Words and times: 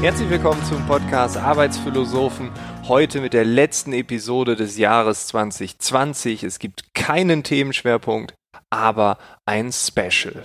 Herzlich 0.00 0.30
willkommen 0.30 0.64
zum 0.64 0.86
Podcast 0.86 1.36
Arbeitsphilosophen. 1.36 2.50
Heute 2.88 3.20
mit 3.20 3.34
der 3.34 3.44
letzten 3.44 3.92
Episode 3.92 4.56
des 4.56 4.78
Jahres 4.78 5.26
2020. 5.26 6.42
Es 6.42 6.58
gibt 6.58 6.94
keinen 6.94 7.42
Themenschwerpunkt, 7.42 8.32
aber 8.70 9.18
ein 9.44 9.70
Special. 9.72 10.44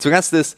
Zu 0.00 0.10
Gast 0.10 0.32
ist 0.32 0.56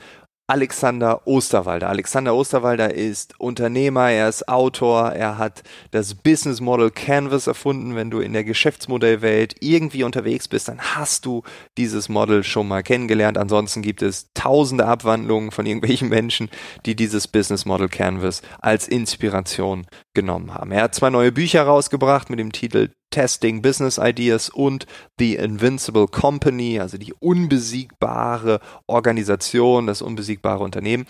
Alexander 0.51 1.29
Osterwalder. 1.29 1.89
Alexander 1.89 2.35
Osterwalder 2.35 2.93
ist 2.93 3.39
Unternehmer, 3.39 4.11
er 4.11 4.29
ist 4.29 4.49
Autor, 4.49 5.12
er 5.12 5.39
hat 5.39 5.62
das 5.93 6.17
Business 6.17 6.61
Model 6.61 6.91
Canvas 6.91 7.46
erfunden. 7.46 7.95
Wenn 7.95 8.11
du 8.11 8.19
in 8.19 8.32
der 8.32 8.43
Geschäftsmodellwelt 8.43 9.55
irgendwie 9.61 10.03
unterwegs 10.03 10.49
bist, 10.49 10.67
dann 10.67 10.81
hast 10.81 11.25
du 11.25 11.45
dieses 11.79 12.09
Model 12.09 12.43
schon 12.43 12.67
mal 12.67 12.82
kennengelernt. 12.82 13.39
Ansonsten 13.39 13.81
gibt 13.81 14.03
es 14.03 14.32
tausende 14.35 14.86
Abwandlungen 14.86 15.53
von 15.53 15.67
irgendwelchen 15.67 16.08
Menschen, 16.11 16.50
die 16.85 16.96
dieses 16.96 17.29
Business 17.29 17.64
Model 17.64 17.89
Canvas 17.89 18.43
als 18.58 18.89
Inspiration 18.89 19.86
genommen 20.14 20.53
haben. 20.53 20.72
Er 20.72 20.82
hat 20.82 20.96
zwei 20.96 21.11
neue 21.11 21.30
Bücher 21.30 21.63
rausgebracht 21.63 22.29
mit 22.29 22.41
dem 22.41 22.50
Titel 22.50 22.91
Testing 23.11 23.63
Business 23.63 23.99
Ideas 23.99 24.49
und 24.49 24.87
The 25.19 25.37
Invincible 25.37 26.07
Company, 26.07 26.81
also 26.81 26.99
die 26.99 27.13
unbesiegbare 27.14 28.61
Organisation, 28.86 29.86
das 29.86 30.03
unbesiegbare 30.03 30.63
Unternehmen. 30.63 31.07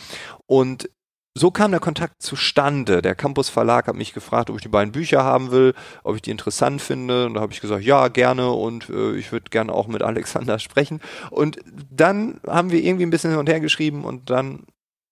Und 0.46 0.88
so 1.34 1.50
kam 1.50 1.70
der 1.70 1.80
Kontakt 1.80 2.20
zustande. 2.22 3.02
Der 3.02 3.14
Campus 3.14 3.48
Verlag 3.48 3.86
hat 3.86 3.94
mich 3.94 4.12
gefragt, 4.12 4.50
ob 4.50 4.56
ich 4.56 4.62
die 4.62 4.68
beiden 4.68 4.92
Bücher 4.92 5.22
haben 5.22 5.52
will, 5.52 5.74
ob 6.02 6.16
ich 6.16 6.22
die 6.22 6.30
interessant 6.32 6.82
finde. 6.82 7.26
Und 7.26 7.34
da 7.34 7.40
habe 7.40 7.52
ich 7.52 7.60
gesagt, 7.60 7.84
ja, 7.84 8.08
gerne 8.08 8.50
und 8.50 8.88
äh, 8.90 9.14
ich 9.14 9.30
würde 9.30 9.50
gerne 9.50 9.72
auch 9.72 9.86
mit 9.86 10.02
Alexander 10.02 10.58
sprechen. 10.58 11.00
Und 11.30 11.58
dann 11.90 12.40
haben 12.46 12.72
wir 12.72 12.82
irgendwie 12.82 13.06
ein 13.06 13.10
bisschen 13.10 13.30
hin 13.30 13.38
und 13.38 13.48
her 13.48 13.60
geschrieben 13.60 14.04
und 14.04 14.30
dann 14.30 14.64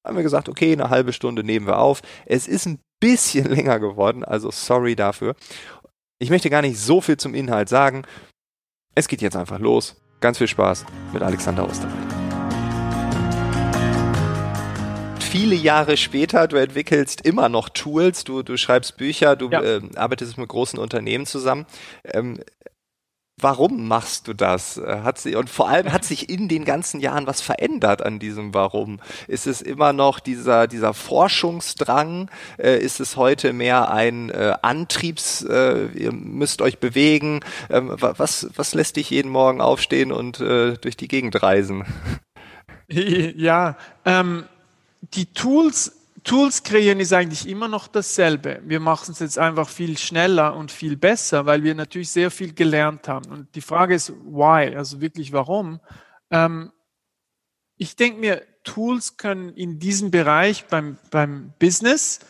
haben 0.05 0.17
wir 0.17 0.23
gesagt, 0.23 0.49
okay, 0.49 0.73
eine 0.73 0.91
halbe 0.91 1.13
Stunde 1.13 1.45
nehmen 1.45 1.67
wir 1.67 1.79
auf. 1.79 2.03
Es 2.27 2.49
ist 2.49 2.67
ein 2.67 2.81
bisschen 2.99 3.45
länger 3.55 3.79
geworden, 3.79 4.25
also 4.25 4.51
sorry 4.51 4.97
dafür. 4.97 5.35
Ich 6.21 6.31
möchte 6.31 6.51
gar 6.51 6.63
nicht 6.63 6.81
so 6.81 7.01
viel 7.01 7.17
zum 7.17 7.33
Inhalt 7.33 7.69
sagen. 7.69 8.03
Es 8.97 9.07
geht 9.07 9.23
jetzt 9.23 9.37
einfach 9.37 9.61
los. 9.61 9.95
Ganz 10.19 10.39
viel 10.39 10.49
Spaß 10.49 10.85
mit 11.13 11.23
Alexander 11.23 11.65
Osterwald. 11.65 11.95
Viele 15.21 15.55
Jahre 15.55 15.97
später, 15.97 16.49
du 16.49 16.57
entwickelst 16.57 17.21
immer 17.21 17.49
noch 17.49 17.69
Tools, 17.69 18.25
du, 18.25 18.43
du 18.43 18.57
schreibst 18.57 18.97
Bücher, 18.97 19.37
du 19.37 19.49
ja. 19.49 19.63
äh, 19.63 19.81
arbeitest 19.95 20.39
mit 20.39 20.49
großen 20.49 20.81
Unternehmen 20.81 21.25
zusammen. 21.25 21.67
Ähm, 22.03 22.41
warum 23.41 23.89
machst 23.89 24.29
du 24.29 24.35
das? 24.35 24.79
Äh, 24.79 25.01
hat 25.03 25.19
sie, 25.19 25.35
und 25.35 25.51
vor 25.51 25.69
allem 25.69 25.93
hat 25.93 26.05
sich 26.05 26.29
in 26.29 26.49
den 26.49 26.65
ganzen 26.65 27.01
Jahren 27.01 27.27
was 27.27 27.41
verändert 27.41 28.03
an 28.03 28.19
diesem 28.19 28.55
Warum? 28.55 29.01
Ist 29.27 29.47
es 29.47 29.61
immer 29.61 29.93
noch 29.93 30.21
dieser, 30.21 30.67
dieser 30.67 30.95
Forschungsdrang? 30.95 32.31
Äh, 32.59 32.79
ist 32.79 33.01
es 33.01 33.17
heute 33.17 33.53
mehr 33.53 33.91
ein 33.91 34.31
äh, 34.31 34.55
Antriebs, 34.63 35.43
ihr 35.43 36.13
müsst 36.13 36.63
euch 36.63 36.79
bewegen? 36.79 37.41
Ähm, 37.71 37.95
was, 37.99 38.49
was 38.55 38.75
lässt 38.75 38.97
dich 38.97 39.11
jeden 39.11 39.31
Morgen 39.31 39.61
aufstehen 39.61 40.13
und 40.13 40.39
durch 40.39 40.97
die 40.97 41.09
Gegend 41.09 41.43
reisen? 41.43 41.85
Ja, 42.91 43.77
ähm, 44.07 44.45
die 45.15 45.27
Tools 45.27 45.98
Tools 46.29 46.63
kreieren 46.63 47.01
ist 47.01 47.15
eigentlich 47.15 47.49
immer 47.49 47.69
noch 47.69 47.89
dasselbe. 47.89 48.61
Wir 48.63 48.81
machen 48.81 49.13
es 49.13 49.19
jetzt 49.19 49.39
einfach 49.39 49.67
viel 49.67 49.97
schneller 49.97 50.55
und 50.55 50.71
viel 50.71 50.99
besser, 50.99 51.47
weil 51.47 51.63
wir 51.63 51.75
natürlich 51.75 52.11
sehr 52.11 52.31
viel 52.31 52.53
gelernt 52.53 53.09
haben. 53.09 53.33
Und 53.33 53.55
die 53.55 53.63
Frage 53.63 53.95
ist, 53.95 54.11
why? 54.11 54.77
Also 54.77 55.01
wirklich, 55.01 55.33
warum? 55.33 55.81
Ähm, 56.31 56.71
ich 57.79 57.97
denke 57.97 58.21
mir, 58.21 58.43
Tools 58.63 59.17
können 59.17 59.55
in 59.55 59.79
diesem 59.79 60.11
Bereich 60.11 60.67
beim, 60.67 60.99
beim 61.11 61.55
Business, 61.59 62.21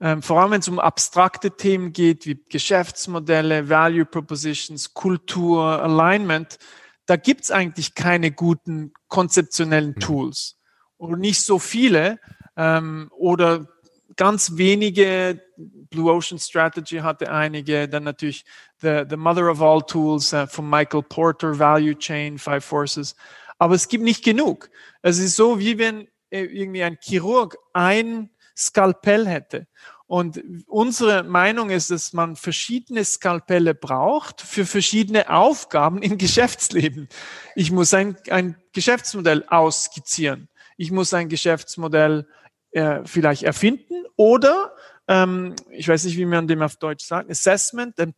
ähm, 0.00 0.22
vor 0.22 0.40
allem 0.40 0.50
wenn 0.50 0.60
es 0.60 0.66
um 0.66 0.80
abstrakte 0.80 1.52
Themen 1.52 1.92
geht, 1.92 2.26
wie 2.26 2.42
Geschäftsmodelle, 2.48 3.68
Value 3.68 4.06
Propositions, 4.06 4.92
Kultur, 4.92 5.80
Alignment, 5.84 6.58
da 7.06 7.14
gibt 7.14 7.44
es 7.44 7.52
eigentlich 7.52 7.94
keine 7.94 8.32
guten 8.32 8.92
konzeptionellen 9.06 9.90
mhm. 9.90 10.00
Tools. 10.00 10.58
Oder 10.98 11.16
nicht 11.16 11.42
so 11.42 11.60
viele, 11.60 12.18
ähm, 12.56 13.10
oder 13.16 13.66
ganz 14.16 14.56
wenige, 14.56 15.42
Blue 15.56 16.10
Ocean 16.10 16.38
Strategy 16.38 16.98
hatte 16.98 17.30
einige, 17.30 17.88
dann 17.88 18.04
natürlich 18.04 18.44
The, 18.80 19.04
the 19.08 19.16
Mother 19.16 19.50
of 19.50 19.62
All 19.62 19.82
Tools 19.82 20.32
uh, 20.32 20.46
von 20.46 20.68
Michael 20.68 21.02
Porter, 21.02 21.58
Value 21.58 21.96
Chain, 21.96 22.38
Five 22.38 22.64
Forces. 22.64 23.14
Aber 23.58 23.74
es 23.74 23.88
gibt 23.88 24.04
nicht 24.04 24.24
genug. 24.24 24.70
Es 25.02 25.18
ist 25.18 25.36
so, 25.36 25.58
wie 25.58 25.78
wenn 25.78 26.08
äh, 26.30 26.42
irgendwie 26.42 26.82
ein 26.82 26.98
Chirurg 27.00 27.56
ein 27.72 28.30
Skalpell 28.56 29.26
hätte. 29.26 29.66
Und 30.06 30.42
unsere 30.66 31.24
Meinung 31.24 31.70
ist, 31.70 31.90
dass 31.90 32.12
man 32.12 32.36
verschiedene 32.36 33.04
Skalpelle 33.04 33.74
braucht 33.74 34.40
für 34.40 34.64
verschiedene 34.64 35.30
Aufgaben 35.30 36.00
im 36.02 36.16
Geschäftsleben. 36.18 37.08
Ich 37.54 37.72
muss 37.72 37.92
ein, 37.92 38.16
ein 38.30 38.56
Geschäftsmodell 38.72 39.44
ausskizzieren. 39.48 40.48
Ich 40.76 40.92
muss 40.92 41.14
ein 41.14 41.28
Geschäftsmodell 41.28 42.26
äh, 42.70 43.00
vielleicht 43.04 43.42
erfinden 43.42 44.04
oder, 44.16 44.74
ähm, 45.08 45.54
ich 45.70 45.88
weiß 45.88 46.04
nicht, 46.04 46.16
wie 46.16 46.26
man 46.26 46.48
dem 46.48 46.62
auf 46.62 46.76
Deutsch 46.76 47.04
sagt, 47.04 47.30
Assessment, 47.30 47.98
ähm, 47.98 48.14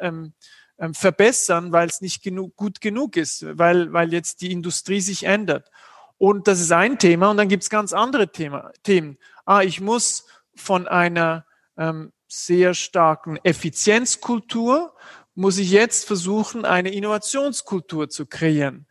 ähm, 0.00 0.32
ähm, 0.78 0.94
verbessern, 0.94 1.72
weil 1.72 1.88
es 1.88 2.00
nicht 2.00 2.22
genug, 2.22 2.56
gut 2.56 2.80
genug 2.80 3.16
ist, 3.16 3.44
weil, 3.58 3.92
weil 3.92 4.12
jetzt 4.12 4.40
die 4.40 4.52
Industrie 4.52 5.00
sich 5.00 5.24
ändert. 5.24 5.70
Und 6.18 6.48
das 6.48 6.60
ist 6.60 6.72
ein 6.72 6.98
Thema. 6.98 7.30
Und 7.30 7.36
dann 7.36 7.48
gibt 7.48 7.62
es 7.62 7.70
ganz 7.70 7.92
andere 7.92 8.30
Thema, 8.30 8.72
Themen. 8.82 9.18
Ah, 9.44 9.62
ich 9.62 9.80
muss 9.80 10.26
von 10.54 10.88
einer 10.88 11.46
ähm, 11.76 12.12
sehr 12.26 12.74
starken 12.74 13.38
Effizienzkultur, 13.44 14.94
muss 15.34 15.58
ich 15.58 15.70
jetzt 15.70 16.06
versuchen, 16.06 16.64
eine 16.64 16.92
Innovationskultur 16.92 18.08
zu 18.08 18.26
kreieren. 18.26 18.87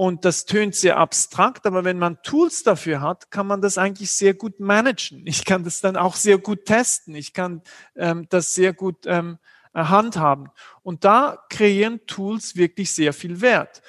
Und 0.00 0.24
das 0.24 0.46
tönt 0.46 0.74
sehr 0.74 0.96
abstrakt, 0.96 1.66
aber 1.66 1.84
wenn 1.84 1.98
man 1.98 2.22
Tools 2.22 2.62
dafür 2.62 3.02
hat, 3.02 3.30
kann 3.30 3.46
man 3.46 3.60
das 3.60 3.76
eigentlich 3.76 4.10
sehr 4.10 4.32
gut 4.32 4.58
managen. 4.58 5.20
Ich 5.26 5.44
kann 5.44 5.62
das 5.62 5.82
dann 5.82 5.98
auch 5.98 6.14
sehr 6.14 6.38
gut 6.38 6.64
testen. 6.64 7.14
Ich 7.14 7.34
kann 7.34 7.60
ähm, 7.96 8.26
das 8.30 8.54
sehr 8.54 8.72
gut 8.72 9.04
ähm, 9.04 9.36
handhaben. 9.74 10.48
Und 10.82 11.04
da 11.04 11.44
kreieren 11.50 12.00
Tools 12.06 12.56
wirklich 12.56 12.92
sehr 12.92 13.12
viel 13.12 13.42
Wert. 13.42 13.82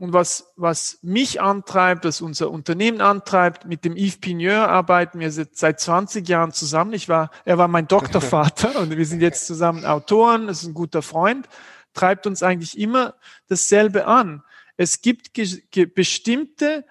Und 0.00 0.12
was, 0.12 0.52
was 0.56 0.98
mich 1.00 1.40
antreibt, 1.40 2.04
was 2.06 2.20
unser 2.22 2.50
Unternehmen 2.50 3.00
antreibt, 3.00 3.64
mit 3.64 3.84
dem 3.84 3.96
Yves 3.96 4.18
Pigneur 4.18 4.68
arbeiten 4.68 5.20
wir 5.20 5.30
seit 5.30 5.78
20 5.78 6.28
Jahren 6.28 6.50
zusammen. 6.50 6.92
Ich 6.92 7.08
war, 7.08 7.30
er 7.44 7.56
war 7.56 7.68
mein 7.68 7.86
Doktorvater 7.86 8.74
und 8.80 8.96
wir 8.96 9.06
sind 9.06 9.20
jetzt 9.20 9.46
zusammen 9.46 9.84
Autoren, 9.84 10.48
das 10.48 10.62
ist 10.62 10.70
ein 10.70 10.74
guter 10.74 11.02
Freund, 11.02 11.48
treibt 11.94 12.26
uns 12.26 12.42
eigentlich 12.42 12.76
immer 12.76 13.14
dasselbe 13.46 14.08
an 14.08 14.42
es 14.76 15.00
gibt 15.00 15.32
bestimmte 15.94 16.84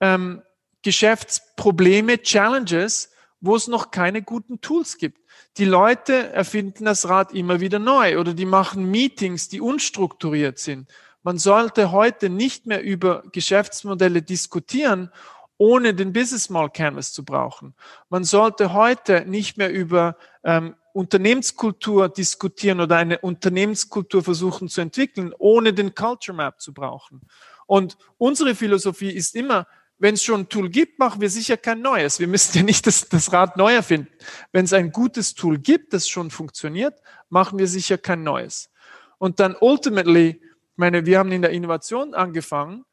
ähm, 0.00 0.42
Geschäftsprobleme, 0.82 2.22
Challenges, 2.22 3.10
wo 3.40 3.56
es 3.56 3.68
noch 3.68 3.90
keine 3.90 4.22
guten 4.22 4.60
Tools 4.60 4.98
gibt. 4.98 5.18
Die 5.56 5.64
Leute 5.64 6.32
erfinden 6.32 6.84
das 6.84 7.08
Rad 7.08 7.32
immer 7.32 7.60
wieder 7.60 7.78
neu 7.78 8.18
oder 8.18 8.34
die 8.34 8.46
machen 8.46 8.90
Meetings, 8.90 9.48
die 9.48 9.60
unstrukturiert 9.60 10.58
sind. 10.58 10.90
Man 11.22 11.38
sollte 11.38 11.90
heute 11.90 12.28
nicht 12.28 12.66
mehr 12.66 12.82
über 12.82 13.22
Geschäftsmodelle 13.32 14.22
diskutieren, 14.22 15.10
ohne 15.56 15.94
den 15.94 16.12
Business 16.12 16.50
Model 16.50 16.70
Canvas 16.70 17.12
zu 17.12 17.24
brauchen. 17.24 17.74
Man 18.08 18.24
sollte 18.24 18.72
heute 18.72 19.24
nicht 19.26 19.56
mehr 19.56 19.72
über 19.72 20.16
ähm, 20.42 20.74
Unternehmenskultur 20.94 22.08
diskutieren 22.08 22.80
oder 22.80 22.96
eine 22.96 23.18
Unternehmenskultur 23.18 24.22
versuchen 24.22 24.68
zu 24.68 24.80
entwickeln, 24.80 25.34
ohne 25.38 25.72
den 25.72 25.94
Culture 25.94 26.36
Map 26.36 26.60
zu 26.60 26.72
brauchen. 26.72 27.20
Und 27.66 27.98
unsere 28.16 28.54
Philosophie 28.54 29.10
ist 29.10 29.34
immer, 29.34 29.66
wenn 29.98 30.14
es 30.14 30.22
schon 30.22 30.42
ein 30.42 30.48
Tool 30.48 30.68
gibt, 30.68 31.00
machen 31.00 31.20
wir 31.20 31.30
sicher 31.30 31.56
kein 31.56 31.80
neues. 31.80 32.20
Wir 32.20 32.28
müssen 32.28 32.56
ja 32.56 32.62
nicht 32.62 32.86
das, 32.86 33.08
das 33.08 33.32
Rad 33.32 33.56
neu 33.56 33.74
erfinden. 33.74 34.12
Wenn 34.52 34.66
es 34.66 34.72
ein 34.72 34.92
gutes 34.92 35.34
Tool 35.34 35.58
gibt, 35.58 35.92
das 35.92 36.08
schon 36.08 36.30
funktioniert, 36.30 37.00
machen 37.28 37.58
wir 37.58 37.66
sicher 37.66 37.98
kein 37.98 38.22
neues. 38.22 38.70
Und 39.18 39.40
dann 39.40 39.56
ultimately, 39.60 40.40
ich 40.40 40.76
meine, 40.76 41.06
wir 41.06 41.18
haben 41.18 41.32
in 41.32 41.42
der 41.42 41.50
Innovation 41.50 42.14
angefangen, 42.14 42.84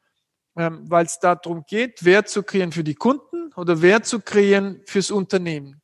ähm, 0.56 0.90
weil 0.90 1.06
es 1.06 1.20
darum 1.20 1.64
geht, 1.68 2.04
Wert 2.04 2.28
zu 2.28 2.42
kreieren 2.42 2.72
für 2.72 2.84
die 2.84 2.94
Kunden 2.94 3.52
oder 3.54 3.80
Wert 3.80 4.06
zu 4.06 4.20
kreieren 4.20 4.80
fürs 4.86 5.12
Unternehmen. 5.12 5.81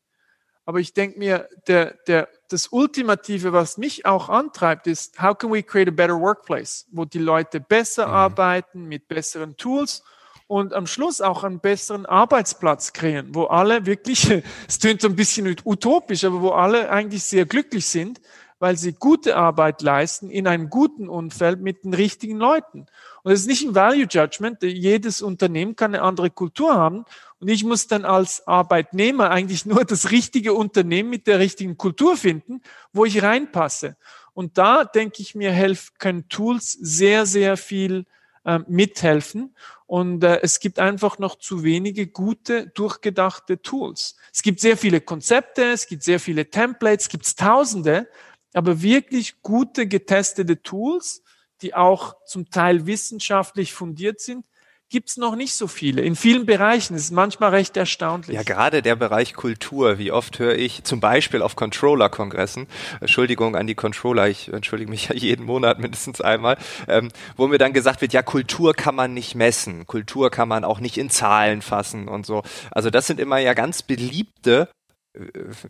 Aber 0.69 0.81
ich 0.81 0.93
denke 0.93 1.19
mir, 1.19 1.49
der, 1.67 1.94
der, 2.06 2.29
das 2.50 2.67
Ultimative, 2.67 3.55
was 3.55 3.79
mich 3.79 4.05
auch 4.05 4.29
antreibt, 4.29 4.87
ist, 4.87 5.19
how 5.19 5.35
can 5.35 5.50
we 5.50 5.62
create 5.62 5.88
a 5.88 5.91
better 5.91 6.20
workplace, 6.20 6.87
wo 6.93 7.06
die 7.06 7.20
Leute 7.20 7.59
besser 7.59 8.09
mhm. 8.09 8.12
arbeiten 8.12 8.85
mit 8.85 9.09
besseren 9.09 9.56
Tools 9.56 10.03
und 10.47 10.75
am 10.75 10.87
Schluss 10.87 11.23
auch 11.23 11.43
einen 11.43 11.61
besseren 11.61 12.05
Arbeitsplatz 12.05 12.93
kreieren, 12.93 13.35
wo 13.35 13.44
alle 13.44 13.87
wirklich, 13.87 14.31
es 14.69 14.79
klingt 14.79 15.00
so 15.00 15.09
ein 15.09 15.17
bisschen 15.17 15.56
utopisch, 15.65 16.25
aber 16.25 16.43
wo 16.43 16.50
alle 16.50 16.91
eigentlich 16.91 17.25
sehr 17.25 17.47
glücklich 17.47 17.87
sind, 17.87 18.20
weil 18.59 18.76
sie 18.76 18.93
gute 18.93 19.37
Arbeit 19.37 19.81
leisten 19.81 20.29
in 20.29 20.47
einem 20.47 20.69
guten 20.69 21.09
Umfeld 21.09 21.62
mit 21.62 21.85
den 21.85 21.94
richtigen 21.94 22.37
Leuten. 22.37 22.85
Und 23.23 23.32
es 23.32 23.41
ist 23.41 23.47
nicht 23.47 23.67
ein 23.67 23.75
Value 23.75 24.06
Judgment. 24.09 24.62
Jedes 24.62 25.23
Unternehmen 25.23 25.76
kann 25.76 25.94
eine 25.94 26.03
andere 26.03 26.31
Kultur 26.31 26.75
haben. 26.75 27.05
Und 27.40 27.49
ich 27.49 27.64
muss 27.64 27.87
dann 27.87 28.05
als 28.05 28.46
Arbeitnehmer 28.46 29.31
eigentlich 29.31 29.64
nur 29.64 29.85
das 29.85 30.11
richtige 30.11 30.55
Unternehmen 30.55 31.11
mit 31.11 31.26
der 31.26 31.38
richtigen 31.38 31.76
Kultur 31.76 32.17
finden, 32.17 32.62
wo 32.93 33.05
ich 33.05 33.23
reinpasse. 33.23 33.96
Und 34.35 34.58
da 34.58 34.85
denke 34.85 35.23
ich 35.23 35.35
mir, 35.35 35.52
helf, 35.52 35.93
können 35.99 36.29
Tools 36.29 36.73
sehr, 36.73 37.26
sehr 37.26 37.56
viel 37.56 38.06
äh, 38.44 38.61
mithelfen. 38.67 39.55
Und 39.87 40.23
äh, 40.23 40.40
es 40.43 40.61
gibt 40.61 40.79
einfach 40.79 41.19
noch 41.19 41.37
zu 41.37 41.64
wenige 41.64 42.06
gute, 42.06 42.69
durchgedachte 42.69 43.62
Tools. 43.62 44.17
Es 44.32 44.43
gibt 44.43 44.61
sehr 44.61 44.76
viele 44.76 45.00
Konzepte, 45.00 45.64
es 45.73 45.87
gibt 45.87 46.02
sehr 46.02 46.20
viele 46.20 46.50
Templates, 46.50 47.06
es 47.06 47.08
gibt 47.08 47.38
Tausende, 47.38 48.08
aber 48.52 48.82
wirklich 48.82 49.43
gute, 49.43 49.87
getestete 49.87 50.62
Tools, 50.62 51.23
die 51.62 51.75
auch 51.75 52.14
zum 52.25 52.50
Teil 52.50 52.87
wissenschaftlich 52.87 53.73
fundiert 53.73 54.20
sind, 54.20 54.44
gibt 54.90 55.11
es 55.11 55.17
noch 55.17 55.37
nicht 55.37 55.55
so 55.55 55.67
viele. 55.67 56.02
In 56.02 56.17
vielen 56.17 56.46
Bereichen 56.46 56.94
das 56.94 57.05
ist 57.05 57.11
manchmal 57.12 57.50
recht 57.50 57.76
erstaunlich. 57.76 58.35
Ja, 58.35 58.43
gerade 58.43 58.82
der 58.82 58.96
Bereich 58.96 59.35
Kultur. 59.35 59.99
Wie 59.99 60.12
oft 60.12 60.38
höre 60.38 60.56
ich 60.56 60.85
zum 60.85 61.00
Beispiel 61.00 61.43
auf 61.43 61.56
Controller-Kongressen, 61.56 62.67
Entschuldigung 63.00 63.55
an 63.56 63.67
die 63.67 63.75
Controller, 63.75 64.29
ich 64.29 64.52
entschuldige 64.52 64.90
mich 64.90 65.08
ja 65.08 65.14
jeden 65.14 65.44
Monat 65.44 65.79
mindestens 65.79 66.20
einmal, 66.20 66.56
ähm, 66.87 67.11
wo 67.37 67.46
mir 67.49 67.58
dann 67.58 67.73
gesagt 67.73 68.00
wird, 68.00 68.12
ja, 68.12 68.23
Kultur 68.23 68.75
kann 68.75 68.94
man 68.94 69.12
nicht 69.14 69.35
messen, 69.35 69.87
Kultur 69.87 70.31
kann 70.31 70.49
man 70.49 70.64
auch 70.64 70.81
nicht 70.81 70.96
in 70.96 71.11
Zahlen 71.11 71.62
fassen 71.62 72.08
und 72.08 72.25
so. 72.25 72.43
Also 72.70 72.91
das 72.91 73.06
sind 73.06 73.20
immer 73.20 73.38
ja 73.38 73.55
ganz 73.55 73.82
beliebte 73.82 74.69
äh, 75.14 75.20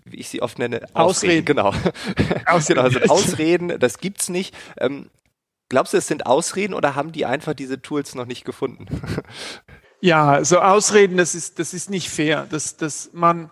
wie 0.04 0.16
ich 0.16 0.28
sie 0.28 0.42
oft 0.42 0.58
nenne, 0.58 0.82
Ausreden. 0.94 0.96
Ausreden. 0.96 1.44
Genau. 1.44 1.68
Ausreden. 1.68 1.94
genau, 2.68 2.82
also 2.82 3.00
Ausreden, 3.00 3.78
das 3.78 3.98
gibt's 3.98 4.28
nicht. 4.28 4.54
Ähm, 4.78 5.10
Glaubst 5.68 5.92
du, 5.92 5.98
es 5.98 6.06
sind 6.06 6.26
Ausreden 6.26 6.74
oder 6.74 6.94
haben 6.94 7.12
die 7.12 7.26
einfach 7.26 7.54
diese 7.54 7.82
Tools 7.82 8.14
noch 8.14 8.26
nicht 8.26 8.44
gefunden? 8.44 8.86
Ja, 10.00 10.44
so 10.44 10.60
Ausreden, 10.60 11.16
das 11.16 11.34
ist, 11.34 11.58
das 11.58 11.74
ist 11.74 11.90
nicht 11.90 12.08
fair. 12.08 12.46
Das, 12.48 12.76
das, 12.76 13.10
man, 13.12 13.50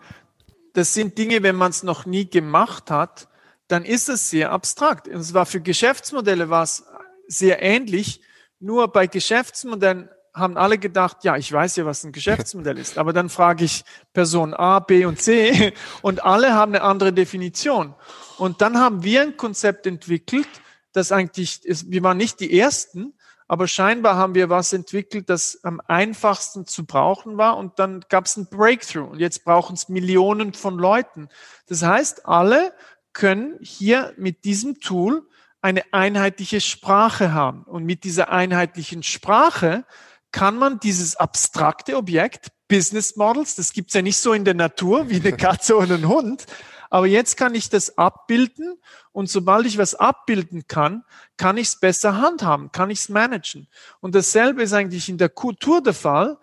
das 0.75 0.95
sind 0.95 1.19
Dinge, 1.19 1.43
wenn 1.43 1.57
man 1.57 1.71
es 1.71 1.83
noch 1.83 2.07
nie 2.07 2.31
gemacht 2.31 2.89
hat, 2.89 3.27
dann 3.67 3.85
ist 3.85 4.09
es 4.09 4.31
sehr 4.31 4.53
abstrakt. 4.53 5.09
Und 5.09 5.17
es 5.17 5.35
war 5.35 5.45
für 5.45 5.61
Geschäftsmodelle 5.61 6.49
war 6.49 6.63
es 6.63 6.85
sehr 7.27 7.63
ähnlich. 7.63 8.21
Nur 8.61 8.93
bei 8.93 9.09
Geschäftsmodellen 9.09 10.09
haben 10.35 10.57
alle 10.57 10.79
gedacht, 10.79 11.25
ja, 11.25 11.37
ich 11.37 11.51
weiß 11.51 11.77
ja, 11.77 11.87
was 11.87 12.05
ein 12.05 12.13
Geschäftsmodell 12.13 12.79
ist. 12.79 12.99
Aber 12.99 13.13
dann 13.13 13.29
frage 13.29 13.65
ich 13.65 13.85
Person 14.13 14.55
A, 14.55 14.79
B 14.81 15.05
und 15.05 15.21
C 15.21 15.73
und 16.03 16.25
alle 16.25 16.53
haben 16.53 16.75
eine 16.75 16.85
andere 16.85 17.13
Definition. 17.13 17.95
Und 18.39 18.61
dann 18.61 18.79
haben 18.79 19.03
wir 19.03 19.23
ein 19.23 19.37
Konzept 19.37 19.87
entwickelt, 19.87 20.49
das 20.97 21.13
eigentlich, 21.13 21.65
ist, 21.65 21.91
wir 21.91 22.03
waren 22.03 22.17
nicht 22.17 22.41
die 22.41 22.59
Ersten, 22.59 23.15
aber 23.49 23.69
scheinbar 23.69 24.17
haben 24.17 24.35
wir 24.35 24.51
was 24.51 24.73
entwickelt, 24.73 25.31
das 25.31 25.61
am 25.63 25.81
einfachsten 25.87 26.67
zu 26.67 26.85
brauchen 26.85 27.37
war 27.37 27.57
und 27.57 27.79
dann 27.79 28.05
gab 28.09 28.27
es 28.27 28.37
ein 28.37 28.49
Breakthrough 28.49 29.11
und 29.11 29.21
jetzt 29.21 29.45
brauchen 29.45 29.75
es 29.75 29.89
Millionen 29.89 30.53
von 30.53 30.79
Leuten. 30.79 31.29
Das 31.69 31.83
heißt, 31.83 32.27
alle 32.27 32.73
können 33.13 33.57
hier 33.61 34.13
mit 34.17 34.45
diesem 34.45 34.81
Tool 34.81 35.29
eine 35.61 35.83
einheitliche 35.93 36.61
Sprache 36.61 37.33
haben 37.33 37.63
und 37.65 37.85
mit 37.85 38.05
dieser 38.05 38.31
einheitlichen 38.31 39.03
Sprache 39.03 39.85
kann 40.33 40.59
man 40.59 40.81
dieses 40.81 41.17
abstrakte 41.17 41.97
Objekt, 41.97 42.49
Business 42.69 43.17
Models, 43.17 43.55
das 43.55 43.73
gibt's 43.73 43.95
ja 43.95 44.03
nicht 44.03 44.19
so 44.19 44.33
in 44.33 44.45
der 44.45 44.55
Natur 44.55 45.09
wie 45.09 45.21
eine 45.21 45.33
Katze 45.37 45.77
oder 45.77 45.95
ein 45.95 46.09
Hund, 46.09 46.47
aber 46.91 47.07
jetzt 47.07 47.37
kann 47.37 47.55
ich 47.55 47.69
das 47.69 47.99
abbilden 47.99 48.79
und 49.13 49.31
sobald 49.31 49.67
ich 49.67 49.79
was 49.79 49.95
abbilden 49.95 50.67
kann, 50.69 51.05
kann 51.37 51.57
ich 51.57 51.69
es 51.69 51.81
besser 51.81 52.21
handhaben, 52.21 52.73
kann 52.73 52.91
ich 52.91 53.01
es 53.01 53.09
managen. 53.09 53.69
Und 54.01 54.15
dasselbe 54.15 54.63
ist 54.63 54.73
eigentlich 54.73 55.09
in 55.09 55.19
der 55.19 55.29
Kultur 55.29 55.83
der 55.83 55.95
Fall. 55.95 56.39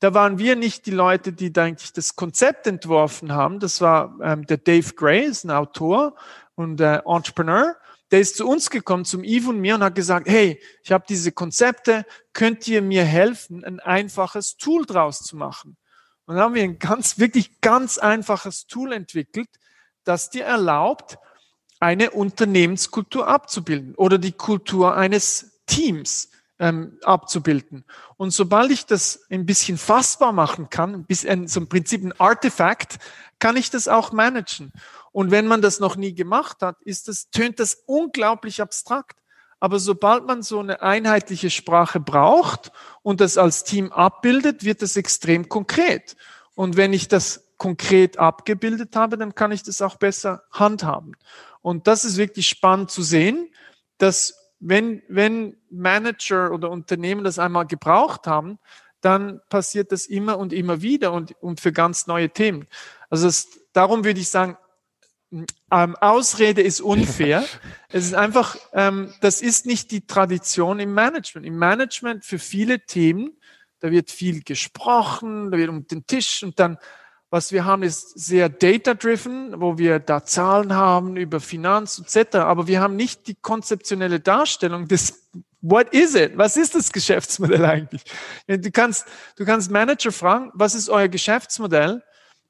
Da 0.00 0.14
waren 0.14 0.38
wir 0.38 0.56
nicht 0.56 0.86
die 0.86 0.92
Leute, 0.92 1.32
die 1.32 1.52
da 1.52 1.64
eigentlich 1.64 1.92
das 1.92 2.16
Konzept 2.16 2.66
entworfen 2.66 3.32
haben. 3.32 3.60
Das 3.60 3.80
war 3.80 4.16
ähm, 4.22 4.46
der 4.46 4.58
Dave 4.58 4.94
Gray, 4.94 5.24
ist 5.24 5.44
ein 5.44 5.50
Autor 5.50 6.14
und 6.54 6.80
äh, 6.80 7.00
Entrepreneur. 7.04 7.76
Der 8.10 8.20
ist 8.20 8.36
zu 8.36 8.48
uns 8.48 8.70
gekommen, 8.70 9.04
zum 9.04 9.22
Yves 9.22 9.48
und 9.48 9.60
mir 9.60 9.76
und 9.76 9.84
hat 9.84 9.94
gesagt, 9.94 10.28
hey, 10.28 10.60
ich 10.82 10.90
habe 10.90 11.04
diese 11.08 11.32
Konzepte, 11.32 12.04
könnt 12.32 12.66
ihr 12.66 12.82
mir 12.82 13.04
helfen, 13.04 13.64
ein 13.64 13.78
einfaches 13.78 14.56
Tool 14.56 14.84
draus 14.84 15.20
zu 15.22 15.36
machen? 15.36 15.76
Und 16.26 16.36
dann 16.36 16.44
haben 16.44 16.54
wir 16.54 16.62
ein 16.62 16.78
ganz, 16.78 17.18
wirklich 17.18 17.60
ganz 17.60 17.98
einfaches 17.98 18.66
Tool 18.66 18.92
entwickelt, 18.92 19.48
das 20.04 20.30
dir 20.30 20.44
erlaubt, 20.44 21.18
eine 21.80 22.10
Unternehmenskultur 22.10 23.26
abzubilden 23.26 23.94
oder 23.94 24.18
die 24.18 24.32
Kultur 24.32 24.96
eines 24.96 25.60
Teams 25.66 26.30
ähm, 26.58 26.98
abzubilden. 27.02 27.84
Und 28.16 28.32
sobald 28.32 28.70
ich 28.70 28.84
das 28.84 29.24
ein 29.30 29.46
bisschen 29.46 29.78
fassbar 29.78 30.32
machen 30.32 30.68
kann, 30.68 31.04
bis 31.04 31.24
ein, 31.24 31.48
so 31.48 31.60
im 31.60 31.68
Prinzip 31.68 32.04
ein 32.04 32.18
Artefakt, 32.20 32.98
kann 33.38 33.56
ich 33.56 33.70
das 33.70 33.88
auch 33.88 34.12
managen. 34.12 34.72
Und 35.10 35.30
wenn 35.30 35.46
man 35.46 35.62
das 35.62 35.80
noch 35.80 35.96
nie 35.96 36.14
gemacht 36.14 36.58
hat, 36.60 36.76
ist 36.82 37.08
das, 37.08 37.30
tönt 37.30 37.58
das 37.58 37.82
unglaublich 37.86 38.60
abstrakt. 38.60 39.16
Aber 39.58 39.78
sobald 39.78 40.26
man 40.26 40.42
so 40.42 40.58
eine 40.58 40.82
einheitliche 40.82 41.50
Sprache 41.50 42.00
braucht 42.00 42.72
und 43.02 43.20
das 43.20 43.36
als 43.38 43.64
Team 43.64 43.92
abbildet, 43.92 44.64
wird 44.64 44.82
das 44.82 44.96
extrem 44.96 45.48
konkret. 45.48 46.16
Und 46.54 46.76
wenn 46.76 46.92
ich 46.92 47.08
das 47.08 47.49
konkret 47.60 48.18
abgebildet 48.18 48.96
habe, 48.96 49.18
dann 49.18 49.34
kann 49.34 49.52
ich 49.52 49.62
das 49.62 49.82
auch 49.82 49.96
besser 49.96 50.44
handhaben. 50.50 51.14
Und 51.60 51.86
das 51.86 52.06
ist 52.06 52.16
wirklich 52.16 52.48
spannend 52.48 52.90
zu 52.90 53.02
sehen, 53.02 53.50
dass 53.98 54.34
wenn, 54.60 55.02
wenn 55.08 55.58
Manager 55.68 56.52
oder 56.52 56.70
Unternehmen 56.70 57.22
das 57.22 57.38
einmal 57.38 57.66
gebraucht 57.66 58.26
haben, 58.26 58.58
dann 59.02 59.42
passiert 59.50 59.92
das 59.92 60.06
immer 60.06 60.38
und 60.38 60.54
immer 60.54 60.80
wieder 60.80 61.12
und, 61.12 61.32
und 61.42 61.60
für 61.60 61.70
ganz 61.70 62.06
neue 62.06 62.30
Themen. 62.30 62.66
Also 63.10 63.26
das, 63.26 63.48
darum 63.74 64.04
würde 64.04 64.20
ich 64.20 64.30
sagen, 64.30 64.56
ähm, 65.70 65.96
Ausrede 66.00 66.62
ist 66.62 66.80
unfair. 66.80 67.44
es 67.90 68.06
ist 68.06 68.14
einfach, 68.14 68.56
ähm, 68.72 69.12
das 69.20 69.42
ist 69.42 69.66
nicht 69.66 69.90
die 69.90 70.06
Tradition 70.06 70.80
im 70.80 70.94
Management. 70.94 71.46
Im 71.46 71.58
Management 71.58 72.24
für 72.24 72.38
viele 72.38 72.86
Themen, 72.86 73.36
da 73.80 73.90
wird 73.90 74.10
viel 74.10 74.42
gesprochen, 74.42 75.50
da 75.50 75.58
wird 75.58 75.68
um 75.68 75.86
den 75.86 76.06
Tisch 76.06 76.42
und 76.42 76.58
dann 76.58 76.78
was 77.30 77.52
wir 77.52 77.64
haben, 77.64 77.84
ist 77.84 78.18
sehr 78.18 78.48
data-driven, 78.48 79.60
wo 79.60 79.78
wir 79.78 80.00
da 80.00 80.24
Zahlen 80.24 80.74
haben 80.74 81.16
über 81.16 81.40
Finanz 81.40 81.98
etc. 81.98 82.36
Aber 82.36 82.66
wir 82.66 82.80
haben 82.80 82.96
nicht 82.96 83.28
die 83.28 83.36
konzeptionelle 83.36 84.20
Darstellung 84.20 84.88
des 84.88 85.28
What 85.62 85.92
is 85.92 86.14
it? 86.14 86.38
Was 86.38 86.56
ist 86.56 86.74
das 86.74 86.90
Geschäftsmodell 86.90 87.64
eigentlich? 87.64 88.02
Du 88.46 88.70
kannst, 88.70 89.06
du 89.36 89.44
kannst 89.44 89.70
Manager 89.70 90.10
fragen, 90.10 90.50
was 90.54 90.74
ist 90.74 90.88
euer 90.88 91.08
Geschäftsmodell? 91.08 92.02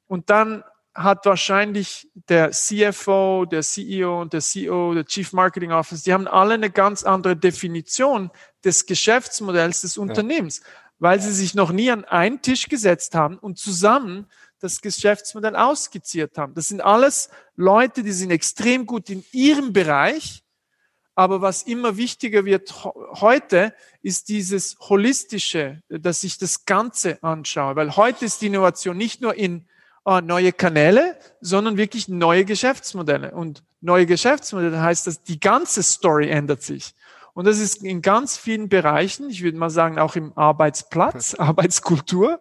Und 0.07 0.31
dann 0.31 0.62
hat 0.95 1.26
wahrscheinlich 1.26 2.09
der 2.14 2.52
CFO, 2.52 3.47
der 3.47 3.62
CEO 3.62 4.23
und 4.23 4.33
der 4.33 4.40
CEO, 4.40 4.95
der 4.95 5.04
Chief 5.04 5.33
Marketing 5.33 5.73
Officer, 5.73 6.04
die 6.04 6.12
haben 6.12 6.28
alle 6.28 6.54
eine 6.54 6.71
ganz 6.71 7.02
andere 7.02 7.37
Definition 7.37 8.31
des 8.64 8.87
Geschäftsmodells 8.87 9.81
des 9.83 9.99
Unternehmens, 9.99 10.61
ja. 10.61 10.66
weil 10.99 11.21
sie 11.21 11.33
sich 11.33 11.54
noch 11.54 11.73
nie 11.73 11.90
an 11.90 12.04
einen 12.04 12.43
Tisch 12.43 12.69
gesetzt 12.69 13.14
haben 13.14 13.38
und 13.38 13.59
zusammen 13.59 14.26
das 14.61 14.81
Geschäftsmodell 14.81 15.57
ausskizziert 15.57 16.38
haben. 16.38 16.55
Das 16.55 16.69
sind 16.69 16.81
alles 16.81 17.31
Leute, 17.57 18.02
die 18.02 18.12
sind 18.12 18.31
extrem 18.31 18.87
gut 18.87 19.11
in 19.11 19.25
ihrem 19.33 19.73
Bereich. 19.73 20.45
Aber 21.14 21.43
was 21.43 21.62
immer 21.62 21.97
wichtiger 21.97 22.45
wird 22.45 22.73
heute, 23.21 23.75
ist 24.02 24.29
dieses 24.29 24.79
Holistische, 24.88 25.83
dass 25.88 26.25
ich 26.25 26.38
das 26.38 26.64
Ganze 26.64 27.23
anschaue. 27.23 27.76
Weil 27.76 27.97
heute 27.97 28.25
ist 28.25 28.40
die 28.40 28.47
Innovation 28.47 28.97
nicht 28.97 29.21
nur 29.21 29.35
in 29.35 29.67
oh, 30.05 30.21
neue 30.21 30.52
Kanäle, 30.52 31.19
sondern 31.40 31.76
wirklich 31.76 32.09
neue 32.09 32.45
Geschäftsmodelle. 32.45 33.33
Und 33.33 33.62
neue 33.81 34.07
Geschäftsmodelle 34.07 34.81
heißt, 34.81 35.07
dass 35.07 35.23
die 35.23 35.40
ganze 35.40 35.83
Story 35.83 36.31
ändert 36.31 36.62
sich. 36.62 36.95
Und 37.33 37.47
das 37.47 37.59
ist 37.59 37.85
in 37.85 38.02
ganz 38.02 38.37
vielen 38.37 38.69
Bereichen, 38.69 39.31
ich 39.31 39.43
würde 39.43 39.59
mal 39.59 39.71
sagen 39.71 39.99
auch 39.99 40.17
im 40.17 40.37
Arbeitsplatz, 40.37 41.35
Arbeitskultur, 41.38 42.40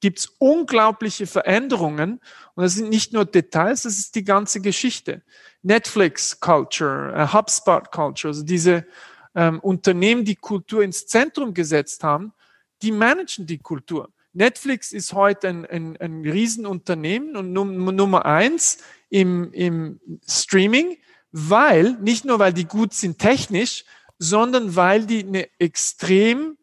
gibt 0.00 0.20
es 0.20 0.26
unglaubliche 0.38 1.26
Veränderungen. 1.26 2.20
Und 2.54 2.62
das 2.62 2.74
sind 2.74 2.88
nicht 2.88 3.12
nur 3.12 3.24
Details, 3.24 3.82
das 3.82 3.98
ist 3.98 4.14
die 4.14 4.24
ganze 4.24 4.60
Geschichte. 4.60 5.22
Netflix 5.62 6.38
Culture, 6.40 7.12
äh, 7.14 7.32
HubSpot 7.32 7.90
Culture, 7.90 8.30
also 8.30 8.44
diese 8.44 8.86
ähm, 9.34 9.60
Unternehmen, 9.60 10.24
die 10.24 10.36
Kultur 10.36 10.82
ins 10.82 11.06
Zentrum 11.06 11.54
gesetzt 11.54 12.04
haben, 12.04 12.32
die 12.82 12.92
managen 12.92 13.46
die 13.46 13.58
Kultur. 13.58 14.10
Netflix 14.32 14.92
ist 14.92 15.12
heute 15.14 15.48
ein, 15.48 15.66
ein, 15.66 15.96
ein 15.96 16.22
Riesenunternehmen 16.22 17.36
und 17.36 17.52
Num 17.52 17.94
Nummer 17.96 18.24
eins 18.24 18.78
im, 19.10 19.52
im 19.52 20.00
Streaming, 20.28 20.98
weil, 21.32 21.94
nicht 22.00 22.24
nur 22.24 22.38
weil 22.38 22.52
die 22.52 22.66
gut 22.66 22.94
sind 22.94 23.18
technisch, 23.18 23.84
sondern 24.18 24.76
weil 24.76 25.06
die 25.06 25.24
eine 25.24 25.48
extrem 25.58 26.57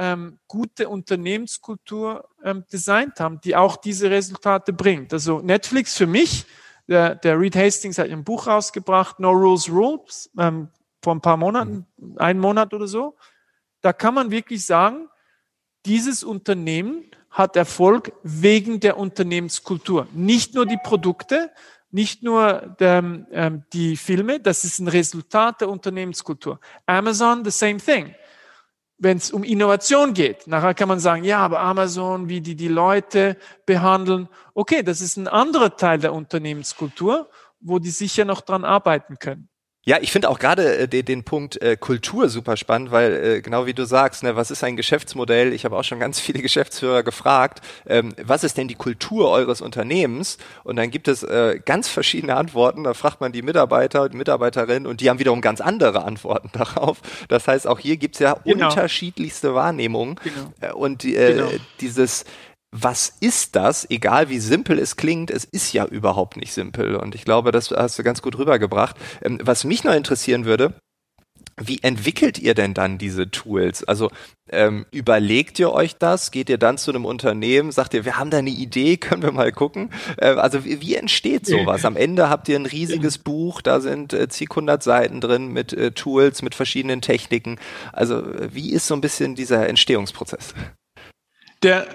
ähm, 0.00 0.38
gute 0.48 0.88
Unternehmenskultur 0.88 2.28
ähm, 2.42 2.64
designt 2.72 3.20
haben, 3.20 3.40
die 3.44 3.54
auch 3.54 3.76
diese 3.76 4.10
Resultate 4.10 4.72
bringt. 4.72 5.12
Also 5.12 5.40
Netflix 5.40 5.96
für 5.96 6.06
mich, 6.06 6.46
Der, 6.90 7.14
der 7.14 7.38
Reed 7.38 7.54
Hastings 7.54 7.98
hat 7.98 8.10
ein 8.10 8.24
Buch 8.24 8.48
rausgebracht, 8.48 9.20
No 9.20 9.30
Rules 9.30 9.68
Rules, 9.68 10.28
ähm, 10.36 10.68
vor 11.04 11.14
ein 11.14 11.20
paar 11.20 11.36
Monaten, 11.36 11.86
einen 12.16 12.40
Monat 12.40 12.74
oder 12.74 12.88
so. 12.88 13.14
Da 13.80 13.92
kann 13.92 14.14
man 14.14 14.30
wirklich 14.32 14.66
sagen, 14.66 15.08
dieses 15.86 16.24
Unternehmen 16.24 17.04
hat 17.30 17.54
Erfolg 17.54 18.12
wegen 18.24 18.80
der 18.80 18.96
Unternehmenskultur. 18.96 20.08
Nicht 20.12 20.54
nur 20.54 20.66
die 20.66 20.80
Produkte, 20.82 21.52
nicht 21.92 22.24
nur 22.24 22.74
der, 22.80 23.04
ähm, 23.30 23.62
die 23.72 23.96
Filme, 23.96 24.40
das 24.40 24.64
ist 24.64 24.80
ein 24.80 24.88
Resultat 24.88 25.60
der 25.60 25.68
Unternehmenskultur. 25.68 26.58
Amazon, 26.86 27.44
the 27.44 27.52
same 27.52 27.78
thing. 27.78 28.14
Wenn 29.02 29.16
es 29.16 29.30
um 29.30 29.44
Innovation 29.44 30.12
geht, 30.12 30.46
nachher 30.46 30.74
kann 30.74 30.88
man 30.88 31.00
sagen, 31.00 31.24
ja, 31.24 31.38
aber 31.38 31.60
Amazon, 31.60 32.28
wie 32.28 32.42
die 32.42 32.54
die 32.54 32.68
Leute 32.68 33.38
behandeln, 33.64 34.28
okay, 34.52 34.82
das 34.82 35.00
ist 35.00 35.16
ein 35.16 35.26
anderer 35.26 35.74
Teil 35.76 35.98
der 35.98 36.12
Unternehmenskultur, 36.12 37.30
wo 37.60 37.78
die 37.78 37.90
sicher 37.90 38.26
noch 38.26 38.42
dran 38.42 38.64
arbeiten 38.64 39.18
können. 39.18 39.49
Ja, 39.86 39.96
ich 39.98 40.12
finde 40.12 40.28
auch 40.28 40.38
gerade 40.38 40.76
äh, 40.76 40.88
den, 40.88 41.06
den 41.06 41.24
Punkt 41.24 41.60
äh, 41.62 41.74
Kultur 41.74 42.28
super 42.28 42.58
spannend, 42.58 42.90
weil 42.90 43.12
äh, 43.12 43.40
genau 43.40 43.64
wie 43.64 43.72
du 43.72 43.86
sagst, 43.86 44.22
ne, 44.22 44.36
was 44.36 44.50
ist 44.50 44.62
ein 44.62 44.76
Geschäftsmodell? 44.76 45.54
Ich 45.54 45.64
habe 45.64 45.74
auch 45.74 45.84
schon 45.84 45.98
ganz 45.98 46.20
viele 46.20 46.42
Geschäftsführer 46.42 47.02
gefragt, 47.02 47.62
ähm, 47.86 48.14
was 48.22 48.44
ist 48.44 48.58
denn 48.58 48.68
die 48.68 48.74
Kultur 48.74 49.30
eures 49.30 49.62
Unternehmens? 49.62 50.36
Und 50.64 50.76
dann 50.76 50.90
gibt 50.90 51.08
es 51.08 51.22
äh, 51.22 51.60
ganz 51.64 51.88
verschiedene 51.88 52.36
Antworten. 52.36 52.84
Da 52.84 52.92
fragt 52.92 53.22
man 53.22 53.32
die 53.32 53.40
Mitarbeiter 53.40 54.02
und 54.02 54.12
Mitarbeiterinnen 54.12 54.86
und 54.86 55.00
die 55.00 55.08
haben 55.08 55.18
wiederum 55.18 55.40
ganz 55.40 55.62
andere 55.62 56.04
Antworten 56.04 56.50
darauf. 56.52 56.98
Das 57.28 57.48
heißt, 57.48 57.66
auch 57.66 57.78
hier 57.78 57.96
gibt 57.96 58.16
es 58.16 58.20
ja 58.20 58.34
genau. 58.44 58.68
unterschiedlichste 58.68 59.54
Wahrnehmungen 59.54 60.16
genau. 60.22 60.72
Äh, 60.72 60.74
und 60.74 61.06
äh, 61.06 61.32
genau. 61.32 61.48
dieses 61.80 62.26
was 62.72 63.12
ist 63.20 63.56
das, 63.56 63.88
egal 63.90 64.28
wie 64.28 64.38
simpel 64.38 64.78
es 64.78 64.96
klingt, 64.96 65.30
es 65.30 65.44
ist 65.44 65.72
ja 65.72 65.84
überhaupt 65.86 66.36
nicht 66.36 66.52
simpel. 66.52 66.94
Und 66.96 67.14
ich 67.14 67.24
glaube, 67.24 67.50
das 67.50 67.70
hast 67.70 67.98
du 67.98 68.02
ganz 68.02 68.22
gut 68.22 68.38
rübergebracht. 68.38 68.96
Ähm, 69.22 69.38
was 69.42 69.64
mich 69.64 69.82
noch 69.84 69.94
interessieren 69.94 70.44
würde, 70.44 70.74
wie 71.62 71.80
entwickelt 71.82 72.38
ihr 72.38 72.54
denn 72.54 72.72
dann 72.72 72.96
diese 72.96 73.30
Tools? 73.30 73.84
Also 73.84 74.10
ähm, 74.50 74.86
überlegt 74.92 75.58
ihr 75.58 75.72
euch 75.72 75.96
das? 75.96 76.30
Geht 76.30 76.48
ihr 76.48 76.58
dann 76.58 76.78
zu 76.78 76.90
einem 76.90 77.04
Unternehmen? 77.04 77.70
Sagt 77.70 77.92
ihr, 77.92 78.04
wir 78.04 78.16
haben 78.16 78.30
da 78.30 78.38
eine 78.38 78.50
Idee, 78.50 78.96
können 78.98 79.22
wir 79.22 79.32
mal 79.32 79.52
gucken? 79.52 79.90
Äh, 80.16 80.28
also 80.28 80.64
wie, 80.64 80.80
wie, 80.80 80.94
entsteht 80.94 81.46
sowas? 81.46 81.84
Am 81.84 81.96
Ende 81.96 82.30
habt 82.30 82.48
ihr 82.48 82.56
ein 82.56 82.66
riesiges 82.66 83.18
Buch, 83.18 83.62
da 83.62 83.80
sind 83.80 84.12
äh, 84.12 84.28
zig 84.28 84.48
hundert 84.54 84.82
Seiten 84.82 85.20
drin 85.20 85.48
mit 85.48 85.72
äh, 85.72 85.90
Tools, 85.90 86.42
mit 86.42 86.54
verschiedenen 86.54 87.02
Techniken. 87.02 87.58
Also 87.92 88.22
wie 88.52 88.72
ist 88.72 88.86
so 88.86 88.94
ein 88.94 89.00
bisschen 89.00 89.34
dieser 89.34 89.68
Entstehungsprozess? 89.68 90.54
Der 91.62 91.86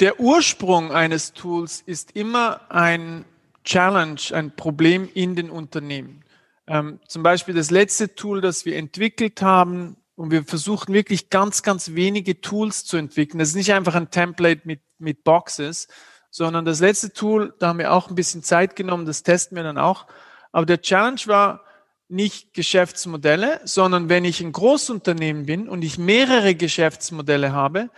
der 0.00 0.18
Ursprung 0.18 0.92
eines 0.92 1.34
Tools 1.34 1.82
ist 1.84 2.16
immer 2.16 2.70
ein 2.70 3.24
Challenge, 3.64 4.20
ein 4.32 4.56
Problem 4.56 5.08
in 5.12 5.36
den 5.36 5.50
Unternehmen. 5.50 6.24
Ähm, 6.66 7.00
zum 7.06 7.22
Beispiel 7.22 7.54
das 7.54 7.70
letzte 7.70 8.14
Tool, 8.14 8.40
das 8.40 8.64
wir 8.64 8.76
entwickelt 8.76 9.42
haben, 9.42 9.96
und 10.16 10.30
wir 10.30 10.44
versuchen 10.44 10.92
wirklich 10.92 11.30
ganz, 11.30 11.62
ganz 11.62 11.94
wenige 11.94 12.42
Tools 12.42 12.84
zu 12.84 12.98
entwickeln. 12.98 13.38
Das 13.38 13.48
ist 13.48 13.54
nicht 13.54 13.72
einfach 13.72 13.94
ein 13.94 14.10
Template 14.10 14.60
mit, 14.64 14.82
mit 14.98 15.24
Boxes, 15.24 15.88
sondern 16.30 16.66
das 16.66 16.80
letzte 16.80 17.14
Tool, 17.14 17.54
da 17.58 17.68
haben 17.68 17.78
wir 17.78 17.90
auch 17.90 18.10
ein 18.10 18.14
bisschen 18.14 18.42
Zeit 18.42 18.76
genommen, 18.76 19.06
das 19.06 19.22
testen 19.22 19.56
wir 19.56 19.62
dann 19.62 19.78
auch. 19.78 20.06
Aber 20.52 20.66
der 20.66 20.82
Challenge 20.82 21.20
war 21.24 21.64
nicht 22.08 22.52
Geschäftsmodelle, 22.52 23.62
sondern 23.64 24.10
wenn 24.10 24.26
ich 24.26 24.42
ein 24.42 24.52
Großunternehmen 24.52 25.46
bin 25.46 25.70
und 25.70 25.82
ich 25.82 25.96
mehrere 25.96 26.54
Geschäftsmodelle 26.54 27.52
habe, 27.52 27.88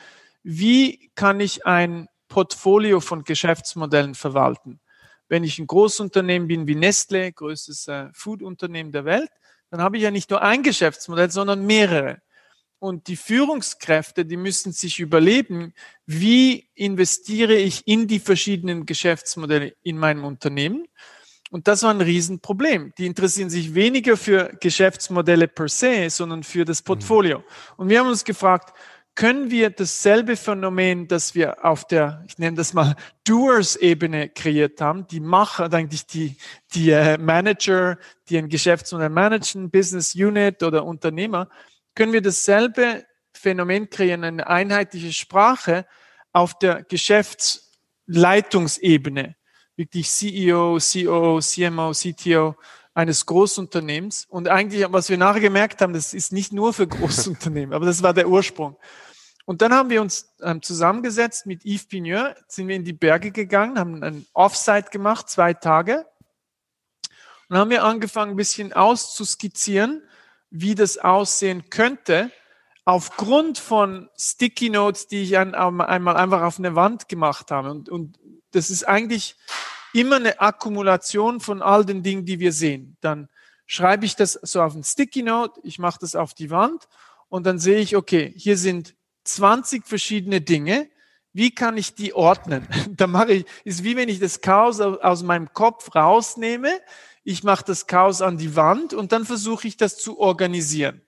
wie 0.42 1.10
kann 1.14 1.40
ich 1.40 1.66
ein 1.66 2.08
Portfolio 2.28 3.00
von 3.00 3.24
Geschäftsmodellen 3.24 4.14
verwalten? 4.14 4.80
Wenn 5.28 5.44
ich 5.44 5.58
ein 5.58 5.66
Großunternehmen 5.66 6.48
bin 6.48 6.66
wie 6.66 6.74
Nestle, 6.74 7.32
größtes 7.32 7.88
äh, 7.88 8.08
Foodunternehmen 8.12 8.92
der 8.92 9.04
Welt, 9.04 9.30
dann 9.70 9.80
habe 9.80 9.96
ich 9.96 10.02
ja 10.02 10.10
nicht 10.10 10.30
nur 10.30 10.42
ein 10.42 10.62
Geschäftsmodell, 10.62 11.30
sondern 11.30 11.64
mehrere. 11.64 12.20
Und 12.78 13.06
die 13.06 13.16
Führungskräfte, 13.16 14.26
die 14.26 14.36
müssen 14.36 14.72
sich 14.72 14.98
überleben, 14.98 15.72
wie 16.04 16.68
investiere 16.74 17.54
ich 17.54 17.86
in 17.86 18.08
die 18.08 18.18
verschiedenen 18.18 18.86
Geschäftsmodelle 18.86 19.74
in 19.82 19.96
meinem 19.96 20.24
Unternehmen. 20.24 20.86
Und 21.52 21.68
das 21.68 21.82
war 21.82 21.90
ein 21.90 22.00
Riesenproblem. 22.00 22.92
Die 22.98 23.06
interessieren 23.06 23.50
sich 23.50 23.74
weniger 23.74 24.16
für 24.16 24.56
Geschäftsmodelle 24.60 25.48
per 25.48 25.68
se, 25.68 26.10
sondern 26.10 26.42
für 26.42 26.64
das 26.64 26.82
Portfolio. 26.82 27.44
Und 27.76 27.88
wir 27.88 28.00
haben 28.00 28.08
uns 28.08 28.24
gefragt, 28.24 28.74
können 29.14 29.50
wir 29.50 29.68
dasselbe 29.70 30.36
Phänomen, 30.36 31.06
das 31.06 31.34
wir 31.34 31.62
auf 31.64 31.86
der, 31.86 32.24
ich 32.26 32.38
nenne 32.38 32.56
das 32.56 32.72
mal 32.72 32.96
Doers-Ebene 33.24 34.30
kreiert 34.30 34.80
haben, 34.80 35.06
die 35.06 35.20
Macher, 35.20 35.70
eigentlich 35.72 36.06
die, 36.06 36.36
die 36.74 36.90
äh, 36.90 37.18
Manager, 37.18 37.98
die 38.28 38.38
ein 38.38 38.48
Geschäftsmodell 38.48 39.10
managen, 39.10 39.70
Business 39.70 40.14
Unit 40.14 40.62
oder 40.62 40.86
Unternehmer, 40.86 41.50
können 41.94 42.14
wir 42.14 42.22
dasselbe 42.22 43.04
Phänomen 43.34 43.90
kreieren, 43.90 44.24
eine 44.24 44.46
einheitliche 44.46 45.12
Sprache 45.12 45.84
auf 46.32 46.58
der 46.58 46.82
Geschäftsleitungsebene, 46.84 49.36
wirklich 49.76 50.08
CEO, 50.08 50.78
COO, 50.78 51.40
CMO, 51.40 51.92
CTO, 51.92 52.56
eines 52.94 53.26
Großunternehmens. 53.26 54.26
Und 54.28 54.48
eigentlich, 54.48 54.84
was 54.90 55.08
wir 55.08 55.18
nachher 55.18 55.40
gemerkt 55.40 55.80
haben, 55.80 55.92
das 55.92 56.14
ist 56.14 56.32
nicht 56.32 56.52
nur 56.52 56.72
für 56.72 56.86
Großunternehmen, 56.88 57.74
aber 57.74 57.86
das 57.86 58.02
war 58.02 58.14
der 58.14 58.28
Ursprung. 58.28 58.76
Und 59.44 59.60
dann 59.60 59.74
haben 59.74 59.90
wir 59.90 60.00
uns 60.00 60.32
ähm, 60.40 60.62
zusammengesetzt 60.62 61.46
mit 61.46 61.64
Yves 61.64 61.86
Pigneur, 61.86 62.36
sind 62.46 62.68
wir 62.68 62.76
in 62.76 62.84
die 62.84 62.92
Berge 62.92 63.32
gegangen, 63.32 63.78
haben 63.78 64.02
ein 64.02 64.26
Offsite 64.34 64.90
gemacht, 64.90 65.28
zwei 65.28 65.52
Tage. 65.52 66.06
Und 67.48 67.58
haben 67.58 67.70
wir 67.70 67.84
angefangen, 67.84 68.32
ein 68.32 68.36
bisschen 68.36 68.72
auszuskizzieren, 68.72 70.02
wie 70.50 70.74
das 70.74 70.98
aussehen 70.98 71.70
könnte, 71.70 72.30
aufgrund 72.84 73.58
von 73.58 74.08
Sticky 74.16 74.70
Notes, 74.70 75.08
die 75.08 75.22
ich 75.22 75.36
ein, 75.36 75.54
einmal 75.54 76.16
einfach 76.16 76.42
auf 76.42 76.58
eine 76.58 76.74
Wand 76.74 77.08
gemacht 77.08 77.50
habe. 77.50 77.70
Und, 77.70 77.88
und 77.88 78.18
das 78.52 78.70
ist 78.70 78.84
eigentlich 78.84 79.36
immer 79.92 80.16
eine 80.16 80.40
Akkumulation 80.40 81.40
von 81.40 81.62
all 81.62 81.84
den 81.84 82.02
Dingen, 82.02 82.24
die 82.24 82.40
wir 82.40 82.52
sehen. 82.52 82.96
Dann 83.00 83.28
schreibe 83.66 84.04
ich 84.04 84.16
das 84.16 84.32
so 84.42 84.62
auf 84.62 84.74
ein 84.74 84.84
Sticky 84.84 85.22
Note, 85.22 85.60
ich 85.62 85.78
mache 85.78 85.98
das 86.00 86.14
auf 86.14 86.34
die 86.34 86.50
Wand 86.50 86.88
und 87.28 87.46
dann 87.46 87.58
sehe 87.58 87.78
ich, 87.78 87.96
okay, 87.96 88.32
hier 88.36 88.56
sind 88.56 88.94
20 89.24 89.86
verschiedene 89.86 90.40
Dinge. 90.40 90.88
Wie 91.32 91.54
kann 91.54 91.76
ich 91.76 91.94
die 91.94 92.14
ordnen? 92.14 92.66
da 92.90 93.06
mache 93.06 93.32
ich, 93.32 93.46
ist 93.64 93.84
wie 93.84 93.96
wenn 93.96 94.08
ich 94.08 94.18
das 94.18 94.40
Chaos 94.40 94.80
aus 94.80 95.22
meinem 95.22 95.52
Kopf 95.52 95.94
rausnehme. 95.94 96.70
Ich 97.24 97.44
mache 97.44 97.64
das 97.64 97.86
Chaos 97.86 98.20
an 98.20 98.36
die 98.36 98.56
Wand 98.56 98.94
und 98.94 99.12
dann 99.12 99.24
versuche 99.24 99.68
ich 99.68 99.76
das 99.76 99.96
zu 99.96 100.18
organisieren. 100.18 101.00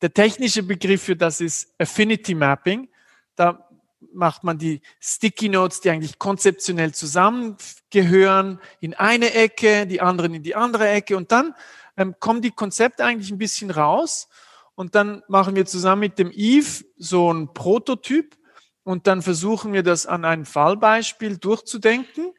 Der 0.00 0.14
technische 0.14 0.62
Begriff 0.62 1.02
für 1.02 1.16
das 1.16 1.40
ist 1.40 1.74
Affinity 1.78 2.34
Mapping. 2.34 2.88
Da 3.34 3.67
macht 4.12 4.44
man 4.44 4.58
die 4.58 4.80
Sticky 5.00 5.48
Notes, 5.48 5.80
die 5.80 5.90
eigentlich 5.90 6.18
konzeptionell 6.18 6.92
zusammengehören, 6.92 8.60
in 8.80 8.94
eine 8.94 9.34
Ecke, 9.34 9.86
die 9.86 10.00
anderen 10.00 10.34
in 10.34 10.42
die 10.42 10.54
andere 10.54 10.88
Ecke. 10.88 11.16
Und 11.16 11.32
dann 11.32 11.54
ähm, 11.96 12.14
kommen 12.20 12.42
die 12.42 12.50
Konzepte 12.50 13.04
eigentlich 13.04 13.30
ein 13.30 13.38
bisschen 13.38 13.70
raus. 13.70 14.28
Und 14.74 14.94
dann 14.94 15.22
machen 15.28 15.56
wir 15.56 15.66
zusammen 15.66 16.00
mit 16.00 16.18
dem 16.18 16.30
Eve 16.32 16.84
so 16.96 17.32
ein 17.32 17.52
Prototyp. 17.52 18.36
Und 18.84 19.06
dann 19.06 19.22
versuchen 19.22 19.72
wir 19.72 19.82
das 19.82 20.06
an 20.06 20.24
ein 20.24 20.44
Fallbeispiel 20.44 21.36
durchzudenken. 21.36 22.32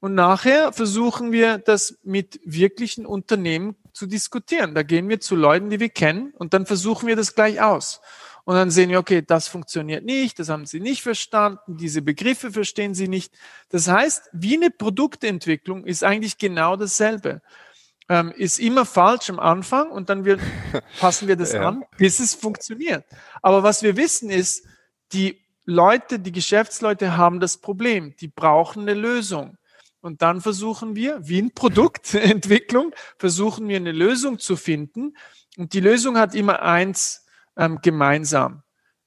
Und 0.00 0.14
nachher 0.14 0.72
versuchen 0.72 1.32
wir 1.32 1.58
das 1.58 1.98
mit 2.02 2.40
wirklichen 2.44 3.06
Unternehmen 3.06 3.76
zu 3.92 4.06
diskutieren. 4.06 4.74
Da 4.74 4.82
gehen 4.82 5.08
wir 5.08 5.20
zu 5.20 5.34
Leuten, 5.34 5.70
die 5.70 5.80
wir 5.80 5.88
kennen. 5.88 6.34
Und 6.36 6.52
dann 6.52 6.66
versuchen 6.66 7.06
wir 7.06 7.16
das 7.16 7.34
gleich 7.34 7.62
aus. 7.62 8.02
Und 8.44 8.56
dann 8.56 8.70
sehen 8.70 8.90
wir, 8.90 8.98
okay, 8.98 9.22
das 9.22 9.48
funktioniert 9.48 10.04
nicht, 10.04 10.38
das 10.38 10.50
haben 10.50 10.66
sie 10.66 10.80
nicht 10.80 11.02
verstanden, 11.02 11.78
diese 11.78 12.02
Begriffe 12.02 12.52
verstehen 12.52 12.94
sie 12.94 13.08
nicht. 13.08 13.32
Das 13.70 13.88
heißt, 13.88 14.28
wie 14.32 14.56
eine 14.56 14.70
Produktentwicklung 14.70 15.84
ist 15.84 16.04
eigentlich 16.04 16.36
genau 16.36 16.76
dasselbe. 16.76 17.40
Ähm, 18.10 18.32
ist 18.36 18.60
immer 18.60 18.84
falsch 18.84 19.30
am 19.30 19.40
Anfang 19.40 19.90
und 19.90 20.10
dann 20.10 20.26
wir, 20.26 20.38
passen 21.00 21.26
wir 21.26 21.36
das 21.36 21.54
ja. 21.54 21.66
an, 21.66 21.84
bis 21.96 22.20
es 22.20 22.34
funktioniert. 22.34 23.06
Aber 23.40 23.62
was 23.62 23.82
wir 23.82 23.96
wissen 23.96 24.28
ist, 24.28 24.66
die 25.12 25.40
Leute, 25.64 26.18
die 26.18 26.32
Geschäftsleute 26.32 27.16
haben 27.16 27.40
das 27.40 27.56
Problem. 27.56 28.14
Die 28.20 28.28
brauchen 28.28 28.82
eine 28.82 28.94
Lösung. 28.94 29.56
Und 30.02 30.20
dann 30.20 30.42
versuchen 30.42 30.94
wir, 30.96 31.18
wie 31.26 31.38
in 31.38 31.54
Produktentwicklung, 31.54 32.94
versuchen 33.16 33.68
wir 33.68 33.76
eine 33.76 33.92
Lösung 33.92 34.38
zu 34.38 34.56
finden. 34.56 35.16
Und 35.56 35.72
die 35.72 35.80
Lösung 35.80 36.18
hat 36.18 36.34
immer 36.34 36.60
eins 36.60 37.23
ähm, 37.56 37.78
gemeinsam. 37.82 38.62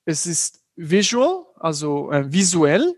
Es 0.06 0.26
ist 0.26 0.64
visual, 0.76 1.46
also 1.56 2.12
äh, 2.12 2.32
visuell. 2.32 2.96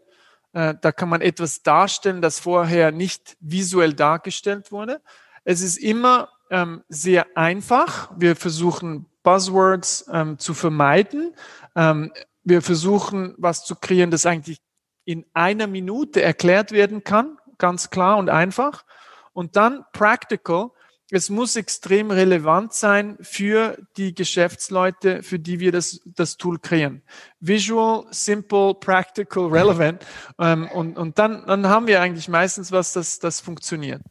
Äh, 0.54 0.76
da 0.82 0.92
kann 0.92 1.10
man 1.10 1.22
etwas 1.22 1.64
darstellen, 1.64 2.22
das 2.22 2.40
vorher 2.40 2.92
nicht 2.92 3.38
visuell 3.40 3.94
dargestellt 3.94 4.72
wurde. 4.72 5.02
Es 5.44 5.62
ist 5.62 5.78
immer 5.78 6.30
ähm, 6.50 6.84
sehr 6.90 7.26
einfach. 7.36 8.12
Wir 8.18 8.36
versuchen 8.36 9.06
Buzzwords 9.24 10.10
ähm, 10.12 10.40
zu 10.40 10.54
vermeiden. 10.54 11.36
Ähm, 11.76 12.12
wir 12.44 12.62
versuchen, 12.62 13.36
was 13.38 13.66
zu 13.66 13.76
kreieren, 13.76 14.12
das 14.12 14.26
eigentlich 14.26 14.60
in 15.06 15.26
einer 15.34 15.68
Minute 15.68 16.22
erklärt 16.22 16.72
werden 16.72 17.04
kann, 17.04 17.38
ganz 17.58 17.90
klar 17.90 18.18
und 18.18 18.30
einfach. 18.30 18.86
Und 19.34 19.56
dann 19.56 19.86
Practical. 19.94 20.72
Es 21.12 21.30
muss 21.30 21.56
extrem 21.56 22.12
relevant 22.12 22.74
sein 22.74 23.18
für 23.22 23.78
die 23.98 24.14
Geschäftsleute, 24.14 25.24
für 25.24 25.40
die 25.40 25.60
wir 25.60 25.72
das, 25.72 26.02
das 26.06 26.38
Tool 26.38 26.60
kreieren. 26.60 27.02
Visual, 27.40 28.06
simple, 28.12 28.76
practical, 28.76 29.48
relevant. 29.48 30.06
Ähm, 30.38 30.70
und 30.72 30.98
und 30.98 31.18
dann, 31.18 31.46
dann 31.48 31.68
haben 31.68 31.88
wir 31.88 32.02
eigentlich 32.02 32.28
meistens 32.28 32.72
was, 32.72 32.94
das, 32.94 33.18
das 33.18 33.40
funktioniert. 33.40 34.04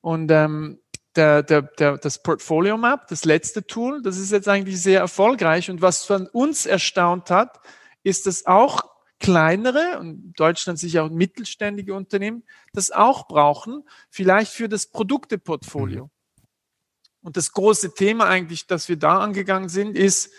Und 0.00 0.30
ähm, 0.30 0.78
der, 1.16 1.42
der, 1.42 1.62
der, 1.62 1.98
das 1.98 2.22
Portfolio 2.22 2.76
Map, 2.76 3.08
das 3.08 3.24
letzte 3.24 3.66
Tool, 3.66 4.02
das 4.02 4.16
ist 4.16 4.30
jetzt 4.30 4.48
eigentlich 4.48 4.80
sehr 4.80 5.00
erfolgreich. 5.00 5.68
Und 5.68 5.82
was 5.82 6.04
von 6.04 6.28
uns 6.28 6.64
erstaunt 6.66 7.30
hat, 7.30 7.58
ist, 8.04 8.26
dass 8.26 8.46
auch 8.46 8.84
kleinere 9.18 9.98
und 9.98 10.34
Deutschland 10.38 10.78
sicher 10.78 11.04
auch 11.04 11.10
mittelständige 11.10 11.94
Unternehmen 11.94 12.44
das 12.72 12.90
auch 12.90 13.26
brauchen, 13.26 13.82
vielleicht 14.10 14.52
für 14.52 14.68
das 14.68 14.86
Produkteportfolio. 14.86 16.10
Und 17.26 17.36
das 17.36 17.50
große 17.50 17.92
Thema 17.92 18.28
eigentlich, 18.28 18.68
das 18.68 18.88
wir 18.88 18.94
da 18.94 19.18
angegangen 19.18 19.68
sind, 19.68 19.98
ist 19.98 20.30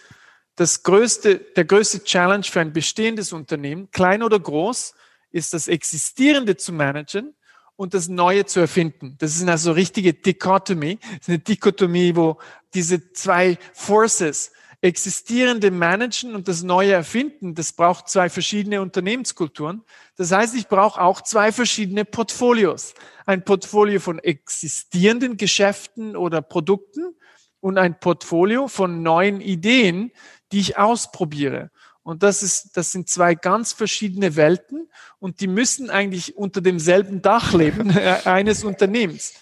das 0.55 0.83
größte, 0.83 1.35
der 1.35 1.65
größte 1.65 2.05
Challenge 2.05 2.45
für 2.45 2.61
ein 2.61 2.71
bestehendes 2.71 3.33
Unternehmen, 3.33 3.91
klein 3.91 4.23
oder 4.23 4.39
groß, 4.39 4.93
ist 5.31 5.53
das 5.53 5.67
Existierende 5.67 6.55
zu 6.55 6.71
managen 6.71 7.35
und 7.75 7.93
das 7.93 8.07
Neue 8.07 8.45
zu 8.45 8.61
erfinden. 8.61 9.17
Das 9.19 9.35
ist 9.35 9.45
also 9.49 9.73
richtige 9.73 10.13
Dichotomie. 10.13 10.97
Das 11.01 11.19
ist 11.23 11.27
eine 11.27 11.39
Dichotomie, 11.39 12.15
wo 12.15 12.37
diese 12.73 13.11
zwei 13.11 13.59
Forces, 13.73 14.53
existierende 14.87 15.69
managen 15.69 16.33
und 16.33 16.47
das 16.47 16.63
Neue 16.63 16.93
erfinden, 16.93 17.53
das 17.53 17.73
braucht 17.73 18.07
zwei 18.07 18.29
verschiedene 18.29 18.81
Unternehmenskulturen. 18.81 19.83
Das 20.15 20.31
heißt, 20.31 20.55
ich 20.55 20.67
brauche 20.67 21.01
auch 21.01 21.21
zwei 21.21 21.51
verschiedene 21.51 22.05
Portfolios. 22.05 22.93
Ein 23.25 23.43
Portfolio 23.43 23.99
von 23.99 24.19
existierenden 24.19 25.35
Geschäften 25.35 26.15
oder 26.15 26.41
Produkten 26.41 27.13
und 27.59 27.77
ein 27.77 27.99
Portfolio 27.99 28.69
von 28.69 29.03
neuen 29.03 29.41
Ideen, 29.41 30.11
die 30.51 30.59
ich 30.59 30.77
ausprobiere. 30.77 31.69
Und 32.03 32.23
das 32.23 32.41
ist, 32.41 32.77
das 32.77 32.93
sind 32.93 33.09
zwei 33.09 33.35
ganz 33.35 33.73
verschiedene 33.73 34.37
Welten 34.37 34.87
und 35.19 35.41
die 35.41 35.47
müssen 35.47 35.89
eigentlich 35.89 36.37
unter 36.37 36.61
demselben 36.61 37.21
Dach 37.21 37.53
leben 37.53 37.91
eines 38.23 38.63
Unternehmens. 38.63 39.33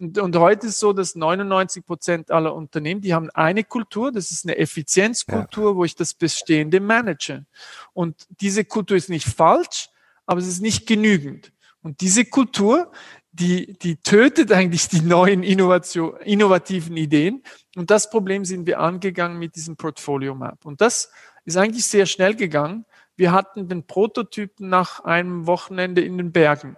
Und, 0.00 0.18
und 0.18 0.36
heute 0.36 0.68
ist 0.68 0.78
so, 0.78 0.92
dass 0.92 1.14
99 1.14 1.84
Prozent 1.84 2.30
aller 2.30 2.54
Unternehmen, 2.54 3.00
die 3.00 3.14
haben 3.14 3.30
eine 3.30 3.64
Kultur, 3.64 4.12
das 4.12 4.30
ist 4.30 4.44
eine 4.44 4.56
Effizienzkultur, 4.56 5.72
ja. 5.72 5.76
wo 5.76 5.84
ich 5.84 5.96
das 5.96 6.14
Bestehende 6.14 6.80
manage. 6.80 7.44
Und 7.92 8.26
diese 8.40 8.64
Kultur 8.64 8.96
ist 8.96 9.10
nicht 9.10 9.26
falsch, 9.26 9.88
aber 10.26 10.40
es 10.40 10.46
ist 10.46 10.62
nicht 10.62 10.86
genügend. 10.86 11.52
Und 11.82 12.00
diese 12.00 12.24
Kultur, 12.24 12.92
die, 13.32 13.78
die 13.78 13.96
tötet 13.96 14.52
eigentlich 14.52 14.88
die 14.88 15.00
neuen 15.00 15.42
Innovation, 15.42 16.16
innovativen 16.24 16.96
Ideen. 16.96 17.42
Und 17.76 17.90
das 17.90 18.10
Problem 18.10 18.44
sind 18.44 18.66
wir 18.66 18.80
angegangen 18.80 19.38
mit 19.38 19.56
diesem 19.56 19.76
Portfolio 19.76 20.34
Map. 20.34 20.64
Und 20.64 20.80
das 20.80 21.10
ist 21.44 21.56
eigentlich 21.56 21.86
sehr 21.86 22.06
schnell 22.06 22.34
gegangen. 22.34 22.84
Wir 23.16 23.32
hatten 23.32 23.68
den 23.68 23.84
Prototypen 23.84 24.68
nach 24.68 25.04
einem 25.04 25.46
Wochenende 25.46 26.02
in 26.02 26.18
den 26.18 26.32
Bergen. 26.32 26.76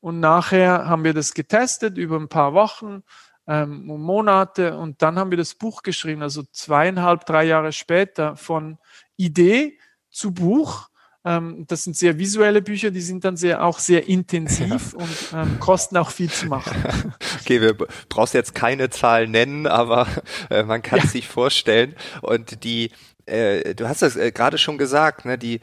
Und 0.00 0.20
nachher 0.20 0.86
haben 0.86 1.04
wir 1.04 1.14
das 1.14 1.34
getestet 1.34 1.98
über 1.98 2.16
ein 2.16 2.28
paar 2.28 2.54
Wochen, 2.54 3.02
ähm, 3.48 3.86
Monate 3.86 4.76
und 4.76 5.00
dann 5.02 5.18
haben 5.18 5.30
wir 5.30 5.38
das 5.38 5.54
Buch 5.54 5.82
geschrieben, 5.82 6.22
also 6.22 6.42
zweieinhalb, 6.52 7.24
drei 7.24 7.44
Jahre 7.44 7.72
später 7.72 8.36
von 8.36 8.78
Idee 9.16 9.78
zu 10.10 10.32
Buch. 10.32 10.88
Ähm, 11.24 11.64
das 11.66 11.84
sind 11.84 11.96
sehr 11.96 12.18
visuelle 12.18 12.62
Bücher, 12.62 12.90
die 12.90 13.00
sind 13.00 13.24
dann 13.24 13.36
sehr, 13.36 13.64
auch 13.64 13.78
sehr 13.78 14.06
intensiv 14.06 14.92
ja. 14.92 14.98
und 14.98 15.32
ähm, 15.34 15.60
kosten 15.60 15.96
auch 15.96 16.10
viel 16.10 16.30
zu 16.30 16.46
machen. 16.46 16.74
Okay, 17.40 17.62
wir 17.62 17.74
brauchst 18.10 18.34
jetzt 18.34 18.54
keine 18.54 18.90
Zahl 18.90 19.26
nennen, 19.26 19.66
aber 19.66 20.06
äh, 20.50 20.64
man 20.64 20.82
kann 20.82 20.98
es 20.98 21.06
ja. 21.06 21.10
sich 21.12 21.28
vorstellen. 21.28 21.94
Und 22.20 22.62
die, 22.62 22.90
äh, 23.24 23.74
du 23.74 23.88
hast 23.88 24.02
das 24.02 24.16
äh, 24.16 24.32
gerade 24.32 24.58
schon 24.58 24.76
gesagt, 24.76 25.24
ne, 25.24 25.38
die, 25.38 25.60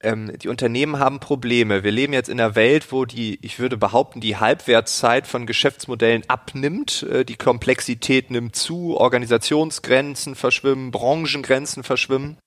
ähm, 0.00 0.36
die 0.38 0.48
Unternehmen 0.48 0.98
haben 0.98 1.20
Probleme. 1.20 1.82
Wir 1.82 1.90
leben 1.90 2.12
jetzt 2.12 2.28
in 2.28 2.40
einer 2.40 2.54
Welt, 2.54 2.92
wo 2.92 3.04
die, 3.04 3.38
ich 3.42 3.58
würde 3.58 3.76
behaupten, 3.76 4.20
die 4.20 4.36
Halbwertszeit 4.36 5.26
von 5.26 5.46
Geschäftsmodellen 5.46 6.22
abnimmt. 6.28 7.02
Äh, 7.02 7.24
die 7.24 7.36
Komplexität 7.36 8.30
nimmt 8.30 8.54
zu, 8.56 8.96
Organisationsgrenzen 8.96 10.34
verschwimmen, 10.34 10.90
Branchengrenzen 10.90 11.82
verschwimmen. 11.82 12.38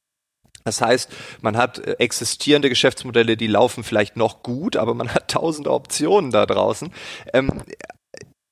Das 0.63 0.82
heißt, 0.82 1.12
man 1.41 1.58
hat 1.58 1.80
äh, 1.80 1.93
existierende 1.99 2.69
Geschäftsmodelle, 2.69 3.36
die 3.36 3.47
laufen 3.47 3.84
vielleicht 3.84 4.15
noch 4.15 4.43
gut, 4.43 4.78
aber 4.78 4.93
man 4.93 5.13
hat 5.13 5.32
tausende 5.32 5.71
Optionen 5.71 6.32
da 6.32 6.45
draußen. 6.45 6.93
Ähm, 7.34 7.63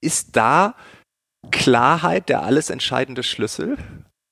ist 0.02 0.36
da 0.36 0.76
Klarheit 1.52 2.30
der 2.30 2.43
alles 2.43 2.69
entscheidende 2.69 3.24
Schlüssel? 3.24 3.78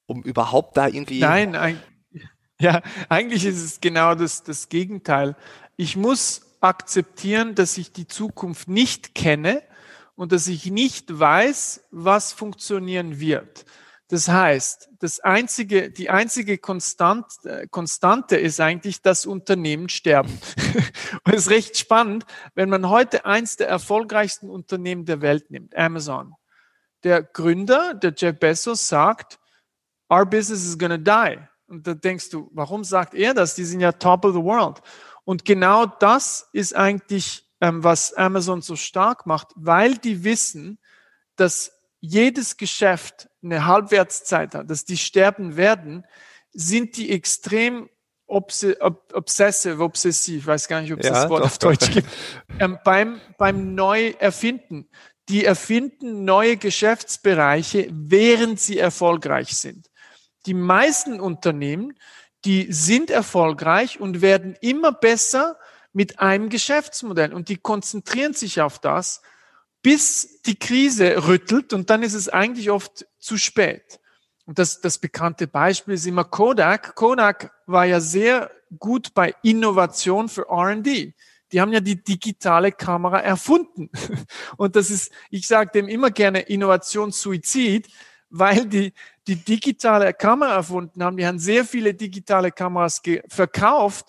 um 0.08 0.24
überhaupt 0.24 0.78
da 0.78 0.88
irgendwie. 0.88 1.20
Nein, 1.20 1.56
ein, 1.56 1.82
ja, 2.60 2.82
eigentlich 3.10 3.46
ist 3.46 3.64
es 3.64 3.82
genau 3.82 4.16
das, 4.16 4.44
das 4.44 4.70
Gegenteil. 4.70 5.36
Ich 5.76 5.96
muss 5.96 6.42
akzeptieren, 6.60 7.56
dass 7.56 7.78
ich 7.78 7.92
die 7.92 8.08
Zukunft 8.08 8.68
nicht 8.68 9.14
kenne 9.14 9.62
und 10.16 10.32
dass 10.32 10.48
ich 10.48 10.66
nicht 10.72 11.20
weiß, 11.20 11.86
was 11.92 12.34
funktionieren 12.34 13.20
wird. 13.20 13.66
Das 14.10 14.30
heißt, 14.30 14.90
das 15.00 15.20
einzige, 15.20 15.92
die 15.92 16.10
einzige 16.10 16.58
Konstant, 16.58 17.26
äh, 17.44 17.68
Konstante 17.68 18.38
ist 18.38 18.62
eigentlich, 18.62 19.02
dass 19.02 19.26
Unternehmen 19.26 19.90
sterben. 19.90 20.40
und 21.26 21.34
es 21.34 21.46
ist 21.46 21.50
recht 21.50 21.78
spannend, 21.78 22.26
wenn 22.56 22.70
man 22.70 22.90
heute 22.90 23.26
eins 23.26 23.58
der 23.58 23.68
erfolgreichsten 23.68 24.50
Unternehmen 24.50 25.06
der 25.06 25.22
Welt 25.22 25.52
nimmt, 25.52 25.76
Amazon. 25.76 26.34
Der 27.04 27.22
Gründer, 27.22 27.94
der 27.94 28.14
Jeff 28.16 28.40
Bezos, 28.40 28.88
sagt, 28.88 29.40
our 30.10 30.26
business 30.26 30.66
is 30.66 30.78
gonna 30.78 30.98
die. 30.98 31.38
Und 31.68 31.86
da 31.86 31.94
denkst 31.94 32.30
du, 32.30 32.50
warum 32.54 32.84
sagt 32.84 33.14
er 33.14 33.34
das? 33.34 33.56
Die 33.56 33.66
sind 33.66 33.82
ja 33.82 33.92
top 33.92 34.26
of 34.26 34.34
the 34.34 34.42
world. 34.42 34.82
Und 35.26 35.44
genau 35.44 35.86
das 35.86 36.50
ist 36.54 36.76
eigentlich, 36.76 37.46
ähm, 37.60 37.84
was 37.84 38.14
Amazon 38.14 38.62
so 38.62 38.76
stark 38.76 39.26
macht, 39.26 39.50
weil 39.56 39.98
die 39.98 40.24
wissen, 40.24 40.80
dass 41.36 41.74
jedes 42.00 42.58
Geschäft 42.58 43.30
eine 43.44 43.66
Halbwertszeit 43.66 44.56
hat, 44.56 44.70
dass 44.70 44.86
die 44.86 44.98
sterben 44.98 45.58
werden, 45.58 46.06
sind 46.54 46.96
die 46.96 47.12
extrem 47.12 47.90
obse 48.26 48.80
ob 48.82 49.14
obsessive, 49.14 49.82
obsessiv, 49.82 50.42
ich 50.42 50.48
weiß 50.48 50.68
gar 50.68 50.82
nicht, 50.82 50.94
ob 50.94 51.00
es 51.00 51.08
ja, 51.08 51.14
das 51.14 51.30
Wort 51.30 51.42
doch, 51.42 51.48
auf 51.48 51.58
Deutsch 51.58 51.88
doch. 51.88 51.94
gibt, 51.94 52.10
ähm, 52.60 52.78
beim, 52.84 53.20
beim 53.38 53.76
Neuerfinden. 53.76 54.90
Die 55.30 55.44
erfinden 55.44 56.24
neue 56.24 56.56
Geschäftsbereiche, 56.56 57.90
während 57.92 58.62
sie 58.62 58.78
erfolgreich 58.78 59.58
sind 59.58 59.90
die 60.48 60.54
meisten 60.54 61.20
Unternehmen, 61.20 61.94
die 62.46 62.72
sind 62.72 63.12
erfolgreich 63.12 64.00
und 64.00 64.22
werden 64.22 64.56
immer 64.62 64.92
besser 64.92 65.58
mit 65.94 66.20
einem 66.20 66.50
Geschäftsmodell 66.50 67.34
und 67.34 67.50
die 67.50 67.58
konzentrieren 67.58 68.34
sich 68.34 68.62
auf 68.62 68.80
das, 68.80 69.22
bis 69.82 70.42
die 70.44 70.58
Krise 70.58 71.28
rüttelt 71.28 71.74
und 71.74 71.90
dann 71.90 72.04
ist 72.04 72.14
es 72.14 72.30
eigentlich 72.30 72.72
oft 72.72 73.06
zu 73.20 73.38
spät. 73.38 74.00
Und 74.46 74.60
das, 74.60 74.80
das 74.80 74.98
bekannte 74.98 75.48
Beispiel 75.48 75.96
ist 75.96 76.06
immer 76.06 76.24
Kodak. 76.24 76.96
Kodak 76.96 77.52
war 77.66 77.86
ja 77.86 78.00
sehr 78.00 78.50
gut 78.80 79.14
bei 79.14 79.36
Innovation 79.44 80.30
für 80.30 80.48
R&D. 80.50 81.14
Die 81.52 81.62
haben 81.62 81.74
ja 81.74 81.82
die 81.82 82.02
digitale 82.02 82.72
Kamera 82.72 83.20
erfunden. 83.20 83.90
Und 84.58 84.76
das 84.76 84.90
ist, 84.90 85.12
ich 85.30 85.48
sage 85.48 85.72
dem 85.74 85.88
immer 85.88 86.12
gerne 86.12 86.42
Innovationssuizid, 86.42 87.88
weil 88.30 88.66
die 88.66 88.94
die 89.28 89.36
digitale 89.36 90.14
Kamera 90.14 90.56
erfunden 90.56 91.04
haben. 91.04 91.18
Die 91.18 91.28
haben 91.28 91.40
sehr 91.40 91.66
viele 91.66 91.94
digitale 91.94 92.52
Kameras 92.52 93.02
verkauft, 93.28 94.08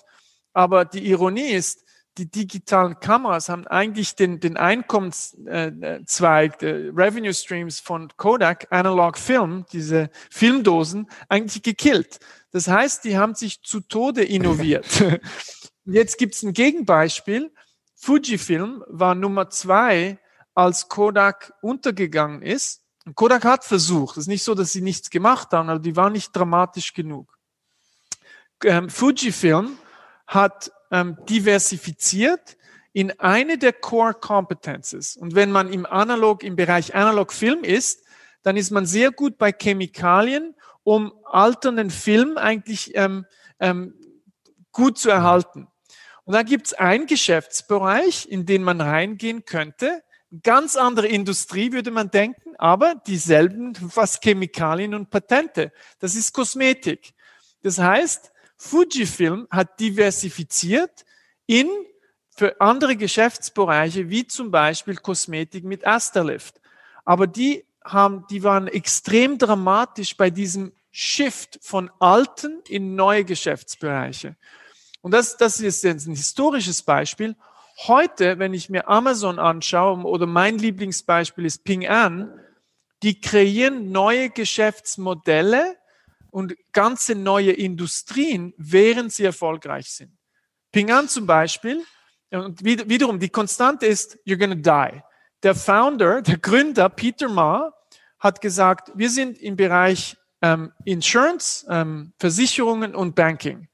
aber 0.53 0.85
die 0.85 1.11
Ironie 1.11 1.51
ist, 1.51 1.85
die 2.19 2.31
digitalen 2.31 2.99
Kameras 2.99 3.49
haben 3.49 3.67
eigentlich 3.69 4.17
den, 4.17 4.41
den 4.41 4.57
Einkommenszweig, 4.57 6.63
äh, 6.63 6.91
Revenue 6.95 7.33
Streams 7.33 7.79
von 7.79 8.09
Kodak, 8.17 8.67
Analog 8.71 9.17
Film, 9.19 9.65
diese 9.73 10.11
Filmdosen, 10.29 11.09
eigentlich 11.29 11.63
gekillt. 11.63 12.19
Das 12.51 12.67
heißt, 12.67 13.05
die 13.05 13.17
haben 13.17 13.37
sich 13.37 13.63
zu 13.63 13.79
Tode 13.81 14.25
innoviert. 14.25 14.87
Jetzt 15.85 16.19
gibt 16.19 16.35
es 16.35 16.43
ein 16.43 16.55
Gegenbeispiel. 16.55 17.53
Fujifilm 17.95 18.83
war 18.89 19.15
Nummer 19.15 19.49
zwei, 19.51 20.19
als 20.55 20.89
Kodak 20.89 21.53
untergegangen 21.63 22.43
ist. 22.43 22.83
Kodak 23.15 23.45
hat 23.45 23.65
versucht. 23.65 24.17
Es 24.17 24.25
ist 24.25 24.29
nicht 24.29 24.45
so, 24.45 24.55
dass 24.55 24.73
sie 24.73 24.81
nichts 24.81 25.11
gemacht 25.11 25.53
haben, 25.53 25.69
aber 25.69 25.81
die 25.81 25.97
waren 25.97 26.13
nicht 26.13 26.35
dramatisch 26.35 26.93
genug. 26.95 27.39
Ähm, 28.65 28.91
Fujifilm 28.91 29.79
hat 30.27 30.73
ähm, 30.91 31.17
diversifiziert 31.29 32.57
in 32.93 33.19
eine 33.21 33.59
der 33.59 33.73
Core 33.73 34.15
Competences. 34.15 35.17
Und 35.17 35.35
wenn 35.35 35.53
man 35.53 35.73
im 35.73 35.87
Analog, 35.87 36.43
im 36.43 36.57
Bereich 36.57 36.95
Analog 36.95 37.33
Film 37.33 37.63
ist, 37.63 38.05
dann 38.43 38.57
ist 38.57 38.71
man 38.71 38.87
sehr 38.87 39.11
gut 39.11 39.39
bei 39.39 39.53
Chemikalien, 39.53 40.55
um 40.83 41.13
alternden 41.25 41.91
Film 41.91 42.39
eigentlich 42.39 42.97
ähm, 42.97 43.27
ähm, 43.61 43.95
gut 44.73 44.99
zu 44.99 45.11
erhalten. 45.11 45.69
Und 46.25 46.35
da 46.35 46.43
gibt 46.43 46.67
es 46.67 46.75
einen 46.75 47.07
Geschäftsbereich, 47.07 48.27
in 48.29 48.47
den 48.47 48.63
man 48.63 48.81
reingehen 48.81 49.45
könnte, 49.45 50.03
Ganz 50.43 50.77
andere 50.77 51.07
Industrie, 51.07 51.73
würde 51.73 51.91
man 51.91 52.11
denken, 52.11 52.55
aber 52.59 52.95
dieselben, 53.07 53.73
was 53.95 54.21
Chemikalien 54.21 54.95
und 54.95 55.09
Patente. 55.09 55.73
Das 56.01 56.15
ist 56.15 56.35
Kosmetik. 56.35 57.15
Das 57.63 57.79
heißt, 57.79 58.31
Fujifilm 58.57 59.47
hat 59.51 59.81
diversifiziert 59.81 61.07
in 61.47 61.69
für 62.29 62.61
andere 62.61 62.97
Geschäftsbereiche, 62.97 64.11
wie 64.11 64.27
zum 64.27 64.51
Beispiel 64.51 64.97
Kosmetik 64.97 65.65
mit 65.65 65.87
Asterlift. 65.87 66.61
Aber 67.05 67.27
die 67.27 67.65
haben, 67.85 68.27
die 68.31 68.45
waren 68.45 68.69
extrem 68.69 69.39
dramatisch 69.39 70.17
bei 70.17 70.31
diesem 70.31 70.73
Shift 70.91 71.59
von 71.63 71.91
alten 71.99 72.63
in 72.69 72.95
neue 72.95 73.25
Geschäftsbereiche. 73.25 74.37
Und 75.01 75.13
das, 75.13 75.37
das 75.37 75.59
ist 75.61 75.83
jetzt 75.85 76.07
ein 76.07 76.15
historisches 76.15 76.83
Beispiel. 76.83 77.35
Heute, 77.87 78.41
wenn 78.41 78.55
ich 78.55 78.69
mir 78.71 78.89
Amazon 78.89 79.39
anschaue, 79.39 80.03
oder 80.03 80.27
mein 80.27 80.59
Lieblingsbeispiel 80.59 81.45
ist 81.45 81.63
Ping 81.63 81.87
An, 81.87 82.29
die 83.05 83.21
kreieren 83.21 83.93
neue 83.93 84.31
Geschäftsmodelle 84.31 85.77
und 86.33 86.57
ganze 86.73 87.15
neue 87.15 87.53
Industrien, 87.53 88.53
während 88.57 89.13
sie 89.13 89.25
erfolgreich 89.25 89.93
sind. 89.93 90.11
Ping 90.73 90.91
An 90.91 91.09
zum 91.09 91.27
Beispiel, 91.27 91.85
und 92.31 92.65
wiederum, 92.65 93.21
die 93.21 93.29
Konstante 93.29 93.87
ist, 93.87 94.19
you're 94.27 94.37
gonna 94.37 94.57
die. 94.57 95.01
Der 95.45 95.55
Founder, 95.55 96.21
der 96.21 96.39
Gründer, 96.39 96.89
Peter 96.89 97.29
Ma, 97.29 97.73
hat 98.19 98.41
gesagt, 98.41 98.91
wir 98.97 99.09
sind 99.09 99.39
im 99.39 99.55
Bereich 99.55 100.17
ähm, 100.43 100.73
Insurance, 100.85 101.65
ähm, 101.71 102.13
Versicherungen 102.19 102.97
und 102.97 103.15
Banking. 103.15 103.69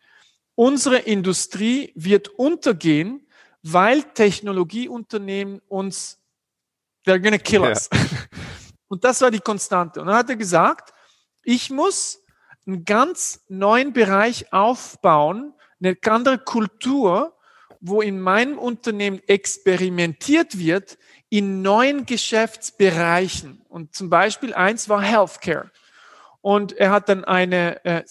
Unsere 0.54 0.98
Industrie 0.98 1.90
wird 1.96 2.28
untergehen, 2.28 3.23
weil 3.64 4.03
Technologieunternehmen 4.03 5.61
uns, 5.68 6.20
they're 7.07 7.18
gonna 7.18 7.38
kill 7.38 7.62
us. 7.62 7.88
Ja. 7.92 8.00
Und 8.88 9.03
das 9.05 9.20
war 9.22 9.31
die 9.31 9.40
Konstante. 9.40 10.00
Und 10.00 10.07
dann 10.07 10.16
hat 10.16 10.29
er 10.29 10.37
gesagt, 10.37 10.92
ich 11.42 11.70
muss 11.70 12.22
einen 12.66 12.85
ganz 12.85 13.42
neuen 13.48 13.92
Bereich 13.92 14.53
aufbauen, 14.53 15.55
eine 15.83 15.96
andere 16.07 16.38
Kultur, 16.38 17.37
wo 17.81 18.00
in 18.00 18.20
meinem 18.20 18.59
Unternehmen 18.59 19.20
experimentiert 19.27 20.59
wird 20.59 20.98
in 21.29 21.62
neuen 21.62 22.07
Geschäftsbereichen. 22.07 23.62
Und 23.68 23.94
zum 23.94 24.09
Beispiel 24.11 24.55
eins 24.55 24.88
war 24.88 25.03
Healthcare. 25.03 25.70
Und 26.40 26.72
er 26.74 26.90
hat 26.90 27.09
dann 27.09 27.24
eine 27.24 27.85
äh, 27.85 28.05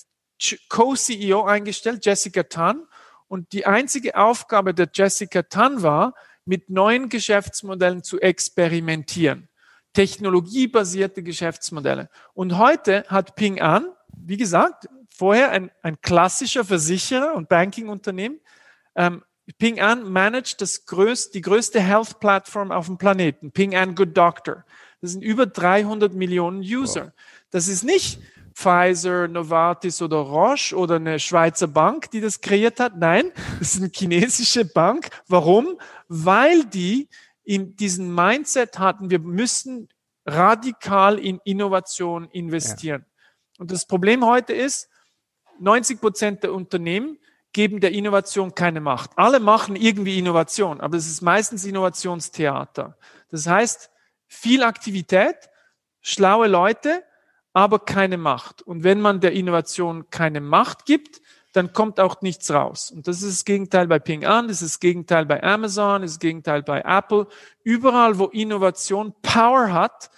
Co-CEO 0.70 1.44
eingestellt, 1.46 2.06
Jessica 2.06 2.44
Tan. 2.44 2.88
Und 3.34 3.52
die 3.52 3.65
einzige 3.65 4.15
Aufgabe 4.15 4.76
der 4.76 4.88
Jessica 4.93 5.41
Tan 5.41 5.82
war, 5.82 6.13
mit 6.46 6.69
neuen 6.69 7.10
Geschäftsmodellen 7.10 8.04
zu 8.04 8.22
experimentieren. 8.22 9.50
Technologiebasierte 9.93 11.24
Geschäftsmodelle. 11.24 12.12
Und 12.36 12.60
heute 12.60 13.06
hat 13.08 13.36
Ping 13.36 13.60
An, 13.60 13.88
wie 14.15 14.38
gesagt, 14.38 14.88
vorher 15.10 15.50
ein, 15.50 15.72
ein 15.82 16.00
klassischer 16.00 16.63
Versicherer 16.63 17.34
und 17.34 17.50
Banking-Unternehmen, 17.50 18.39
ähm, 18.93 19.24
Ping 19.58 19.82
An 19.82 20.08
managt 20.08 20.62
das 20.62 20.86
größte, 20.86 21.32
die 21.32 21.41
größte 21.41 21.80
Health 21.80 22.19
Plattform 22.19 22.72
auf 22.72 22.86
dem 22.86 23.00
Planeten. 23.00 23.52
Ping 23.52 23.76
An 23.76 23.96
Good 23.96 24.15
Doctor. 24.15 24.63
Das 25.02 25.12
sind 25.12 25.24
über 25.24 25.48
300 25.48 26.13
Millionen 26.13 26.60
User. 26.60 27.06
Wow. 27.06 27.12
Das 27.50 27.67
ist 27.67 27.84
nicht 27.84 28.19
Pfizer, 28.54 29.28
Novartis 29.28 30.02
oder 30.02 30.18
Roche 30.18 30.76
oder 30.76 30.96
eine 30.96 31.20
Schweizer 31.20 31.68
Bank, 31.68 32.12
die 32.12 32.22
das 32.22 32.42
kreiert 32.42 32.80
hat. 32.80 32.98
Nein, 32.98 33.32
das 33.60 33.76
ist 33.76 33.82
eine 33.82 33.92
chinesische 33.94 34.66
Bank. 34.66 35.10
Warum? 35.28 35.80
Weil 36.08 36.66
die 36.66 37.10
in 37.44 37.76
diesen 37.76 38.13
Mindset 38.13 38.80
hatten, 38.80 39.10
wir 39.10 39.20
müssen 39.20 39.89
radikal 40.26 41.20
in 41.20 41.39
Innovation 41.44 42.30
investieren. 42.32 43.06
Ja. 43.06 43.62
Und 43.62 43.72
das 43.72 43.86
Problem 43.86 44.26
heute 44.26 44.54
ist, 44.54 44.89
90 45.60 46.00
Prozent 46.00 46.44
der 46.44 46.54
Unternehmen 46.54 47.18
geben 47.52 47.80
der 47.80 47.92
Innovation 47.92 48.56
keine 48.56 48.82
Macht. 48.82 49.12
Alle 49.16 49.39
machen 49.39 49.76
irgendwie 49.76 50.18
Innovation, 50.18 50.82
aber 50.82 50.98
es 50.98 51.08
ist 51.08 51.22
meistens 51.22 51.66
Innovationstheater. 51.66 52.98
Das 53.30 53.46
heißt, 53.48 53.92
viel 54.28 54.63
Aktivität, 54.63 55.36
schlaue 56.02 56.48
Leute, 56.48 57.04
aber 57.54 57.80
keine 57.80 58.18
Macht. 58.18 58.62
Und 58.62 58.84
wenn 58.84 59.00
man 59.00 59.20
der 59.22 59.32
Innovation 59.32 60.10
keine 60.10 60.42
Macht 60.42 60.86
gibt, 60.86 61.22
dann 61.54 61.72
kommt 61.72 62.00
auch 62.00 62.22
nichts 62.22 62.50
raus. 62.52 62.92
Und 62.92 63.08
das 63.08 63.22
ist 63.22 63.32
das 63.32 63.46
Gegenteil 63.46 63.88
bei 63.88 64.00
Ping 64.00 64.26
An, 64.26 64.48
das 64.48 64.63
ist 64.63 64.74
das 64.74 64.80
Gegenteil 64.80 65.26
bei 65.26 65.42
Amazon, 65.44 66.02
das 66.02 66.12
ist 66.12 66.18
das 66.18 66.20
Gegenteil 66.20 66.63
bei 66.63 66.82
Apple. 66.82 67.28
Überall, 67.63 68.18
wo 68.18 68.26
Innovation 68.26 69.13
Power 69.22 69.72
hat, 69.72 70.10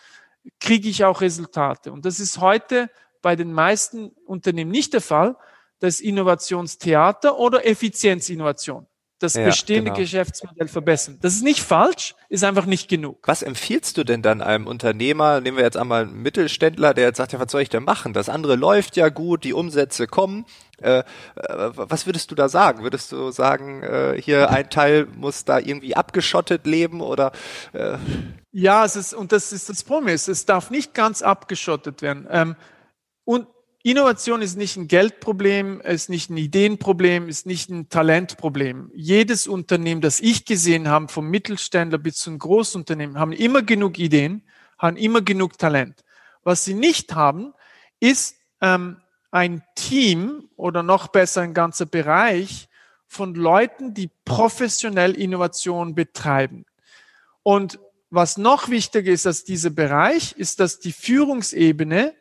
kriege 0.62 0.88
ich 0.88 1.04
auch 1.04 1.22
Resultate. 1.22 1.92
Und 1.92 2.06
das 2.06 2.20
ist 2.20 2.40
heute 2.40 2.90
bei 3.22 3.36
den 3.36 3.52
meisten 3.52 4.10
Unternehmen 4.26 4.72
nicht 4.72 4.94
der 4.94 5.02
Fall 5.02 5.36
das 5.80 6.00
Innovationstheater 6.00 7.38
oder 7.38 7.66
Effizienzinnovation. 7.66 8.88
Das 9.20 9.34
ja, 9.36 9.46
bestehende 9.46 9.92
genau. 9.92 10.02
Geschäftsmodell 10.02 10.68
verbessern. 10.68 11.18
Das 11.22 11.34
ist 11.36 11.44
nicht 11.44 11.62
falsch, 11.62 12.16
ist 12.28 12.44
einfach 12.44 12.66
nicht 12.66 12.90
genug. 12.90 13.26
Was 13.26 13.44
empfiehlst 13.44 13.96
du 13.98 14.04
denn 14.04 14.22
dann 14.22 14.42
einem 14.42 14.68
Unternehmer? 14.68 15.40
Nehmen 15.40 15.56
wir 15.56 15.64
jetzt 15.64 15.78
einmal 15.78 16.04
einen 16.04 16.22
Mittelständler, 16.22 16.94
der 16.94 17.06
jetzt 17.06 17.18
sagt, 17.18 17.32
ja, 17.32 17.40
was 17.40 17.50
soll 17.50 17.62
ich 17.62 17.70
denn 17.70 17.86
machen? 17.86 18.12
Das 18.12 18.28
andere 18.28 18.58
läuft 18.58 18.98
ja 18.98 19.08
gut, 19.08 19.46
die 19.46 19.54
Umsätze 19.54 20.08
kommen. 20.08 20.46
Äh, 20.82 21.00
äh 21.00 21.04
was 21.36 22.06
würdest 22.06 22.30
du 22.32 22.36
da 22.36 22.50
sagen? 22.50 22.84
Würdest 22.84 23.14
du 23.14 23.32
sagen, 23.32 23.84
äh, 23.84 24.22
hier 24.22 24.50
ein 24.50 24.70
Teil 24.70 25.08
muss 25.16 25.46
da 25.46 25.60
irgendwie 25.60 25.96
abgeschottet 25.96 26.66
leben 26.66 27.00
oder? 27.00 27.32
Äh? 27.72 27.98
Ja, 28.52 28.84
es 28.84 28.98
ist 28.98 29.14
und 29.14 29.32
das 29.32 29.54
ist 29.54 29.70
das 29.70 29.86
Problem. 29.86 30.14
Es 30.14 30.46
darf 30.46 30.72
nicht 30.72 30.94
ganz 30.94 31.22
abgeschottet 31.22 32.02
werden. 32.02 32.28
Ähm, 32.30 32.58
und 33.24 33.48
Innovation 33.86 34.42
ist 34.42 34.58
nicht 34.58 34.78
ein 34.78 34.88
Geldproblem, 34.88 35.80
ist 35.80 36.10
nicht 36.10 36.32
ein 36.32 36.38
Ideenproblem, 36.38 37.30
ist 37.30 37.46
nicht 37.46 37.70
ein 37.70 37.88
Talentproblem. 37.88 38.90
Jedes 38.96 39.46
Unternehmen, 39.46 40.02
das 40.02 40.22
ich 40.22 40.46
gesehen 40.46 40.88
habe, 40.88 41.08
vom 41.08 41.30
Mittelständler 41.30 42.00
bis 42.00 42.16
zum 42.16 42.40
Großunternehmen, 42.40 43.20
haben 43.20 43.32
immer 43.32 43.62
genug 43.62 44.00
Ideen, 44.00 44.42
haben 44.80 44.98
immer 44.98 45.22
genug 45.22 45.60
Talent. 45.60 46.04
Was 46.44 46.66
sie 46.66 46.74
nicht 46.74 47.14
haben, 47.14 47.54
ist 48.00 48.38
ähm, 48.60 48.98
ein 49.30 49.62
Team 49.76 50.50
oder 50.56 50.82
noch 50.82 51.10
besser 51.10 51.42
ein 51.42 51.54
ganzer 51.54 51.86
Bereich 51.86 52.68
von 53.06 53.36
Leuten, 53.36 53.94
die 53.94 54.10
professionell 54.26 55.14
Innovation 55.14 55.94
betreiben. 55.94 56.66
Und 57.44 57.78
was 58.10 58.38
noch 58.38 58.68
wichtiger 58.68 59.12
ist 59.12 59.28
als 59.28 59.44
dieser 59.44 59.70
Bereich, 59.70 60.32
ist, 60.32 60.60
dass 60.60 60.80
die 60.80 60.92
Führungsebene 60.92 62.16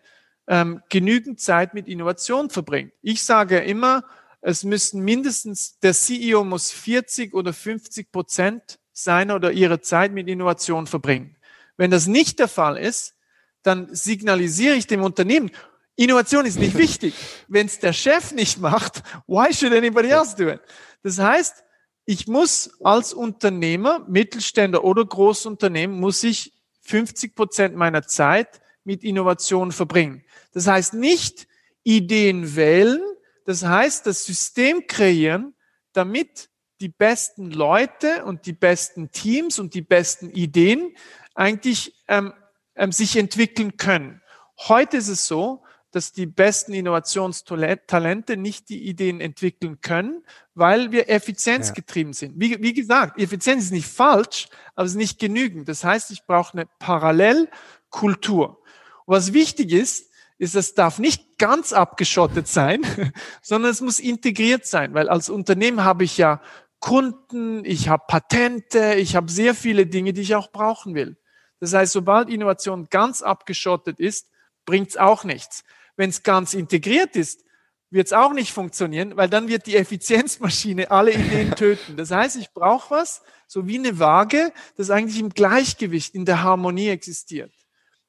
ähm, 0.47 0.83
genügend 0.89 1.41
Zeit 1.41 1.75
mit 1.75 1.89
Innovation 1.89 2.51
verbringt. 2.51 2.93
Ich 3.03 3.23
sage 3.23 3.59
immer, 3.59 4.05
es 4.41 4.63
müssen 4.65 5.03
mindestens, 5.03 5.79
der 5.79 5.95
CEO 5.95 6.45
muss 6.45 6.71
40 6.71 7.33
oder 7.33 7.53
50 7.53 8.13
Prozent 8.13 8.79
seiner 8.93 9.37
oder 9.37 9.53
ihrer 9.53 9.81
Zeit 9.81 10.13
mit 10.13 10.29
Innovation 10.29 10.87
verbringen. 10.87 11.37
Wenn 11.77 11.91
das 11.91 12.07
nicht 12.07 12.39
der 12.39 12.49
Fall 12.49 12.77
ist, 12.77 13.15
dann 13.63 13.95
signalisiere 13.95 14.77
ich 14.77 14.87
dem 14.87 15.03
Unternehmen, 15.03 15.51
Innovation 15.97 16.45
ist 16.45 16.59
nicht 16.59 16.77
wichtig. 16.77 17.15
Wenn 17.49 17.67
es 17.67 17.79
der 17.79 17.93
Chef 17.93 18.33
nicht 18.33 18.59
macht, 18.59 19.03
why 19.27 19.53
should 19.53 19.73
anybody 19.73 20.09
else 20.09 20.37
do 20.37 20.49
it? 20.49 20.61
Das 21.03 21.19
heißt, 21.19 21.65
ich 22.05 22.27
muss 22.27 22.71
als 22.83 23.15
Unternehmer, 23.15 24.05
Mittelständler 24.09 24.85
oder 24.85 25.05
Großunternehmen, 25.05 25.99
muss 25.99 26.23
ich 26.23 26.53
50 26.83 27.35
Prozent 27.35 27.77
meiner 27.77 28.03
Zeit 28.03 28.61
mit 28.85 29.05
Innovation 29.05 29.73
verbringen. 29.73 30.25
Das 30.53 30.67
heißt 30.67 30.95
nicht 30.95 31.47
Ideen 31.83 32.57
wählen, 32.57 33.01
das 33.45 33.65
heißt 33.65 34.07
das 34.07 34.25
System 34.25 34.87
kreieren, 34.87 35.55
damit 35.93 36.51
die 36.81 36.89
besten 36.89 37.51
Leute 37.51 38.25
und 38.25 38.47
die 38.47 38.53
besten 38.53 39.11
Teams 39.11 39.59
und 39.59 39.75
die 39.75 39.83
besten 39.83 40.31
Ideen 40.31 40.97
eigentlich 41.35 41.95
ähm, 42.09 42.33
ähm, 42.75 42.93
sich 42.93 43.17
entwickeln 43.17 43.77
können. 43.77 44.21
Heute 44.69 44.97
ist 44.97 45.09
es 45.09 45.27
so, 45.27 45.63
dass 45.93 46.13
die 46.13 46.27
besten 46.27 46.75
Innovationstalente 46.75 48.37
nicht 48.37 48.69
die 48.69 48.89
Ideen 48.89 49.21
entwickeln 49.21 49.81
können, 49.81 50.25
weil 50.55 50.91
wir 50.91 51.09
effizienzgetrieben 51.09 52.13
ja. 52.13 52.19
sind. 52.19 52.35
Wie, 52.37 52.61
wie, 52.61 52.75
gesagt, 52.75 53.21
Effizienz 53.21 53.65
ist 53.65 53.71
nicht 53.71 53.87
falsch, 53.87 54.49
aber 54.75 54.87
es 54.87 54.93
ist 54.93 54.99
nicht 54.99 55.21
genügend. 55.21 55.69
Das 55.69 55.85
heißt, 55.85 56.11
ich 56.11 56.25
brauche 56.27 56.55
eine 56.55 56.67
Parallelkultur. 56.81 58.61
Was 59.07 59.33
wichtig 59.33 59.73
ist, 59.73 60.11
ist, 60.39 60.55
es 60.55 60.75
darf 60.75 60.99
nicht 60.99 61.39
ganz 61.39 61.73
abgeschottet 61.73 62.49
sein, 62.49 62.83
sondern 63.43 63.71
es 63.71 63.81
muss 63.81 64.01
integriert 64.01 64.67
sein, 64.67 64.95
weil 64.95 65.09
als 65.09 65.29
Unternehmen 65.31 65.85
habe 65.85 66.05
ich 66.05 66.19
ja 66.19 66.41
Kunden, 66.81 67.65
ich 67.65 67.89
habe 67.89 68.05
Patente, 68.07 68.95
ich 68.95 69.17
habe 69.17 69.31
sehr 69.31 69.55
viele 69.55 69.87
Dinge, 69.87 70.13
die 70.13 70.21
ich 70.21 70.35
auch 70.35 70.51
brauchen 70.53 70.95
will. 70.95 71.17
Das 71.61 71.73
heißt, 71.73 71.93
sobald 71.93 72.29
Innovation 72.29 72.89
ganz 72.91 73.23
abgeschottet 73.23 73.99
ist, 73.99 74.29
bringt 74.67 74.91
es 74.91 74.97
auch 74.97 75.25
nichts. 75.25 75.65
Wenn 75.97 76.11
es 76.11 76.23
ganz 76.23 76.53
integriert 76.53 77.17
ist, 77.17 77.43
wird 77.91 78.09
es 78.09 78.13
auch 78.13 78.33
nicht 78.33 78.53
funktionieren, 78.53 79.17
weil 79.17 79.31
dann 79.31 79.49
wird 79.49 79.67
die 79.67 79.77
Effizienzmaschine 79.77 80.91
alle 80.91 81.13
Ideen 81.13 81.55
töten. 81.55 81.97
Das 81.97 82.11
heißt, 82.11 82.37
ich 82.37 82.53
brauche 82.53 82.91
was, 82.91 83.23
so 83.47 83.67
wie 83.67 83.79
eine 83.79 83.99
Waage, 83.99 84.53
das 84.77 84.91
eigentlich 84.91 85.21
im 85.21 85.31
Gleichgewicht, 85.31 86.15
in 86.15 86.27
der 86.27 86.43
Harmonie 86.43 86.89
existiert. 86.89 87.53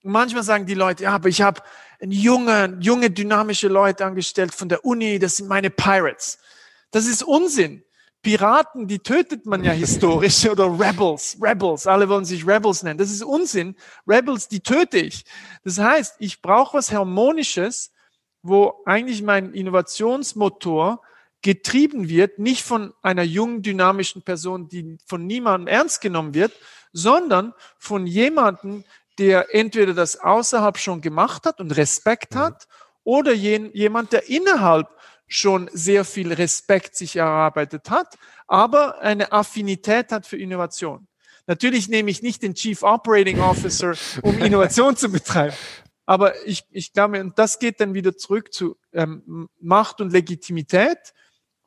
Manchmal 0.08 0.44
sagen 0.44 0.68
die 0.68 0.76
Leute, 0.76 1.04
ja, 1.04 1.16
aber 1.16 1.30
ich 1.30 1.42
habe 1.42 1.62
junge, 2.00 2.78
junge, 2.80 3.10
dynamische 3.10 3.68
Leute 3.68 4.06
angestellt 4.06 4.54
von 4.54 4.70
der 4.70 4.86
Uni, 4.86 5.18
das 5.18 5.38
sind 5.38 5.48
meine 5.48 5.72
Pirates. 5.72 6.38
Das 6.92 7.08
ist 7.08 7.24
Unsinn. 7.24 7.84
Piraten, 8.22 8.88
die 8.88 9.00
tötet 9.00 9.48
man 9.48 9.64
ja 9.64 9.72
historisch 9.72 10.46
oder 10.50 10.66
Rebels, 10.66 11.38
Rebels, 11.42 11.88
alle 11.88 12.08
wollen 12.08 12.24
sich 12.24 12.46
Rebels 12.46 12.84
nennen. 12.84 13.00
Das 13.00 13.10
ist 13.10 13.24
Unsinn. 13.24 13.76
Rebels, 14.08 14.48
die 14.48 14.60
töte 14.60 14.98
ich. 14.98 15.26
Das 15.64 15.80
heißt, 15.80 16.18
ich 16.20 16.42
brauche 16.42 16.78
was 16.78 16.92
Harmonisches, 16.92 17.92
wo 18.44 18.84
eigentlich 18.86 19.24
mein 19.24 19.54
Innovationsmotor 19.54 21.02
getrieben 21.42 22.10
wird, 22.10 22.38
nicht 22.38 22.64
von 22.64 22.94
einer 23.02 23.24
jungen, 23.24 23.64
dynamischen 23.64 24.22
Person, 24.22 24.68
die 24.68 24.98
von 25.06 25.26
niemandem 25.26 25.68
ernst 25.68 26.02
genommen 26.02 26.36
wird, 26.36 26.52
sondern 26.94 27.54
von 27.78 28.08
jemandem, 28.08 28.84
der 29.18 29.54
entweder 29.54 29.94
das 29.94 30.18
außerhalb 30.18 30.78
schon 30.78 31.02
gemacht 31.02 31.46
hat 31.46 31.60
und 31.60 31.76
Respekt 31.76 32.36
mhm. 32.36 32.40
hat, 32.40 32.68
oder 33.06 33.34
jemand, 33.34 34.12
der 34.12 34.28
innerhalb 34.30 34.90
schon 35.28 35.70
sehr 35.72 36.04
viel 36.04 36.34
Respekt 36.34 36.96
sich 36.96 37.16
erarbeitet 37.16 37.90
hat, 37.90 38.16
aber 38.48 39.00
eine 39.00 39.32
Affinität 39.32 40.12
hat 40.12 40.26
für 40.28 40.38
Innovation. 40.38 41.08
Natürlich 41.48 41.88
nehme 41.88 42.10
ich 42.10 42.24
nicht 42.24 42.42
den 42.42 42.56
Chief 42.56 42.82
Operating 42.84 43.40
Officer, 43.40 43.94
um 44.24 44.38
Innovation 44.40 44.98
zu 44.98 45.10
betreiben. 45.10 45.56
Aber 46.08 46.46
ich, 46.46 46.64
ich 46.72 46.94
glaube, 46.94 47.22
und 47.22 47.38
das 47.38 47.60
geht 47.60 47.80
dann 47.80 47.94
wieder 47.94 48.18
zurück 48.18 48.54
zu 48.54 48.78
ähm, 48.94 49.50
Macht 49.60 50.02
und 50.02 50.12
Legitimität. 50.12 50.98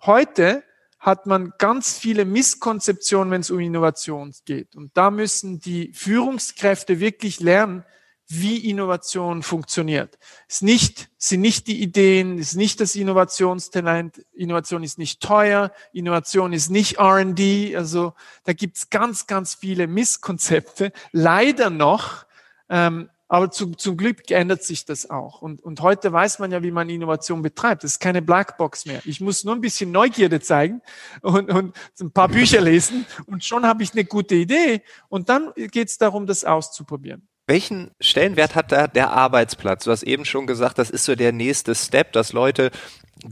Heute 0.03 0.63
hat 0.99 1.27
man 1.27 1.53
ganz 1.59 1.99
viele 1.99 2.25
Misskonzeptionen, 2.25 3.31
wenn 3.31 3.41
es 3.41 3.51
um 3.51 3.61
Innovation 3.61 4.35
geht. 4.45 4.75
Und 4.75 4.97
da 4.97 5.11
müssen 5.11 5.61
die 5.61 5.93
Führungskräfte 5.93 7.01
wirklich 7.01 7.41
lernen, 7.41 7.85
wie 8.29 8.69
Innovation 8.69 9.43
funktioniert. 9.43 10.19
Es 10.49 10.61
nicht, 10.61 11.09
sind 11.17 11.41
nicht 11.41 11.67
die 11.67 11.81
Ideen, 11.81 12.39
es 12.39 12.49
ist 12.49 12.57
nicht 12.57 12.81
das 12.81 12.95
Innovationstalent, 12.95 14.19
Innovation 14.35 14.85
ist 14.85 14.99
nicht 14.99 15.23
teuer, 15.23 15.73
Innovation 15.95 16.53
ist 16.53 16.71
nicht 16.71 17.01
RD, 17.01 17.75
also 17.75 18.13
da 18.45 18.53
gibt's 18.53 18.91
ganz, 18.91 19.27
ganz 19.27 19.55
viele 19.55 19.87
Misskonzepte, 19.87 20.93
leider 21.11 21.71
noch, 21.71 22.27
ähm, 22.69 23.09
aber 23.29 23.51
zu, 23.51 23.73
zum 23.73 23.97
Glück 23.97 24.31
ändert 24.31 24.63
sich 24.63 24.87
das 24.87 25.11
auch. 25.11 25.43
Und, 25.43 25.63
und 25.63 25.81
heute 25.81 26.13
weiß 26.13 26.39
man 26.39 26.51
ja, 26.51 26.63
wie 26.63 26.71
man 26.71 26.89
Innovation 26.89 27.43
betreibt. 27.43 27.85
Das 27.85 27.93
ist 27.93 28.01
keine 28.01 28.23
Blackbox 28.23 28.87
mehr. 28.87 29.03
Ich 29.05 29.21
muss 29.21 29.45
nur 29.45 29.55
ein 29.55 29.61
bisschen 29.61 29.93
Neugierde 29.93 30.41
zeigen 30.41 30.81
und, 31.23 31.51
und 31.51 31.77
ein 32.01 32.11
paar 32.11 32.29
Bücher 32.29 32.61
lesen 32.61 33.07
und 33.27 33.45
schon 33.45 33.67
habe 33.67 33.83
ich 33.83 33.93
eine 33.93 34.05
gute 34.05 34.35
Idee. 34.35 34.83
Und 35.09 35.29
dann 35.29 35.53
geht 35.55 35.89
es 35.89 35.99
darum, 35.99 36.27
das 36.27 36.45
auszuprobieren. 36.45 37.29
Welchen 37.47 37.93
Stellenwert 38.01 38.55
hat 38.55 38.73
da 38.73 38.87
der 38.87 39.11
Arbeitsplatz? 39.11 39.85
Du 39.85 39.91
hast 39.91 40.03
eben 40.03 40.25
schon 40.25 40.47
gesagt, 40.47 40.79
das 40.79 40.91
ist 40.91 41.05
so 41.05 41.15
der 41.15 41.33
nächste 41.33 41.75
Step, 41.75 42.13
dass 42.13 42.33
Leute 42.35 42.71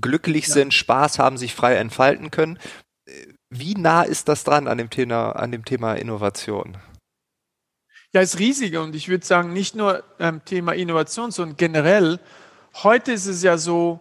glücklich 0.00 0.46
ja. 0.48 0.54
sind, 0.54 0.74
Spaß 0.74 1.18
haben, 1.18 1.37
sich 1.37 1.54
frei 1.54 1.76
entfalten 1.76 2.30
können. 2.30 2.59
Wie 3.50 3.74
nah 3.74 4.02
ist 4.02 4.28
das 4.28 4.44
dran 4.44 4.68
an 4.68 4.78
dem 4.78 4.90
Thema, 4.90 5.32
an 5.32 5.52
dem 5.52 5.64
Thema 5.64 5.94
Innovation? 5.94 6.78
Ja, 8.16 8.22
ist 8.22 8.38
riesig 8.38 8.79
und 8.79 8.94
ich 8.96 9.11
würde 9.11 9.26
sagen, 9.26 9.52
nicht 9.52 9.74
nur 9.74 10.02
ähm, 10.18 10.40
Thema 10.46 10.72
Innovation, 10.72 11.31
sondern 11.33 11.59
generell. 11.59 12.18
Heute 12.83 13.12
ist 13.12 13.26
es 13.26 13.42
ja 13.42 13.59
so, 13.59 14.00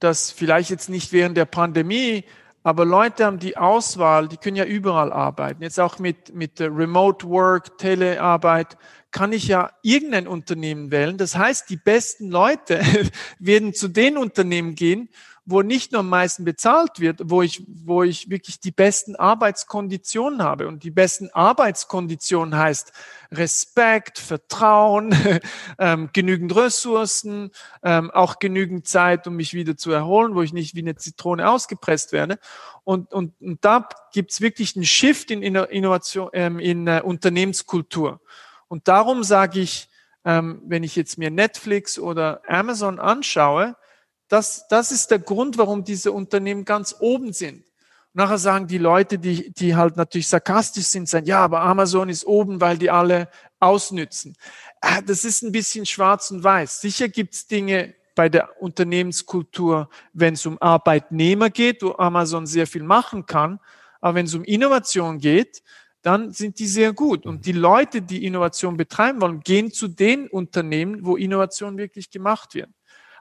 dass 0.00 0.30
vielleicht 0.30 0.68
jetzt 0.68 0.90
nicht 0.90 1.14
während 1.14 1.34
der 1.38 1.46
Pandemie, 1.46 2.24
aber 2.62 2.84
Leute 2.84 3.24
haben 3.24 3.38
die 3.38 3.56
Auswahl, 3.56 4.28
die 4.28 4.36
können 4.36 4.56
ja 4.56 4.66
überall 4.66 5.10
arbeiten. 5.14 5.62
Jetzt 5.62 5.80
auch 5.80 5.98
mit, 5.98 6.34
mit 6.34 6.60
Remote 6.60 7.26
Work, 7.26 7.78
Telearbeit, 7.78 8.76
kann 9.10 9.32
ich 9.32 9.48
ja 9.48 9.70
irgendein 9.80 10.28
Unternehmen 10.28 10.90
wählen. 10.90 11.16
Das 11.16 11.34
heißt, 11.34 11.70
die 11.70 11.78
besten 11.78 12.28
Leute 12.28 12.82
werden 13.38 13.72
zu 13.72 13.88
den 13.88 14.18
Unternehmen 14.18 14.74
gehen, 14.74 15.08
wo 15.46 15.60
nicht 15.60 15.92
nur 15.92 16.00
am 16.00 16.08
meisten 16.08 16.44
bezahlt 16.44 17.00
wird, 17.00 17.20
wo 17.24 17.42
ich, 17.42 17.62
wo 17.68 18.02
ich 18.02 18.30
wirklich 18.30 18.60
die 18.60 18.70
besten 18.70 19.14
Arbeitskonditionen 19.14 20.42
habe. 20.42 20.66
Und 20.68 20.84
die 20.84 20.90
besten 20.90 21.28
Arbeitskonditionen 21.30 22.56
heißt 22.56 22.92
Respekt, 23.30 24.18
Vertrauen, 24.18 25.14
ähm, 25.78 26.08
genügend 26.14 26.56
Ressourcen, 26.56 27.50
ähm, 27.82 28.10
auch 28.10 28.38
genügend 28.38 28.88
Zeit, 28.88 29.26
um 29.26 29.36
mich 29.36 29.52
wieder 29.52 29.76
zu 29.76 29.90
erholen, 29.90 30.34
wo 30.34 30.40
ich 30.40 30.54
nicht 30.54 30.74
wie 30.74 30.80
eine 30.80 30.96
Zitrone 30.96 31.48
ausgepresst 31.48 32.12
werde. 32.12 32.38
Und, 32.84 33.12
und, 33.12 33.34
und 33.40 33.62
da 33.64 33.88
gibt's 34.12 34.40
wirklich 34.40 34.76
einen 34.76 34.86
Shift 34.86 35.30
in 35.30 35.42
Innovation, 35.42 36.30
ähm, 36.32 36.58
in 36.58 36.86
äh, 36.86 37.02
Unternehmenskultur. 37.04 38.20
Und 38.68 38.88
darum 38.88 39.24
sage 39.24 39.60
ich, 39.60 39.90
ähm, 40.24 40.62
wenn 40.64 40.82
ich 40.82 40.96
jetzt 40.96 41.18
mir 41.18 41.30
Netflix 41.30 41.98
oder 41.98 42.40
Amazon 42.48 42.98
anschaue, 42.98 43.76
das, 44.28 44.66
das 44.68 44.90
ist 44.90 45.10
der 45.10 45.18
Grund, 45.18 45.58
warum 45.58 45.84
diese 45.84 46.12
Unternehmen 46.12 46.64
ganz 46.64 46.96
oben 46.98 47.32
sind. 47.32 47.64
Nachher 48.12 48.38
sagen 48.38 48.68
die 48.68 48.78
Leute, 48.78 49.18
die, 49.18 49.52
die 49.52 49.74
halt 49.74 49.96
natürlich 49.96 50.28
sarkastisch 50.28 50.84
sind, 50.84 51.08
sagen, 51.08 51.26
ja, 51.26 51.40
aber 51.40 51.62
Amazon 51.62 52.08
ist 52.08 52.24
oben, 52.24 52.60
weil 52.60 52.78
die 52.78 52.90
alle 52.90 53.28
ausnützen. 53.58 54.36
Äh, 54.80 55.02
das 55.02 55.24
ist 55.24 55.42
ein 55.42 55.50
bisschen 55.50 55.84
schwarz 55.84 56.30
und 56.30 56.44
weiß. 56.44 56.80
Sicher 56.80 57.08
gibt's 57.08 57.48
Dinge 57.48 57.94
bei 58.14 58.28
der 58.28 58.62
Unternehmenskultur, 58.62 59.88
wenn 60.12 60.34
es 60.34 60.46
um 60.46 60.60
Arbeitnehmer 60.62 61.50
geht, 61.50 61.82
wo 61.82 61.94
Amazon 61.96 62.46
sehr 62.46 62.68
viel 62.68 62.84
machen 62.84 63.26
kann. 63.26 63.58
Aber 64.00 64.14
wenn 64.14 64.26
es 64.26 64.34
um 64.34 64.44
Innovation 64.44 65.18
geht, 65.18 65.62
dann 66.02 66.32
sind 66.32 66.58
die 66.58 66.66
sehr 66.66 66.92
gut. 66.92 67.26
Und 67.26 67.46
die 67.46 67.52
Leute, 67.52 68.02
die 68.02 68.24
Innovation 68.24 68.76
betreiben 68.76 69.20
wollen, 69.20 69.40
gehen 69.40 69.72
zu 69.72 69.88
den 69.88 70.28
Unternehmen, 70.28 71.04
wo 71.04 71.16
Innovation 71.16 71.78
wirklich 71.78 72.10
gemacht 72.10 72.54
wird. 72.54 72.68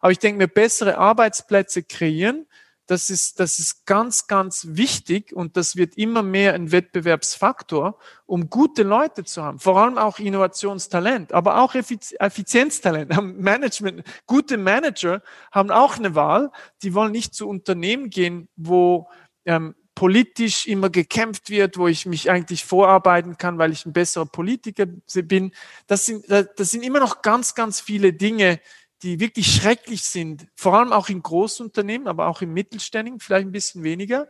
Aber 0.04 0.12
ich 0.12 0.20
denke 0.20 0.38
mir, 0.38 0.50
bessere 0.50 0.98
Arbeitsplätze 0.98 1.82
kreieren, 1.82 2.46
das 2.88 3.10
ist, 3.10 3.40
das 3.40 3.58
ist 3.58 3.86
ganz, 3.86 4.28
ganz 4.28 4.68
wichtig 4.72 5.32
und 5.32 5.56
das 5.56 5.78
wird 5.78 5.98
immer 5.98 6.24
mehr 6.24 6.56
ein 6.56 6.74
Wettbewerbsfaktor, 6.74 7.98
um 8.26 8.50
gute 8.50 8.84
Leute 8.84 9.24
zu 9.24 9.42
haben. 9.42 9.60
Vor 9.60 9.78
allem 9.78 9.98
auch 9.98 10.20
Innovationstalent, 10.20 11.32
aber 11.32 11.62
auch 11.62 11.74
Effizienztalent. 11.74 13.12
Management, 13.40 14.04
gute 14.26 14.58
Manager 14.58 15.22
haben 15.54 15.72
auch 15.72 15.98
eine 15.98 16.16
Wahl. 16.16 16.52
Die 16.82 16.94
wollen 16.94 17.14
nicht 17.14 17.34
zu 17.34 17.48
Unternehmen 17.48 18.10
gehen, 18.10 18.50
wo 18.58 19.08
ähm, 19.46 19.74
politisch 19.96 20.68
immer 20.68 20.90
gekämpft 20.90 21.50
wird, 21.50 21.78
wo 21.78 21.88
ich 21.88 22.06
mich 22.06 22.30
eigentlich 22.30 22.66
vorarbeiten 22.66 23.38
kann, 23.38 23.58
weil 23.58 23.72
ich 23.72 23.86
ein 23.86 23.94
besserer 23.94 24.26
Politiker 24.26 24.86
bin. 24.86 25.54
Das 25.88 26.06
sind, 26.06 26.26
das 26.30 26.72
sind 26.72 26.84
immer 26.84 27.00
noch 27.00 27.22
ganz, 27.22 27.56
ganz 27.56 27.80
viele 27.80 28.12
Dinge, 28.12 28.60
die 29.04 29.20
wirklich 29.20 29.54
schrecklich 29.54 30.04
sind, 30.04 30.48
vor 30.56 30.76
allem 30.76 30.94
auch 30.94 31.10
in 31.10 31.22
Großunternehmen, 31.22 32.08
aber 32.08 32.28
auch 32.28 32.42
im 32.42 32.54
Mittelständigen, 32.54 33.20
vielleicht 33.20 33.46
ein 33.46 33.52
bisschen 33.52 33.84
weniger. 33.84 34.28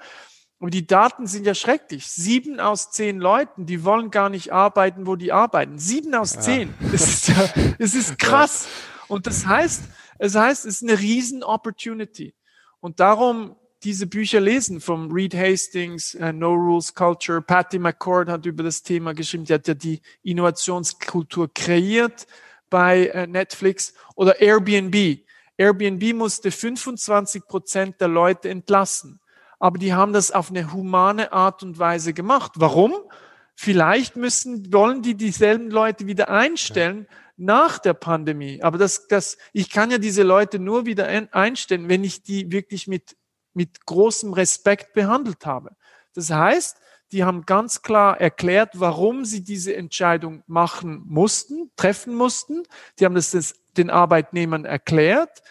Und 0.57 0.73
die 0.73 0.87
Daten 0.87 1.27
sind 1.27 1.45
ja 1.45 1.53
schrecklich. 1.53 2.07
Sieben 2.07 2.59
aus 2.59 2.91
zehn 2.91 3.19
Leuten, 3.19 3.65
die 3.65 3.83
wollen 3.83 4.11
gar 4.11 4.29
nicht 4.29 4.51
arbeiten, 4.51 5.05
wo 5.05 5.15
die 5.15 5.31
arbeiten. 5.31 5.77
Sieben 5.77 6.15
aus 6.15 6.39
zehn. 6.39 6.73
Ja. 6.79 6.89
Das, 6.91 7.07
ist, 7.07 7.31
das 7.79 7.93
ist 7.93 8.17
krass. 8.17 8.67
Und 9.07 9.27
das 9.27 9.45
heißt, 9.45 9.83
es 10.19 10.35
heißt, 10.35 10.65
es 10.65 10.81
ist 10.81 10.89
eine 10.89 10.99
riesen 10.99 11.43
Opportunity. 11.43 12.33
Und 12.79 12.99
darum 12.99 13.55
diese 13.83 14.07
Bücher 14.07 14.39
lesen 14.39 14.79
vom 14.79 15.11
Reed 15.11 15.35
Hastings, 15.35 16.15
uh, 16.15 16.31
No 16.31 16.53
Rules 16.53 16.93
Culture. 16.93 17.41
Patty 17.41 17.79
McCord 17.79 18.29
hat 18.29 18.45
über 18.45 18.63
das 18.63 18.81
Thema 18.81 19.13
geschrieben. 19.13 19.43
Die 19.43 19.53
hat 19.53 19.67
ja 19.67 19.73
die 19.73 20.01
Innovationskultur 20.23 21.53
kreiert 21.53 22.25
bei 22.73 23.05
äh, 23.05 23.27
Netflix 23.27 23.93
oder 24.15 24.41
Airbnb. 24.41 25.19
Airbnb 25.57 26.15
musste 26.15 26.49
25 26.49 27.45
Prozent 27.45 28.01
der 28.01 28.07
Leute 28.07 28.49
entlassen. 28.49 29.21
Aber 29.59 29.77
die 29.77 29.93
haben 29.93 30.11
das 30.11 30.31
auf 30.31 30.49
eine 30.49 30.73
humane 30.73 31.31
Art 31.31 31.61
und 31.61 31.77
Weise 31.77 32.13
gemacht. 32.13 32.53
Warum? 32.55 32.95
Vielleicht 33.53 34.15
müssen, 34.15 34.73
wollen 34.73 35.03
die 35.03 35.13
dieselben 35.13 35.69
Leute 35.69 36.07
wieder 36.07 36.29
einstellen 36.29 37.05
nach 37.37 37.77
der 37.77 37.93
Pandemie. 37.93 38.63
Aber 38.63 38.79
das, 38.79 39.07
das, 39.07 39.37
ich 39.51 39.69
kann 39.69 39.91
ja 39.91 39.99
diese 39.99 40.23
Leute 40.23 40.57
nur 40.57 40.87
wieder 40.87 41.05
einstellen, 41.31 41.89
wenn 41.89 42.03
ich 42.03 42.23
die 42.23 42.51
wirklich 42.51 42.87
mit, 42.87 43.15
mit 43.53 43.85
großem 43.85 44.33
Respekt 44.33 44.93
behandelt 44.93 45.45
habe. 45.45 45.75
Das 46.15 46.31
heißt, 46.31 46.77
die 47.13 47.23
haben 47.23 47.45
ganz 47.45 47.83
klar 47.83 48.19
erklärt, 48.19 48.71
warum 48.73 49.23
sie 49.23 49.43
diese 49.43 49.75
Entscheidung 49.75 50.43
machen 50.47 51.03
mussten, 51.05 51.71
treffen 51.75 52.15
mussten. 52.15 52.63
Die 52.99 53.05
haben 53.05 53.13
das 53.13 53.53
den 53.77 53.91
Arbeitnehmern 53.91 54.65
erklärt, 54.65 55.43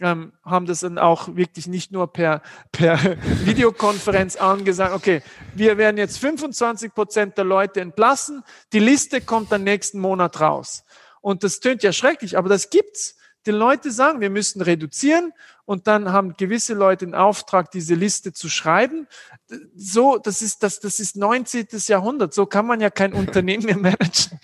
ähm, 0.00 0.32
haben 0.44 0.66
das 0.66 0.80
dann 0.80 0.96
auch 0.96 1.34
wirklich 1.34 1.66
nicht 1.66 1.90
nur 1.90 2.12
per, 2.12 2.40
per 2.70 2.98
Videokonferenz 3.44 4.36
angesagt, 4.36 4.94
okay, 4.94 5.22
wir 5.54 5.76
werden 5.76 5.98
jetzt 5.98 6.18
25 6.18 6.94
Prozent 6.94 7.36
der 7.36 7.44
Leute 7.44 7.80
entlassen, 7.80 8.44
die 8.72 8.78
Liste 8.78 9.20
kommt 9.20 9.50
dann 9.50 9.64
nächsten 9.64 9.98
Monat 9.98 10.40
raus. 10.40 10.84
Und 11.20 11.42
das 11.42 11.58
tönt 11.58 11.82
ja 11.82 11.92
schrecklich, 11.92 12.38
aber 12.38 12.48
das 12.48 12.70
gibt's. 12.70 13.16
Den 13.48 13.56
Leuten 13.56 13.90
sagen, 13.90 14.20
wir 14.20 14.30
müssen 14.30 14.62
reduzieren 14.62 15.32
und 15.64 15.86
dann 15.86 16.12
haben 16.12 16.36
gewisse 16.36 16.74
Leute 16.74 17.06
den 17.06 17.14
Auftrag, 17.14 17.70
diese 17.70 17.94
Liste 17.94 18.32
zu 18.32 18.48
schreiben. 18.48 19.08
So, 19.74 20.18
das 20.18 20.42
ist, 20.42 20.62
das, 20.62 20.80
das 20.80 21.00
ist 21.00 21.16
19. 21.16 21.66
Jahrhundert. 21.86 22.32
So 22.34 22.46
kann 22.46 22.66
man 22.66 22.80
ja 22.80 22.90
kein 22.90 23.12
Unternehmen 23.14 23.64
mehr 23.64 23.78
managen. 23.78 24.38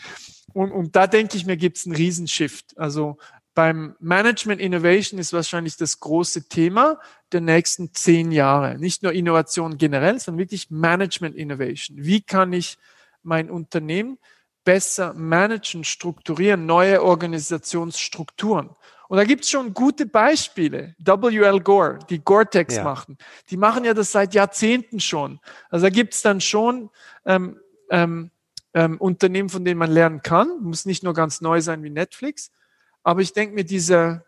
Und, 0.52 0.72
und 0.72 0.96
da 0.96 1.06
denke 1.06 1.36
ich 1.36 1.46
mir, 1.46 1.56
gibt 1.56 1.76
es 1.76 1.86
einen 1.86 1.96
Riesenshift. 1.96 2.76
Also 2.78 3.18
beim 3.54 3.94
Management 4.00 4.60
Innovation 4.60 5.20
ist 5.20 5.32
wahrscheinlich 5.32 5.76
das 5.76 6.00
große 6.00 6.48
Thema 6.48 6.98
der 7.32 7.40
nächsten 7.40 7.94
zehn 7.94 8.32
Jahre. 8.32 8.78
Nicht 8.78 9.02
nur 9.02 9.12
Innovation 9.12 9.78
generell, 9.78 10.18
sondern 10.18 10.40
wirklich 10.40 10.70
Management 10.70 11.36
Innovation. 11.36 11.96
Wie 12.00 12.20
kann 12.20 12.52
ich 12.52 12.78
mein 13.22 13.50
Unternehmen 13.50 14.18
besser 14.64 15.14
managen, 15.14 15.84
strukturieren, 15.84 16.66
neue 16.66 17.02
Organisationsstrukturen? 17.02 18.70
Und 19.08 19.18
da 19.18 19.24
gibt 19.24 19.44
es 19.44 19.50
schon 19.50 19.74
gute 19.74 20.06
Beispiele. 20.06 20.94
WL 20.98 21.60
Gore, 21.60 21.98
die 22.08 22.20
Gore-Tex 22.20 22.76
ja. 22.76 22.84
machen. 22.84 23.18
Die 23.50 23.56
machen 23.56 23.84
ja 23.84 23.94
das 23.94 24.12
seit 24.12 24.34
Jahrzehnten 24.34 25.00
schon. 25.00 25.40
Also 25.70 25.86
da 25.86 25.90
gibt 25.90 26.14
es 26.14 26.22
dann 26.22 26.40
schon 26.40 26.90
ähm, 27.26 27.58
ähm, 27.90 28.30
ähm, 28.72 28.98
Unternehmen, 28.98 29.48
von 29.48 29.64
denen 29.64 29.78
man 29.78 29.90
lernen 29.90 30.22
kann. 30.22 30.62
Muss 30.62 30.86
nicht 30.86 31.02
nur 31.02 31.14
ganz 31.14 31.40
neu 31.40 31.60
sein 31.60 31.82
wie 31.82 31.90
Netflix. 31.90 32.52
Aber 33.02 33.20
ich 33.20 33.32
denke 33.32 33.54
mir, 33.54 33.64
dieser, 33.64 34.24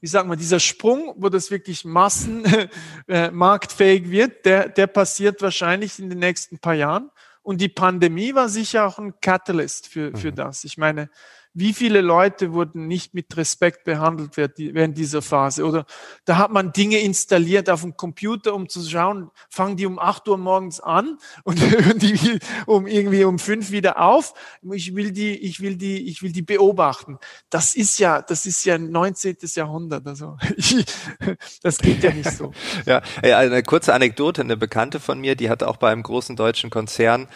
wie 0.00 0.06
sagen 0.06 0.30
wir, 0.30 0.36
dieser 0.36 0.60
Sprung, 0.60 1.14
wo 1.16 1.28
das 1.28 1.50
wirklich 1.50 1.84
massenmarktfähig 1.84 4.02
äh, 4.06 4.10
wird, 4.10 4.46
der, 4.46 4.68
der 4.68 4.86
passiert 4.86 5.42
wahrscheinlich 5.42 5.98
in 5.98 6.08
den 6.08 6.20
nächsten 6.20 6.58
paar 6.58 6.74
Jahren. 6.74 7.10
Und 7.42 7.60
die 7.60 7.68
Pandemie 7.68 8.34
war 8.34 8.48
sicher 8.48 8.86
auch 8.86 8.98
ein 8.98 9.20
Catalyst 9.20 9.88
für, 9.88 10.16
für 10.16 10.30
mhm. 10.30 10.36
das. 10.36 10.64
Ich 10.64 10.78
meine, 10.78 11.10
wie 11.52 11.72
viele 11.72 12.00
Leute 12.00 12.52
wurden 12.52 12.86
nicht 12.86 13.12
mit 13.12 13.36
Respekt 13.36 13.84
behandelt 13.84 14.36
während 14.36 14.96
dieser 14.96 15.20
Phase? 15.20 15.64
Oder 15.64 15.84
da 16.24 16.38
hat 16.38 16.52
man 16.52 16.72
Dinge 16.72 16.98
installiert 16.98 17.68
auf 17.68 17.80
dem 17.82 17.96
Computer, 17.96 18.54
um 18.54 18.68
zu 18.68 18.82
schauen, 18.82 19.30
fangen 19.48 19.76
die 19.76 19.86
um 19.86 19.98
8 19.98 20.28
Uhr 20.28 20.38
morgens 20.38 20.80
an 20.80 21.18
und 21.44 21.60
hören 21.70 21.98
die 21.98 22.38
um 22.66 22.86
irgendwie 22.86 23.24
um 23.24 23.38
5 23.38 23.70
wieder 23.72 24.00
auf. 24.00 24.34
Ich 24.72 24.94
will 24.94 25.10
die, 25.10 25.36
ich 25.36 25.60
will 25.60 25.76
die, 25.76 26.08
ich 26.08 26.22
will 26.22 26.32
die 26.32 26.42
beobachten. 26.42 27.18
Das 27.50 27.74
ist 27.74 27.98
ja, 27.98 28.22
das 28.22 28.46
ist 28.46 28.64
ja 28.64 28.78
19. 28.78 29.36
Jahrhundert. 29.54 30.06
Also 30.06 30.36
ich, 30.56 30.84
das 31.62 31.78
geht 31.78 32.02
ja 32.04 32.12
nicht 32.12 32.30
so. 32.30 32.52
ja, 32.86 33.02
eine 33.22 33.62
kurze 33.62 33.92
Anekdote. 33.92 34.42
Eine 34.42 34.56
Bekannte 34.56 35.00
von 35.00 35.20
mir, 35.20 35.34
die 35.34 35.50
hat 35.50 35.62
auch 35.62 35.78
bei 35.78 35.90
einem 35.90 36.02
großen 36.02 36.36
deutschen 36.36 36.70
Konzern 36.70 37.28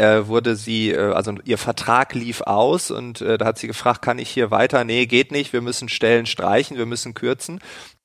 äh, 0.00 0.26
wurde 0.26 0.56
sie, 0.56 0.90
äh, 0.90 1.12
also 1.12 1.34
ihr 1.44 1.58
Vertrag 1.58 2.14
lief 2.14 2.40
aus 2.40 2.90
und 2.90 3.20
äh, 3.20 3.36
da 3.36 3.44
hat 3.44 3.58
sie 3.58 3.66
gefragt, 3.66 4.00
kann 4.02 4.18
ich 4.18 4.30
hier 4.30 4.50
weiter? 4.50 4.82
Nee, 4.84 5.06
geht 5.06 5.30
nicht, 5.30 5.52
wir 5.52 5.60
müssen 5.60 5.88
Stellen 5.88 6.26
streichen, 6.26 6.78
wir 6.78 6.86
müssen 6.86 7.12
kürzen. 7.12 7.60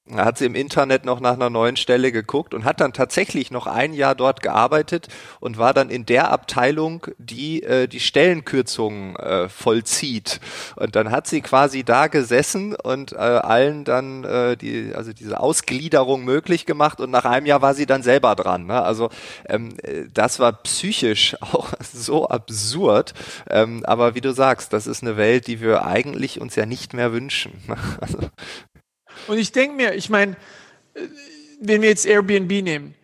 Da 0.07 0.23
hat 0.23 0.37
sie 0.37 0.45
im 0.45 0.53
Internet 0.53 1.03
noch 1.03 1.19
nach 1.19 1.33
einer 1.33 1.49
neuen 1.49 1.77
Stelle 1.77 2.11
geguckt 2.11 2.53
und 2.53 2.63
hat 2.63 2.79
dann 2.79 2.93
tatsächlich 2.93 3.49
noch 3.49 3.65
ein 3.65 3.91
Jahr 3.91 4.13
dort 4.13 4.43
gearbeitet 4.43 5.07
und 5.39 5.57
war 5.57 5.73
dann 5.73 5.89
in 5.89 6.05
der 6.05 6.29
Abteilung, 6.29 7.07
die 7.17 7.63
äh, 7.63 7.87
die 7.87 7.99
Stellenkürzungen 7.99 9.15
äh, 9.15 9.49
vollzieht. 9.49 10.41
Und 10.75 10.95
dann 10.95 11.09
hat 11.09 11.25
sie 11.25 11.41
quasi 11.41 11.83
da 11.83 12.05
gesessen 12.05 12.75
und 12.75 13.13
äh, 13.13 13.15
allen 13.15 13.83
dann 13.83 14.23
äh, 14.25 14.55
die, 14.55 14.91
also 14.93 15.11
diese 15.11 15.39
Ausgliederung 15.39 16.23
möglich 16.23 16.67
gemacht 16.67 17.01
und 17.01 17.09
nach 17.09 17.25
einem 17.25 17.47
Jahr 17.47 17.63
war 17.63 17.73
sie 17.73 17.87
dann 17.87 18.03
selber 18.03 18.35
dran. 18.35 18.67
Ne? 18.67 18.79
Also 18.79 19.09
ähm, 19.49 19.75
das 20.13 20.39
war 20.39 20.53
psychisch 20.53 21.35
auch 21.41 21.73
so 21.81 22.27
absurd. 22.27 23.15
Ähm, 23.49 23.83
aber 23.87 24.13
wie 24.13 24.21
du 24.21 24.33
sagst, 24.33 24.71
das 24.71 24.85
ist 24.85 25.01
eine 25.01 25.17
Welt, 25.17 25.47
die 25.47 25.61
wir 25.61 25.83
eigentlich 25.83 26.39
uns 26.39 26.55
ja 26.55 26.67
nicht 26.67 26.93
mehr 26.93 27.11
wünschen. 27.11 27.53
Ne? 27.67 27.75
Also, 27.99 28.19
und 29.27 29.38
ich 29.38 29.51
denke 29.51 29.75
mir, 29.75 29.93
ich 29.93 30.09
meine, 30.09 30.35
wenn 31.59 31.81
wir 31.81 31.89
jetzt 31.89 32.05
Airbnb 32.05 32.49
nehmen, 32.63 32.95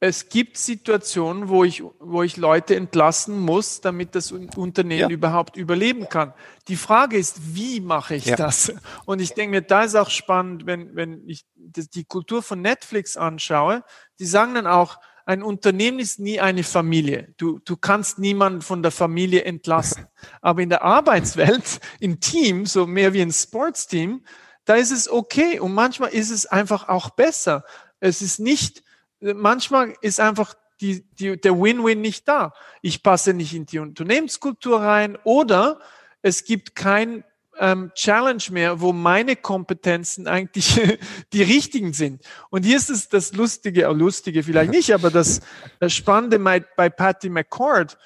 es 0.00 0.28
gibt 0.28 0.56
Situationen, 0.56 1.48
wo 1.48 1.64
ich, 1.64 1.82
wo 1.98 2.22
ich 2.22 2.36
Leute 2.36 2.76
entlassen 2.76 3.40
muss, 3.40 3.80
damit 3.80 4.14
das 4.14 4.30
Unternehmen 4.30 5.00
ja. 5.00 5.08
überhaupt 5.08 5.56
überleben 5.56 6.08
kann. 6.08 6.32
Die 6.68 6.76
Frage 6.76 7.18
ist, 7.18 7.56
wie 7.56 7.80
mache 7.80 8.14
ich 8.14 8.26
ja. 8.26 8.36
das? 8.36 8.72
Und 9.06 9.20
ich 9.20 9.34
denke 9.34 9.56
mir, 9.56 9.62
da 9.62 9.82
ist 9.82 9.96
auch 9.96 10.10
spannend, 10.10 10.66
wenn, 10.66 10.94
wenn 10.94 11.28
ich 11.28 11.44
die 11.56 12.04
Kultur 12.04 12.42
von 12.42 12.62
Netflix 12.62 13.16
anschaue, 13.16 13.82
die 14.20 14.26
sagen 14.26 14.54
dann 14.54 14.68
auch, 14.68 14.98
ein 15.26 15.42
Unternehmen 15.42 15.98
ist 15.98 16.20
nie 16.20 16.40
eine 16.40 16.62
Familie. 16.62 17.34
Du, 17.36 17.58
du 17.58 17.76
kannst 17.76 18.18
niemanden 18.18 18.62
von 18.62 18.82
der 18.82 18.92
Familie 18.92 19.44
entlassen. 19.44 20.06
Aber 20.40 20.62
in 20.62 20.70
der 20.70 20.82
Arbeitswelt, 20.82 21.80
im 22.00 22.20
Team, 22.20 22.66
so 22.66 22.86
mehr 22.86 23.12
wie 23.12 23.20
ein 23.20 23.32
Sportsteam, 23.32 24.22
da 24.68 24.74
ist 24.74 24.90
es 24.90 25.10
okay 25.10 25.60
und 25.60 25.72
manchmal 25.72 26.10
ist 26.10 26.30
es 26.30 26.44
einfach 26.44 26.88
auch 26.88 27.10
besser. 27.10 27.64
Es 28.00 28.20
ist 28.20 28.38
nicht, 28.38 28.82
manchmal 29.20 29.94
ist 30.02 30.20
einfach 30.20 30.54
die, 30.80 31.04
die, 31.14 31.40
der 31.40 31.58
Win-Win 31.58 32.00
nicht 32.00 32.28
da. 32.28 32.52
Ich 32.82 33.02
passe 33.02 33.32
nicht 33.32 33.54
in 33.54 33.64
die 33.64 33.78
Unternehmenskultur 33.78 34.80
rein 34.80 35.16
oder 35.24 35.80
es 36.20 36.44
gibt 36.44 36.74
kein 36.76 37.24
ähm, 37.58 37.90
Challenge 37.94 38.42
mehr, 38.50 38.80
wo 38.80 38.92
meine 38.92 39.36
Kompetenzen 39.36 40.26
eigentlich 40.26 40.80
die 41.32 41.42
richtigen 41.42 41.92
sind. 41.92 42.22
Und 42.50 42.64
hier 42.64 42.76
ist 42.76 42.90
es 42.90 43.08
das 43.08 43.32
Lustige, 43.32 43.84
äh, 43.84 43.92
Lustige 43.92 44.42
vielleicht 44.42 44.70
nicht, 44.70 44.92
aber 44.92 45.10
das, 45.10 45.40
das 45.80 45.94
Spannende 45.94 46.38
bei, 46.38 46.60
bei 46.76 46.88
Patty 46.88 47.30
McCord, 47.30 47.96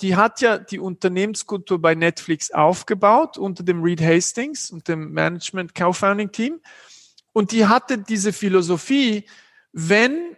die 0.00 0.16
hat 0.16 0.40
ja 0.40 0.58
die 0.58 0.78
Unternehmenskultur 0.78 1.80
bei 1.80 1.94
Netflix 1.94 2.50
aufgebaut 2.50 3.36
unter 3.36 3.64
dem 3.64 3.82
Reed 3.82 4.00
Hastings 4.00 4.70
und 4.70 4.88
dem 4.88 5.12
Management 5.12 5.74
Co-Founding 5.74 6.30
Team. 6.30 6.60
Und 7.32 7.52
die 7.52 7.66
hatte 7.66 7.98
diese 7.98 8.32
Philosophie, 8.32 9.24
wenn 9.72 10.36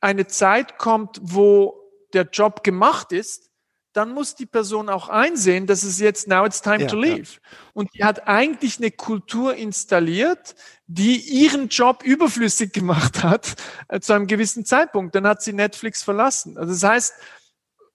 eine 0.00 0.26
Zeit 0.26 0.78
kommt, 0.78 1.18
wo 1.22 1.80
der 2.12 2.28
Job 2.32 2.62
gemacht 2.62 3.12
ist, 3.12 3.50
dann 3.92 4.12
muss 4.12 4.34
die 4.34 4.46
Person 4.46 4.90
auch 4.90 5.08
einsehen, 5.08 5.66
dass 5.66 5.82
es 5.82 5.98
jetzt 5.98 6.28
now 6.28 6.44
it's 6.44 6.60
time 6.60 6.82
ja, 6.82 6.86
to 6.86 6.96
leave. 6.96 7.22
Ja. 7.22 7.58
Und 7.72 7.94
die 7.94 8.04
hat 8.04 8.28
eigentlich 8.28 8.76
eine 8.76 8.90
Kultur 8.90 9.54
installiert, 9.54 10.54
die 10.86 11.16
ihren 11.16 11.68
Job 11.68 12.02
überflüssig 12.02 12.74
gemacht 12.74 13.22
hat 13.22 13.56
äh, 13.88 13.98
zu 14.00 14.12
einem 14.12 14.26
gewissen 14.26 14.66
Zeitpunkt. 14.66 15.14
Dann 15.14 15.26
hat 15.26 15.42
sie 15.42 15.54
Netflix 15.54 16.02
verlassen. 16.02 16.58
Also 16.58 16.74
das 16.74 16.82
heißt, 16.82 17.14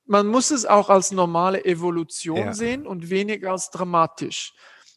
man 0.06 0.28
muss 0.28 0.52
es 0.52 0.66
auch 0.66 0.90
als 0.90 1.12
normale 1.12 1.64
Evolution 1.66 2.38
ja. 2.38 2.54
sehen 2.54 2.86
und 2.86 3.10
weniger 3.10 3.52
als 3.52 3.70
dramatisch. 3.70 4.54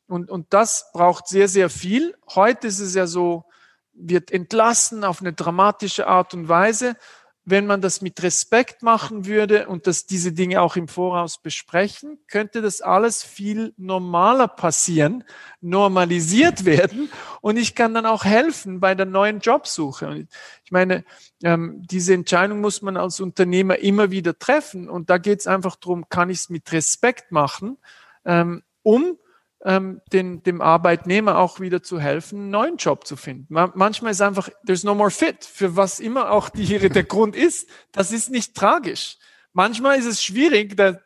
Und, 0.06 0.30
und 0.30 0.52
das 0.52 0.90
braucht 0.92 1.28
sehr, 1.28 1.48
sehr 1.48 1.70
viel. 1.70 2.16
Heute 2.34 2.66
ist 2.66 2.80
es 2.80 2.94
ja 2.94 3.06
so, 3.06 3.44
wird 3.92 4.30
entlassen 4.30 5.04
auf 5.04 5.20
eine 5.20 5.32
dramatische 5.32 6.06
Art 6.06 6.34
und 6.34 6.48
Weise 6.48 6.96
wenn 7.44 7.66
man 7.66 7.80
das 7.80 8.00
mit 8.00 8.22
Respekt 8.22 8.82
machen 8.82 9.26
würde 9.26 9.68
und 9.68 9.86
dass 9.86 10.06
diese 10.06 10.32
Dinge 10.32 10.62
auch 10.62 10.76
im 10.76 10.88
Voraus 10.88 11.38
besprechen, 11.38 12.18
könnte 12.26 12.62
das 12.62 12.80
alles 12.80 13.22
viel 13.22 13.74
normaler 13.76 14.48
passieren, 14.48 15.24
normalisiert 15.60 16.64
werden 16.64 17.10
und 17.42 17.56
ich 17.56 17.74
kann 17.74 17.92
dann 17.92 18.06
auch 18.06 18.24
helfen 18.24 18.80
bei 18.80 18.94
der 18.94 19.06
neuen 19.06 19.40
Jobsuche. 19.40 20.08
Und 20.08 20.28
ich 20.64 20.72
meine, 20.72 21.04
ähm, 21.42 21.82
diese 21.84 22.14
Entscheidung 22.14 22.60
muss 22.60 22.80
man 22.80 22.96
als 22.96 23.20
Unternehmer 23.20 23.78
immer 23.78 24.10
wieder 24.10 24.38
treffen 24.38 24.88
und 24.88 25.10
da 25.10 25.18
geht 25.18 25.40
es 25.40 25.46
einfach 25.46 25.76
darum, 25.76 26.08
kann 26.08 26.30
ich 26.30 26.38
es 26.38 26.48
mit 26.48 26.72
Respekt 26.72 27.30
machen, 27.30 27.76
ähm, 28.24 28.62
um 28.82 29.18
ähm, 29.64 30.00
den, 30.12 30.42
dem 30.42 30.60
Arbeitnehmer 30.60 31.38
auch 31.38 31.58
wieder 31.58 31.82
zu 31.82 31.98
helfen, 31.98 32.40
einen 32.40 32.50
neuen 32.50 32.76
Job 32.76 33.06
zu 33.06 33.16
finden. 33.16 33.46
manchmal 33.74 34.12
ist 34.12 34.20
einfach, 34.20 34.50
there's 34.66 34.84
no 34.84 34.94
more 34.94 35.10
fit, 35.10 35.44
für 35.44 35.74
was 35.76 36.00
immer 36.00 36.30
auch 36.30 36.50
die, 36.50 36.78
der 36.78 37.04
Grund 37.04 37.34
ist. 37.34 37.68
Das 37.92 38.12
ist 38.12 38.30
nicht 38.30 38.54
tragisch. 38.54 39.16
Manchmal 39.52 39.98
ist 39.98 40.06
es 40.06 40.22
schwierig, 40.22 40.76
da 40.76 40.98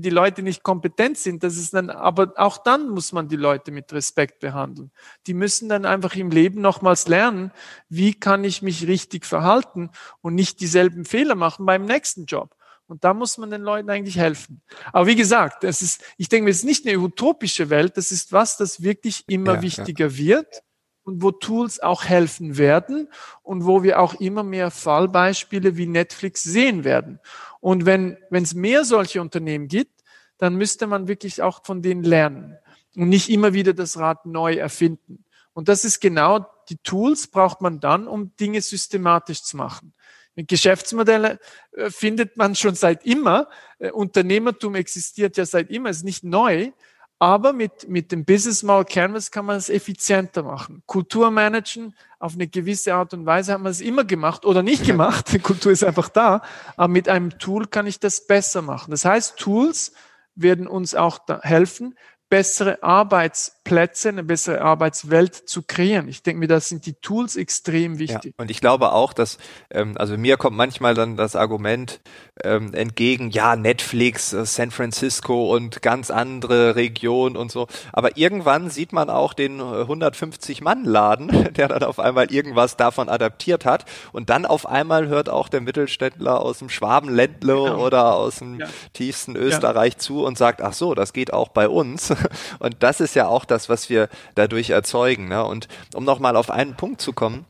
die 0.00 0.10
Leute 0.10 0.42
nicht 0.42 0.62
kompetent 0.62 1.18
sind, 1.18 1.42
das 1.42 1.56
ist 1.56 1.74
dann, 1.74 1.90
aber 1.90 2.32
auch 2.36 2.58
dann 2.58 2.88
muss 2.88 3.12
man 3.12 3.28
die 3.28 3.36
Leute 3.36 3.70
mit 3.70 3.92
Respekt 3.92 4.40
behandeln. 4.40 4.90
Die 5.26 5.34
müssen 5.34 5.68
dann 5.68 5.84
einfach 5.84 6.14
im 6.16 6.30
Leben 6.30 6.62
nochmals 6.62 7.08
lernen, 7.08 7.52
wie 7.90 8.14
kann 8.14 8.42
ich 8.42 8.62
mich 8.62 8.86
richtig 8.86 9.26
verhalten 9.26 9.90
und 10.22 10.34
nicht 10.34 10.60
dieselben 10.60 11.04
Fehler 11.04 11.34
machen 11.34 11.66
beim 11.66 11.84
nächsten 11.84 12.24
Job. 12.24 12.56
Und 12.86 13.04
da 13.04 13.14
muss 13.14 13.38
man 13.38 13.50
den 13.50 13.62
Leuten 13.62 13.88
eigentlich 13.90 14.18
helfen. 14.18 14.60
Aber 14.92 15.06
wie 15.06 15.16
gesagt, 15.16 15.64
das 15.64 15.82
ist, 15.82 16.02
ich 16.18 16.28
denke, 16.28 16.50
es 16.50 16.58
ist 16.58 16.64
nicht 16.64 16.86
eine 16.86 16.98
utopische 16.98 17.70
Welt, 17.70 17.96
das 17.96 18.12
ist 18.12 18.32
was, 18.32 18.56
das 18.56 18.82
wirklich 18.82 19.24
immer 19.28 19.54
ja, 19.54 19.62
wichtiger 19.62 20.08
ja. 20.08 20.16
wird 20.16 20.62
und 21.04 21.22
wo 21.22 21.30
Tools 21.30 21.80
auch 21.80 22.04
helfen 22.04 22.58
werden 22.58 23.08
und 23.42 23.64
wo 23.64 23.82
wir 23.82 24.00
auch 24.00 24.14
immer 24.14 24.42
mehr 24.42 24.70
Fallbeispiele 24.70 25.76
wie 25.76 25.86
Netflix 25.86 26.42
sehen 26.42 26.84
werden. 26.84 27.18
Und 27.60 27.86
wenn 27.86 28.18
wenn 28.30 28.42
es 28.42 28.54
mehr 28.54 28.84
solche 28.84 29.20
Unternehmen 29.20 29.68
gibt, 29.68 30.02
dann 30.38 30.56
müsste 30.56 30.86
man 30.86 31.08
wirklich 31.08 31.42
auch 31.42 31.64
von 31.64 31.82
denen 31.82 32.02
lernen 32.02 32.58
und 32.96 33.08
nicht 33.08 33.30
immer 33.30 33.52
wieder 33.52 33.74
das 33.74 33.96
Rad 33.98 34.26
neu 34.26 34.54
erfinden. 34.54 35.24
Und 35.54 35.68
das 35.68 35.84
ist 35.84 36.00
genau, 36.00 36.46
die 36.68 36.78
Tools 36.78 37.26
braucht 37.26 37.60
man 37.60 37.80
dann, 37.80 38.06
um 38.08 38.34
Dinge 38.36 38.60
systematisch 38.60 39.42
zu 39.42 39.56
machen. 39.56 39.92
Geschäftsmodelle 40.36 41.38
äh, 41.72 41.90
findet 41.90 42.36
man 42.36 42.54
schon 42.54 42.74
seit 42.74 43.04
immer. 43.04 43.48
Äh, 43.78 43.90
Unternehmertum 43.90 44.74
existiert 44.74 45.36
ja 45.36 45.44
seit 45.44 45.70
immer, 45.70 45.90
ist 45.90 46.04
nicht 46.04 46.24
neu. 46.24 46.72
Aber 47.18 47.52
mit, 47.52 47.88
mit 47.88 48.10
dem 48.10 48.24
Business 48.24 48.64
Model 48.64 48.84
Canvas 48.84 49.30
kann 49.30 49.46
man 49.46 49.56
es 49.56 49.68
effizienter 49.68 50.42
machen. 50.42 50.82
Kultur 50.86 51.30
managen 51.30 51.94
auf 52.18 52.34
eine 52.34 52.48
gewisse 52.48 52.94
Art 52.94 53.14
und 53.14 53.26
Weise 53.26 53.52
haben 53.52 53.62
wir 53.62 53.70
es 53.70 53.80
immer 53.80 54.04
gemacht 54.04 54.44
oder 54.44 54.64
nicht 54.64 54.84
gemacht. 54.86 55.32
Die 55.32 55.38
Kultur 55.38 55.70
ist 55.70 55.84
einfach 55.84 56.08
da. 56.08 56.42
Aber 56.76 56.88
mit 56.88 57.08
einem 57.08 57.38
Tool 57.38 57.66
kann 57.66 57.86
ich 57.86 58.00
das 58.00 58.26
besser 58.26 58.60
machen. 58.60 58.90
Das 58.90 59.04
heißt, 59.04 59.36
Tools 59.36 59.92
werden 60.34 60.66
uns 60.66 60.94
auch 60.96 61.20
helfen, 61.42 61.94
bessere 62.32 62.82
Arbeitsplätze, 62.82 64.08
eine 64.08 64.24
bessere 64.24 64.62
Arbeitswelt 64.62 65.34
zu 65.34 65.60
kreieren. 65.60 66.08
Ich 66.08 66.22
denke 66.22 66.40
mir, 66.40 66.46
da 66.46 66.60
sind 66.60 66.86
die 66.86 66.94
Tools 66.94 67.36
extrem 67.36 67.98
wichtig. 67.98 68.32
Ja, 68.38 68.42
und 68.42 68.50
ich 68.50 68.62
glaube 68.62 68.92
auch, 68.92 69.12
dass, 69.12 69.36
ähm, 69.70 69.98
also 69.98 70.16
mir 70.16 70.38
kommt 70.38 70.56
manchmal 70.56 70.94
dann 70.94 71.18
das 71.18 71.36
Argument 71.36 72.00
ähm, 72.42 72.72
entgegen, 72.72 73.28
ja, 73.28 73.54
Netflix, 73.54 74.32
äh, 74.32 74.46
San 74.46 74.70
Francisco 74.70 75.54
und 75.54 75.82
ganz 75.82 76.10
andere 76.10 76.74
Regionen 76.74 77.36
und 77.36 77.52
so. 77.52 77.66
Aber 77.92 78.16
irgendwann 78.16 78.70
sieht 78.70 78.94
man 78.94 79.10
auch 79.10 79.34
den 79.34 79.60
150-Mann-Laden, 79.60 81.52
der 81.52 81.68
dann 81.68 81.82
auf 81.82 81.98
einmal 81.98 82.32
irgendwas 82.32 82.78
davon 82.78 83.10
adaptiert 83.10 83.66
hat. 83.66 83.84
Und 84.12 84.30
dann 84.30 84.46
auf 84.46 84.64
einmal 84.64 85.08
hört 85.08 85.28
auch 85.28 85.50
der 85.50 85.60
Mittelständler 85.60 86.40
aus 86.40 86.60
dem 86.60 86.70
Schwabenländle 86.70 87.56
genau. 87.56 87.84
oder 87.84 88.14
aus 88.14 88.36
dem 88.36 88.58
ja. 88.58 88.68
tiefsten 88.94 89.36
Österreich 89.36 89.92
ja. 89.92 89.98
zu 89.98 90.24
und 90.24 90.38
sagt, 90.38 90.62
ach 90.62 90.72
so, 90.72 90.94
das 90.94 91.12
geht 91.12 91.34
auch 91.34 91.48
bei 91.48 91.68
uns. 91.68 92.14
Und 92.58 92.76
das 92.80 93.00
ist 93.00 93.14
ja 93.14 93.26
auch 93.26 93.44
das, 93.44 93.68
was 93.68 93.88
wir 93.88 94.08
dadurch 94.34 94.70
erzeugen. 94.70 95.28
Ne? 95.28 95.44
Und 95.44 95.68
um 95.94 96.04
nochmal 96.04 96.36
auf 96.36 96.50
einen 96.50 96.76
Punkt 96.76 97.00
zu 97.00 97.12
kommen, 97.12 97.46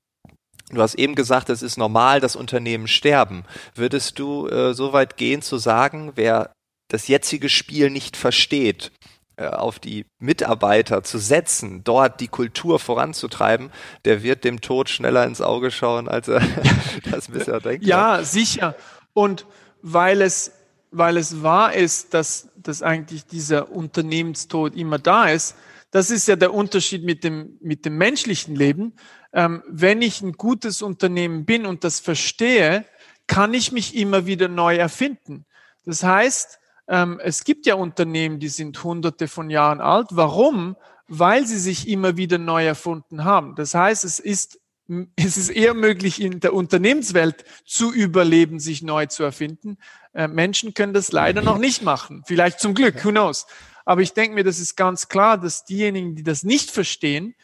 Du 0.72 0.80
hast 0.80 0.94
eben 0.94 1.14
gesagt, 1.14 1.50
es 1.50 1.60
ist 1.60 1.76
normal, 1.76 2.20
dass 2.20 2.34
Unternehmen 2.34 2.88
sterben. 2.88 3.44
Würdest 3.74 4.18
du 4.18 4.48
äh, 4.48 4.72
so 4.72 4.94
weit 4.94 5.18
gehen 5.18 5.42
zu 5.42 5.58
sagen, 5.58 6.12
wer 6.14 6.50
das 6.88 7.08
jetzige 7.08 7.50
Spiel 7.50 7.90
nicht 7.90 8.16
versteht, 8.16 8.90
äh, 9.36 9.48
auf 9.48 9.78
die 9.78 10.06
Mitarbeiter 10.18 11.02
zu 11.02 11.18
setzen, 11.18 11.84
dort 11.84 12.20
die 12.20 12.28
Kultur 12.28 12.78
voranzutreiben, 12.78 13.70
der 14.06 14.22
wird 14.22 14.44
dem 14.44 14.62
Tod 14.62 14.88
schneller 14.88 15.24
ins 15.24 15.42
Auge 15.42 15.70
schauen, 15.70 16.08
als 16.08 16.28
er 16.28 16.40
das 17.10 17.28
bisher 17.28 17.60
denkt. 17.60 17.84
Ja, 17.84 18.22
sicher. 18.24 18.74
Und 19.12 19.44
weil 19.82 20.22
es 20.22 20.52
weil 20.92 21.16
es 21.16 21.42
wahr 21.42 21.72
ist, 21.72 22.12
dass, 22.14 22.48
dass 22.68 22.82
eigentlich 22.82 23.26
dieser 23.26 23.70
Unternehmenstod 23.70 24.74
immer 24.74 24.98
da 24.98 25.28
ist. 25.28 25.56
Das 25.90 26.10
ist 26.10 26.26
ja 26.28 26.36
der 26.36 26.54
Unterschied 26.54 27.04
mit 27.04 27.22
dem, 27.24 27.58
mit 27.60 27.84
dem 27.84 27.98
menschlichen 27.98 28.56
Leben. 28.56 28.94
Ähm, 29.32 29.62
wenn 29.68 30.02
ich 30.02 30.22
ein 30.22 30.32
gutes 30.32 30.82
Unternehmen 30.82 31.44
bin 31.44 31.66
und 31.66 31.84
das 31.84 32.00
verstehe, 32.00 32.84
kann 33.26 33.54
ich 33.54 33.72
mich 33.72 33.94
immer 33.96 34.26
wieder 34.26 34.48
neu 34.48 34.76
erfinden. 34.76 35.44
Das 35.84 36.02
heißt, 36.02 36.58
ähm, 36.88 37.20
es 37.22 37.44
gibt 37.44 37.66
ja 37.66 37.74
Unternehmen, 37.74 38.38
die 38.38 38.48
sind 38.48 38.82
hunderte 38.82 39.28
von 39.28 39.50
Jahren 39.50 39.80
alt. 39.80 40.08
Warum? 40.10 40.76
Weil 41.08 41.46
sie 41.46 41.58
sich 41.58 41.88
immer 41.88 42.16
wieder 42.16 42.38
neu 42.38 42.66
erfunden 42.66 43.24
haben. 43.24 43.54
Das 43.54 43.74
heißt, 43.74 44.04
es 44.04 44.18
ist 44.18 44.61
es 45.16 45.36
ist 45.36 45.50
eher 45.50 45.74
möglich, 45.74 46.20
in 46.20 46.40
der 46.40 46.54
Unternehmenswelt 46.54 47.44
zu 47.64 47.92
überleben, 47.92 48.60
sich 48.60 48.82
neu 48.82 49.06
zu 49.06 49.22
erfinden. 49.22 49.78
Äh, 50.14 50.28
Menschen 50.28 50.74
können 50.74 50.92
das 50.92 51.12
leider 51.12 51.42
noch 51.42 51.58
nicht 51.58 51.82
machen. 51.82 52.22
Vielleicht 52.26 52.60
zum 52.60 52.74
Glück, 52.74 53.04
who 53.04 53.10
knows. 53.10 53.46
Aber 53.84 54.00
ich 54.00 54.12
denke 54.12 54.34
mir, 54.34 54.44
das 54.44 54.58
ist 54.58 54.76
ganz 54.76 55.08
klar, 55.08 55.38
dass 55.38 55.64
diejenigen, 55.64 56.14
die 56.14 56.22
das 56.22 56.44
nicht 56.44 56.70
verstehen, 56.70 57.34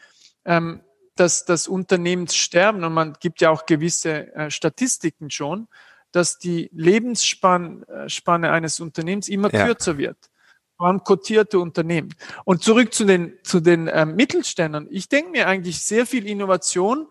ähm, 0.45 0.81
dass 1.15 1.43
das 1.43 1.67
Unternehmenssterben, 1.67 2.83
und 2.83 2.93
man 2.93 3.13
gibt 3.19 3.41
ja 3.41 3.49
auch 3.49 3.65
gewisse 3.65 4.33
äh, 4.33 4.49
Statistiken 4.49 5.29
schon, 5.29 5.67
dass 6.11 6.39
die 6.39 6.69
Lebensspanne 6.73 7.85
äh, 7.87 8.49
eines 8.49 8.79
Unternehmens 8.79 9.27
immer 9.27 9.53
ja. 9.53 9.65
kürzer 9.65 9.97
wird. 9.97 10.17
Vor 10.77 10.87
allem 10.87 11.03
kotierte 11.03 11.59
Unternehmen. 11.59 12.15
Und 12.45 12.63
zurück 12.63 12.93
zu 12.93 13.03
den, 13.03 13.33
zu 13.43 13.59
den 13.59 13.87
äh, 13.87 14.05
Mittelständern. 14.05 14.87
Ich 14.89 15.09
denke 15.09 15.31
mir 15.31 15.47
eigentlich 15.47 15.81
sehr 15.81 16.05
viel 16.05 16.25
Innovation 16.25 17.07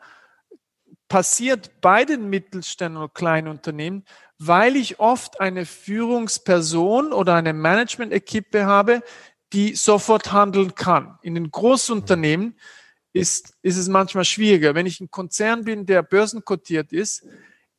passiert 1.09 1.81
bei 1.81 2.05
den 2.05 2.29
Mittelständern 2.29 3.05
und 3.05 3.15
kleinen 3.15 3.49
Unternehmen, 3.49 4.05
weil 4.39 4.77
ich 4.77 5.01
oft 5.01 5.41
eine 5.41 5.67
Führungsperson 5.67 7.13
oder 7.13 7.35
eine 7.35 7.53
Management-Equipe 7.53 8.67
habe, 8.67 9.03
die 9.53 9.75
sofort 9.75 10.33
handeln 10.33 10.75
kann. 10.75 11.19
In 11.23 11.35
den 11.35 11.51
Großunternehmen 11.51 12.59
ist, 13.13 13.57
ist 13.63 13.79
es 13.79 13.89
manchmal 13.89 14.25
schwieriger. 14.25 14.75
Wenn 14.75 14.87
ich 14.87 15.01
ein 15.01 15.11
Konzern 15.11 15.65
bin, 15.65 15.87
der 15.87 16.03
börsenkotiert 16.03 16.93
ist, 16.93 17.27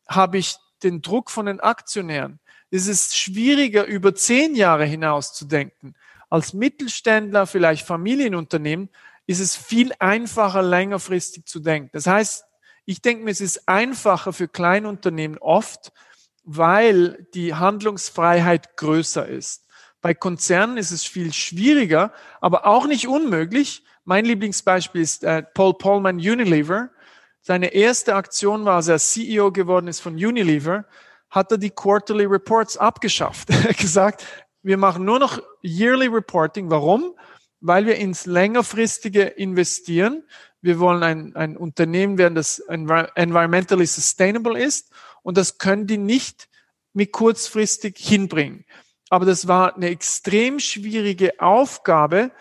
habe 0.07 0.39
ich 0.39 0.55
den 0.83 1.01
Druck 1.01 1.29
von 1.29 1.45
den 1.45 1.59
Aktionären. 1.59 2.39
Es 2.71 2.87
ist 2.87 3.17
schwieriger, 3.17 3.85
über 3.85 4.15
zehn 4.15 4.55
Jahre 4.55 4.85
hinaus 4.85 5.33
zu 5.33 5.45
denken. 5.45 5.93
Als 6.29 6.53
Mittelständler, 6.53 7.47
vielleicht 7.47 7.85
Familienunternehmen, 7.85 8.89
ist 9.27 9.39
es 9.39 9.55
viel 9.55 9.91
einfacher, 9.99 10.61
längerfristig 10.61 11.45
zu 11.45 11.59
denken. 11.59 11.89
Das 11.93 12.07
heißt, 12.07 12.45
ich 12.89 13.03
denke 13.03 13.23
mir, 13.23 13.29
es 13.29 13.39
ist 13.39 13.69
einfacher 13.69 14.33
für 14.33 14.47
Kleinunternehmen 14.47 15.37
oft, 15.37 15.91
weil 16.43 17.27
die 17.35 17.53
Handlungsfreiheit 17.53 18.77
größer 18.77 19.27
ist. 19.27 19.67
Bei 20.01 20.15
Konzernen 20.15 20.77
ist 20.77 20.89
es 20.89 21.03
viel 21.03 21.31
schwieriger, 21.31 22.11
aber 22.41 22.65
auch 22.65 22.87
nicht 22.87 23.07
unmöglich. 23.07 23.83
Mein 24.05 24.25
Lieblingsbeispiel 24.25 25.01
ist 25.01 25.23
äh, 25.23 25.43
Paul 25.43 25.75
Polman 25.75 26.15
Unilever. 26.15 26.89
Seine 27.41 27.75
erste 27.75 28.15
Aktion 28.15 28.65
war, 28.65 28.77
als 28.77 28.87
er 28.87 28.97
CEO 28.97 29.51
geworden 29.51 29.87
ist 29.87 29.99
von 29.99 30.13
Unilever, 30.13 30.85
hat 31.29 31.51
er 31.51 31.59
die 31.59 31.69
Quarterly 31.69 32.25
Reports 32.25 32.75
abgeschafft. 32.75 33.49
Er 33.51 33.65
hat 33.65 33.77
gesagt, 33.77 34.25
wir 34.63 34.77
machen 34.77 35.05
nur 35.05 35.19
noch 35.19 35.39
Yearly 35.61 36.07
Reporting. 36.07 36.71
Warum? 36.71 37.13
Weil 37.61 37.85
wir 37.85 37.95
ins 37.97 38.25
längerfristige 38.25 39.23
investieren. 39.23 40.23
Wir 40.61 40.79
wollen 40.79 41.03
ein, 41.03 41.35
ein 41.35 41.57
Unternehmen 41.57 42.17
werden, 42.17 42.35
das 42.35 42.59
environmentally 42.59 43.85
sustainable 43.85 44.59
ist. 44.59 44.91
Und 45.21 45.37
das 45.37 45.57
können 45.57 45.87
die 45.87 45.97
nicht 45.97 46.49
mit 46.93 47.11
kurzfristig 47.11 47.97
hinbringen. 47.97 48.65
Aber 49.09 49.25
das 49.25 49.47
war 49.47 49.75
eine 49.75 49.89
extrem 49.89 50.59
schwierige 50.59 51.39
Aufgabe, 51.39 52.31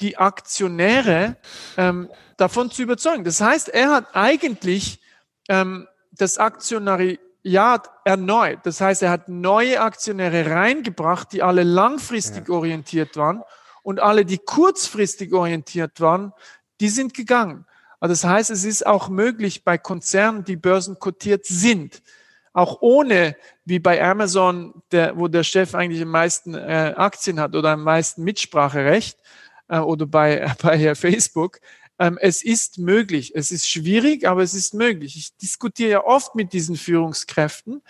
die 0.00 0.18
Aktionäre 0.18 1.36
ähm, 1.76 2.10
davon 2.36 2.70
zu 2.70 2.82
überzeugen. 2.82 3.24
Das 3.24 3.40
heißt, 3.40 3.68
er 3.68 3.90
hat 3.90 4.14
eigentlich 4.14 5.00
ähm, 5.48 5.86
das 6.10 6.38
Aktionariat 6.38 7.90
erneut. 8.04 8.60
Das 8.64 8.80
heißt, 8.80 9.02
er 9.02 9.10
hat 9.10 9.28
neue 9.28 9.80
Aktionäre 9.80 10.50
reingebracht, 10.50 11.32
die 11.32 11.42
alle 11.42 11.62
langfristig 11.62 12.48
ja. 12.48 12.54
orientiert 12.54 13.16
waren 13.16 13.42
und 13.86 14.00
alle, 14.00 14.24
die 14.24 14.38
kurzfristig 14.38 15.32
orientiert 15.32 16.00
waren, 16.00 16.32
die 16.80 16.88
sind 16.88 17.14
gegangen. 17.14 17.66
Also 18.00 18.14
das 18.14 18.24
heißt, 18.24 18.50
es 18.50 18.64
ist 18.64 18.84
auch 18.84 19.08
möglich 19.08 19.62
bei 19.62 19.78
Konzernen, 19.78 20.42
die 20.42 20.56
börsenkotiert 20.56 21.46
sind, 21.46 22.02
auch 22.52 22.78
ohne, 22.80 23.36
wie 23.64 23.78
bei 23.78 24.02
Amazon, 24.02 24.82
der, 24.90 25.16
wo 25.16 25.28
der 25.28 25.44
Chef 25.44 25.76
eigentlich 25.76 26.02
am 26.02 26.08
meisten 26.08 26.54
äh, 26.54 26.94
Aktien 26.96 27.38
hat 27.38 27.54
oder 27.54 27.70
am 27.70 27.84
meisten 27.84 28.24
Mitspracherecht, 28.24 29.20
äh, 29.68 29.78
oder 29.78 30.04
bei, 30.04 30.52
bei 30.62 30.96
Facebook, 30.96 31.60
ähm, 32.00 32.18
es 32.20 32.42
ist 32.42 32.78
möglich. 32.78 33.36
Es 33.36 33.52
ist 33.52 33.70
schwierig, 33.70 34.26
aber 34.26 34.42
es 34.42 34.54
ist 34.54 34.74
möglich. 34.74 35.16
Ich 35.16 35.36
diskutiere 35.36 35.90
ja 35.90 36.04
oft 36.04 36.34
mit 36.34 36.52
diesen 36.52 36.74
Führungskräften 36.74 37.82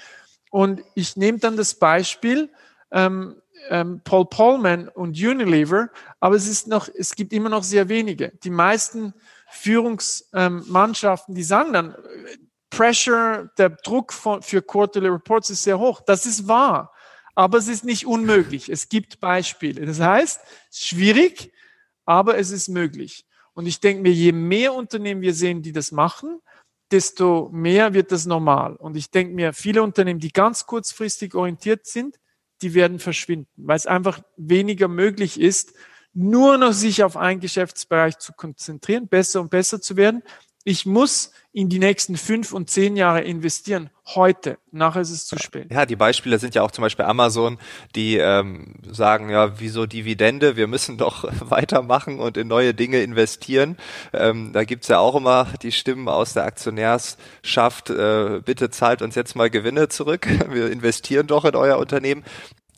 und 0.50 0.82
ich 0.94 1.16
nehme 1.16 1.38
dann 1.38 1.56
das 1.56 1.72
Beispiel, 1.72 2.50
ähm, 2.90 3.36
ähm, 3.68 4.00
Paul 4.04 4.26
Polman 4.26 4.88
und 4.88 5.16
Unilever, 5.16 5.90
aber 6.20 6.36
es 6.36 6.48
ist 6.48 6.66
noch, 6.66 6.88
es 6.88 7.14
gibt 7.14 7.32
immer 7.32 7.48
noch 7.48 7.62
sehr 7.62 7.88
wenige. 7.88 8.32
Die 8.44 8.50
meisten 8.50 9.14
Führungsmannschaften, 9.50 11.34
die 11.34 11.42
sagen 11.42 11.72
dann, 11.72 11.94
Pressure, 12.70 13.50
der 13.58 13.70
Druck 13.70 14.12
von, 14.12 14.42
für 14.42 14.62
Quarterly 14.62 15.08
Reports 15.08 15.50
ist 15.50 15.62
sehr 15.62 15.78
hoch. 15.78 16.00
Das 16.04 16.26
ist 16.26 16.48
wahr, 16.48 16.92
aber 17.34 17.58
es 17.58 17.68
ist 17.68 17.84
nicht 17.84 18.06
unmöglich. 18.06 18.68
Es 18.68 18.88
gibt 18.88 19.20
Beispiele. 19.20 19.86
Das 19.86 20.00
heißt, 20.00 20.40
schwierig, 20.72 21.52
aber 22.04 22.38
es 22.38 22.50
ist 22.50 22.68
möglich. 22.68 23.24
Und 23.54 23.66
ich 23.66 23.80
denke 23.80 24.02
mir, 24.02 24.12
je 24.12 24.32
mehr 24.32 24.74
Unternehmen 24.74 25.22
wir 25.22 25.32
sehen, 25.32 25.62
die 25.62 25.72
das 25.72 25.90
machen, 25.90 26.40
desto 26.90 27.48
mehr 27.52 27.94
wird 27.94 28.12
das 28.12 28.26
normal. 28.26 28.76
Und 28.76 28.96
ich 28.96 29.10
denke 29.10 29.34
mir, 29.34 29.52
viele 29.52 29.82
Unternehmen, 29.82 30.20
die 30.20 30.32
ganz 30.32 30.66
kurzfristig 30.66 31.34
orientiert 31.34 31.86
sind, 31.86 32.18
die 32.62 32.74
werden 32.74 32.98
verschwinden, 32.98 33.48
weil 33.56 33.76
es 33.76 33.86
einfach 33.86 34.20
weniger 34.36 34.88
möglich 34.88 35.40
ist, 35.40 35.74
nur 36.12 36.56
noch 36.56 36.72
sich 36.72 37.04
auf 37.04 37.16
einen 37.16 37.40
Geschäftsbereich 37.40 38.18
zu 38.18 38.32
konzentrieren, 38.32 39.06
besser 39.08 39.40
und 39.40 39.50
besser 39.50 39.80
zu 39.80 39.96
werden. 39.96 40.22
Ich 40.68 40.84
muss 40.84 41.30
in 41.52 41.68
die 41.68 41.78
nächsten 41.78 42.16
fünf 42.16 42.52
und 42.52 42.68
zehn 42.68 42.96
Jahre 42.96 43.20
investieren. 43.20 43.88
Heute. 44.16 44.58
Nachher 44.72 45.02
ist 45.02 45.10
es 45.10 45.24
zu 45.24 45.38
spät. 45.38 45.70
Ja, 45.70 45.86
die 45.86 45.94
Beispiele 45.94 46.40
sind 46.40 46.56
ja 46.56 46.62
auch 46.62 46.72
zum 46.72 46.82
Beispiel 46.82 47.04
Amazon, 47.04 47.58
die 47.94 48.16
ähm, 48.16 48.74
sagen, 48.90 49.30
ja, 49.30 49.60
wieso 49.60 49.86
Dividende? 49.86 50.56
Wir 50.56 50.66
müssen 50.66 50.98
doch 50.98 51.22
weitermachen 51.38 52.18
und 52.18 52.36
in 52.36 52.48
neue 52.48 52.74
Dinge 52.74 53.00
investieren. 53.00 53.76
Ähm, 54.12 54.50
da 54.52 54.64
gibt's 54.64 54.88
ja 54.88 54.98
auch 54.98 55.14
immer 55.14 55.46
die 55.62 55.70
Stimmen 55.70 56.08
aus 56.08 56.32
der 56.32 56.46
Aktionärschaft, 56.46 57.90
äh, 57.90 58.40
bitte 58.44 58.68
zahlt 58.68 59.02
uns 59.02 59.14
jetzt 59.14 59.36
mal 59.36 59.48
Gewinne 59.48 59.88
zurück. 59.88 60.26
Wir 60.50 60.72
investieren 60.72 61.28
doch 61.28 61.44
in 61.44 61.54
euer 61.54 61.78
Unternehmen. 61.78 62.24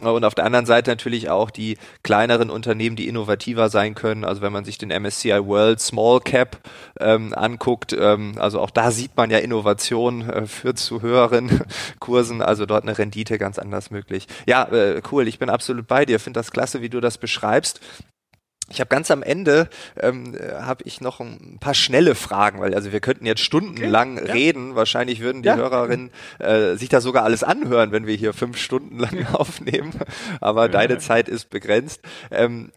Und 0.00 0.24
auf 0.24 0.34
der 0.34 0.44
anderen 0.44 0.66
Seite 0.66 0.90
natürlich 0.90 1.28
auch 1.28 1.50
die 1.50 1.76
kleineren 2.04 2.50
Unternehmen, 2.50 2.94
die 2.94 3.08
innovativer 3.08 3.68
sein 3.68 3.96
können. 3.96 4.24
Also 4.24 4.42
wenn 4.42 4.52
man 4.52 4.64
sich 4.64 4.78
den 4.78 4.90
MSCI 4.90 5.44
World 5.44 5.80
Small 5.80 6.20
Cap 6.20 6.58
ähm, 7.00 7.34
anguckt, 7.34 7.96
ähm, 7.98 8.34
also 8.38 8.60
auch 8.60 8.70
da 8.70 8.92
sieht 8.92 9.16
man 9.16 9.30
ja 9.30 9.38
Innovation 9.38 10.28
äh, 10.28 10.46
führt 10.46 10.78
zu 10.78 11.02
höheren 11.02 11.62
Kursen, 11.98 12.42
also 12.42 12.64
dort 12.64 12.84
eine 12.84 12.96
Rendite 12.96 13.38
ganz 13.38 13.58
anders 13.58 13.90
möglich. 13.90 14.28
Ja, 14.46 14.64
äh, 14.64 15.02
cool, 15.10 15.26
ich 15.26 15.40
bin 15.40 15.50
absolut 15.50 15.88
bei 15.88 16.04
dir, 16.04 16.20
finde 16.20 16.38
das 16.38 16.52
klasse, 16.52 16.80
wie 16.80 16.88
du 16.88 17.00
das 17.00 17.18
beschreibst. 17.18 17.80
Ich 18.70 18.80
habe 18.80 18.88
ganz 18.88 19.10
am 19.10 19.22
Ende 19.22 19.68
ähm, 19.98 20.36
habe 20.60 20.84
ich 20.84 21.00
noch 21.00 21.20
ein 21.20 21.58
paar 21.58 21.74
schnelle 21.74 22.14
Fragen, 22.14 22.60
weil 22.60 22.74
also 22.74 22.92
wir 22.92 23.00
könnten 23.00 23.24
jetzt 23.24 23.40
stundenlang 23.40 24.18
okay, 24.18 24.30
reden. 24.30 24.74
Wahrscheinlich 24.74 25.20
würden 25.20 25.42
die 25.42 25.48
ja. 25.48 25.56
Hörerinnen 25.56 26.10
äh, 26.38 26.74
sich 26.74 26.88
da 26.88 27.00
sogar 27.00 27.24
alles 27.24 27.42
anhören, 27.42 27.92
wenn 27.92 28.06
wir 28.06 28.14
hier 28.14 28.34
fünf 28.34 28.58
Stunden 28.58 28.98
lang 28.98 29.26
aufnehmen. 29.32 29.92
Aber 30.40 30.62
ja. 30.62 30.68
deine 30.68 30.98
Zeit 30.98 31.28
ist 31.28 31.48
begrenzt. 31.50 32.02
Ähm, 32.30 32.70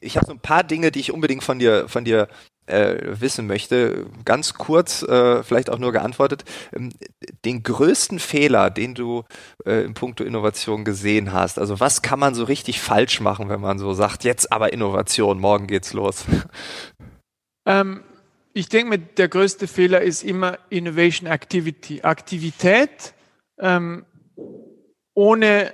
ich 0.00 0.16
habe 0.16 0.26
so 0.26 0.32
ein 0.32 0.40
paar 0.40 0.64
Dinge, 0.64 0.90
die 0.90 1.00
ich 1.00 1.12
unbedingt 1.12 1.44
von 1.44 1.58
dir 1.58 1.88
von 1.88 2.04
dir 2.04 2.28
äh, 2.68 3.20
wissen 3.20 3.46
möchte, 3.46 4.06
ganz 4.24 4.54
kurz, 4.54 5.02
äh, 5.02 5.42
vielleicht 5.42 5.70
auch 5.70 5.78
nur 5.78 5.92
geantwortet, 5.92 6.44
ähm, 6.74 6.90
den 7.44 7.62
größten 7.62 8.18
Fehler, 8.18 8.70
den 8.70 8.94
du 8.94 9.24
äh, 9.64 9.84
im 9.84 9.94
Punkto 9.94 10.24
Innovation 10.24 10.84
gesehen 10.84 11.32
hast. 11.32 11.58
Also 11.58 11.80
was 11.80 12.02
kann 12.02 12.18
man 12.18 12.34
so 12.34 12.44
richtig 12.44 12.80
falsch 12.80 13.20
machen, 13.20 13.48
wenn 13.48 13.60
man 13.60 13.78
so 13.78 13.94
sagt, 13.94 14.24
jetzt 14.24 14.52
aber 14.52 14.72
Innovation, 14.72 15.40
morgen 15.40 15.66
geht's 15.66 15.92
los? 15.92 16.24
Ähm, 17.66 18.02
ich 18.54 18.68
denke, 18.68 18.98
der 18.98 19.28
größte 19.28 19.68
Fehler 19.68 20.00
ist 20.00 20.22
immer 20.22 20.58
Innovation 20.70 21.30
Activity. 21.30 22.02
Aktivität 22.02 23.12
ähm, 23.58 24.06
ohne 25.14 25.72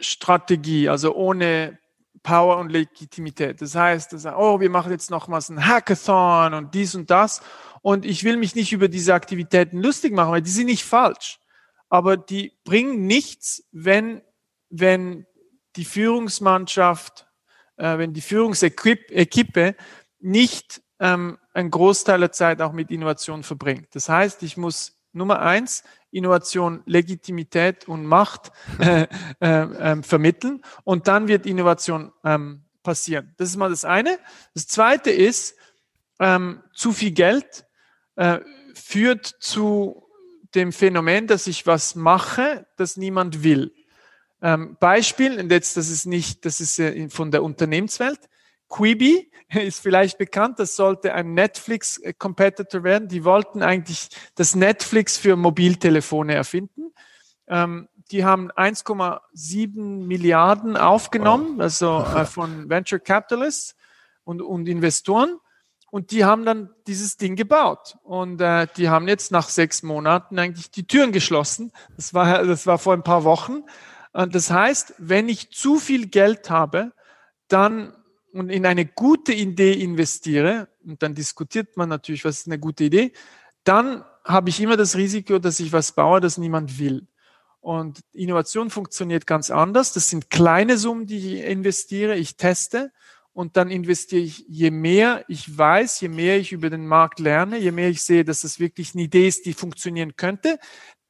Strategie, 0.00 0.88
also 0.88 1.14
ohne 1.14 1.78
Power 2.22 2.58
und 2.58 2.70
Legitimität. 2.70 3.62
Das 3.62 3.74
heißt, 3.74 4.12
das, 4.12 4.26
oh, 4.26 4.60
wir 4.60 4.70
machen 4.70 4.92
jetzt 4.92 5.10
nochmals 5.10 5.48
ein 5.48 5.66
Hackathon 5.66 6.54
und 6.54 6.74
dies 6.74 6.94
und 6.94 7.10
das. 7.10 7.40
Und 7.82 8.04
ich 8.04 8.24
will 8.24 8.36
mich 8.36 8.54
nicht 8.54 8.72
über 8.72 8.88
diese 8.88 9.14
Aktivitäten 9.14 9.82
lustig 9.82 10.12
machen, 10.12 10.32
weil 10.32 10.42
die 10.42 10.50
sind 10.50 10.66
nicht 10.66 10.84
falsch. 10.84 11.38
Aber 11.88 12.16
die 12.16 12.52
bringen 12.64 13.06
nichts, 13.06 13.64
wenn, 13.72 14.22
wenn 14.68 15.26
die 15.76 15.84
Führungsmannschaft, 15.84 17.26
äh, 17.76 17.98
wenn 17.98 18.12
die 18.12 18.20
Führungsequipe 18.20 19.74
nicht 20.18 20.82
ähm, 21.00 21.38
einen 21.54 21.70
Großteil 21.70 22.20
der 22.20 22.32
Zeit 22.32 22.60
auch 22.60 22.72
mit 22.72 22.90
Innovation 22.90 23.42
verbringt. 23.42 23.88
Das 23.94 24.08
heißt, 24.08 24.42
ich 24.42 24.56
muss 24.56 24.99
Nummer 25.12 25.40
eins, 25.40 25.82
Innovation 26.10 26.82
Legitimität 26.86 27.88
und 27.88 28.04
Macht 28.06 28.52
äh, 28.78 29.06
äh, 29.40 29.46
äh, 29.46 30.02
vermitteln 30.02 30.62
und 30.84 31.08
dann 31.08 31.28
wird 31.28 31.46
Innovation 31.46 32.12
ähm, 32.24 32.62
passieren. 32.82 33.34
Das 33.36 33.48
ist 33.48 33.56
mal 33.56 33.70
das 33.70 33.84
eine. 33.84 34.18
Das 34.54 34.66
zweite 34.66 35.10
ist, 35.10 35.56
ähm, 36.18 36.62
zu 36.74 36.92
viel 36.92 37.12
Geld 37.12 37.66
äh, 38.16 38.40
führt 38.74 39.26
zu 39.26 40.06
dem 40.54 40.72
Phänomen, 40.72 41.26
dass 41.26 41.46
ich 41.46 41.66
was 41.66 41.94
mache, 41.94 42.66
das 42.76 42.96
niemand 42.96 43.42
will. 43.42 43.72
Ähm, 44.42 44.76
Beispiel, 44.80 45.38
und 45.38 45.50
jetzt 45.50 45.76
das 45.76 45.88
ist 45.88 46.06
nicht, 46.06 46.44
das 46.44 46.60
ist 46.60 46.78
äh, 46.78 47.08
von 47.08 47.30
der 47.30 47.42
Unternehmenswelt. 47.42 48.20
Quibi 48.70 49.30
ist 49.50 49.80
vielleicht 49.80 50.16
bekannt, 50.16 50.58
das 50.58 50.76
sollte 50.76 51.12
ein 51.12 51.34
Netflix-Competitor 51.34 52.82
werden. 52.84 53.08
Die 53.08 53.24
wollten 53.24 53.62
eigentlich 53.62 54.08
das 54.36 54.54
Netflix 54.54 55.18
für 55.18 55.36
Mobiltelefone 55.36 56.34
erfinden. 56.34 56.92
Ähm, 57.48 57.88
die 58.10 58.24
haben 58.24 58.50
1,7 58.52 60.06
Milliarden 60.06 60.76
aufgenommen, 60.76 61.56
wow. 61.56 61.62
also 61.62 62.04
äh, 62.16 62.24
von 62.24 62.68
Venture 62.70 62.98
Capitalists 62.98 63.76
und, 64.24 64.40
und 64.40 64.68
Investoren. 64.68 65.38
Und 65.90 66.12
die 66.12 66.24
haben 66.24 66.44
dann 66.44 66.70
dieses 66.86 67.16
Ding 67.16 67.34
gebaut. 67.34 67.98
Und 68.04 68.40
äh, 68.40 68.68
die 68.76 68.88
haben 68.88 69.08
jetzt 69.08 69.32
nach 69.32 69.48
sechs 69.48 69.82
Monaten 69.82 70.38
eigentlich 70.38 70.70
die 70.70 70.86
Türen 70.86 71.10
geschlossen. 71.10 71.72
Das 71.96 72.14
war, 72.14 72.44
das 72.44 72.66
war 72.66 72.78
vor 72.78 72.92
ein 72.92 73.02
paar 73.02 73.24
Wochen. 73.24 73.64
Und 74.12 74.34
das 74.34 74.50
heißt, 74.50 74.94
wenn 74.98 75.28
ich 75.28 75.50
zu 75.50 75.78
viel 75.78 76.06
Geld 76.06 76.48
habe, 76.48 76.92
dann 77.48 77.92
und 78.32 78.50
in 78.50 78.66
eine 78.66 78.86
gute 78.86 79.32
Idee 79.32 79.72
investiere, 79.72 80.68
und 80.84 81.02
dann 81.02 81.14
diskutiert 81.14 81.76
man 81.76 81.88
natürlich, 81.88 82.24
was 82.24 82.40
ist 82.40 82.46
eine 82.46 82.58
gute 82.58 82.84
Idee, 82.84 83.12
dann 83.64 84.04
habe 84.24 84.50
ich 84.50 84.60
immer 84.60 84.76
das 84.76 84.96
Risiko, 84.96 85.38
dass 85.38 85.60
ich 85.60 85.72
was 85.72 85.92
baue, 85.92 86.20
das 86.20 86.38
niemand 86.38 86.78
will. 86.78 87.06
Und 87.60 88.00
Innovation 88.12 88.70
funktioniert 88.70 89.26
ganz 89.26 89.50
anders. 89.50 89.92
Das 89.92 90.08
sind 90.08 90.30
kleine 90.30 90.78
Summen, 90.78 91.06
die 91.06 91.36
ich 91.36 91.44
investiere, 91.44 92.16
ich 92.16 92.36
teste 92.36 92.90
und 93.32 93.56
dann 93.56 93.70
investiere 93.70 94.22
ich, 94.22 94.44
je 94.48 94.70
mehr 94.70 95.24
ich 95.28 95.56
weiß, 95.56 96.00
je 96.00 96.08
mehr 96.08 96.38
ich 96.38 96.52
über 96.52 96.70
den 96.70 96.86
Markt 96.86 97.20
lerne, 97.20 97.58
je 97.58 97.70
mehr 97.70 97.88
ich 97.88 98.02
sehe, 98.02 98.24
dass 98.24 98.40
das 98.40 98.58
wirklich 98.58 98.94
eine 98.94 99.04
Idee 99.04 99.28
ist, 99.28 99.46
die 99.46 99.52
funktionieren 99.52 100.16
könnte, 100.16 100.58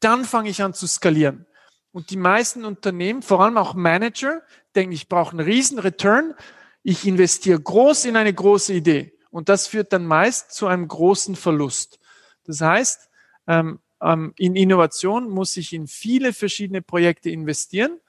dann 0.00 0.24
fange 0.24 0.50
ich 0.50 0.62
an 0.62 0.74
zu 0.74 0.86
skalieren. 0.86 1.46
Und 1.92 2.10
die 2.10 2.16
meisten 2.16 2.64
Unternehmen, 2.64 3.22
vor 3.22 3.40
allem 3.40 3.56
auch 3.56 3.74
Manager, 3.74 4.42
denken, 4.74 4.92
ich 4.92 5.08
brauche 5.08 5.32
einen 5.32 5.46
riesen 5.46 5.78
Return, 5.78 6.34
ich 6.82 7.06
investiere 7.06 7.60
groß 7.60 8.06
in 8.06 8.16
eine 8.16 8.32
große 8.32 8.72
Idee 8.72 9.12
und 9.30 9.48
das 9.48 9.66
führt 9.66 9.92
dann 9.92 10.06
meist 10.06 10.52
zu 10.52 10.66
einem 10.66 10.88
großen 10.88 11.36
Verlust. 11.36 11.98
Das 12.44 12.60
heißt, 12.60 13.08
ähm, 13.46 13.80
ähm, 14.02 14.32
in 14.36 14.56
Innovation 14.56 15.28
muss 15.28 15.56
ich 15.56 15.72
in 15.72 15.86
viele 15.86 16.32
verschiedene 16.32 16.82
Projekte 16.82 17.30
investieren 17.30 18.00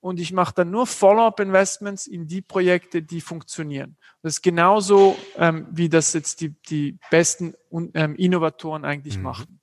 und 0.00 0.18
ich 0.18 0.32
mache 0.32 0.54
dann 0.54 0.70
nur 0.70 0.86
Follow-up-Investments 0.86 2.06
in 2.06 2.26
die 2.26 2.40
Projekte, 2.40 3.02
die 3.02 3.20
funktionieren. 3.20 3.96
Das 4.22 4.34
ist 4.34 4.42
genauso, 4.42 5.16
ähm, 5.36 5.66
wie 5.70 5.88
das 5.88 6.12
jetzt 6.14 6.40
die, 6.40 6.54
die 6.68 6.98
besten 7.10 7.54
Innovatoren 7.70 8.84
eigentlich 8.84 9.18
mhm. 9.18 9.22
machen. 9.22 9.59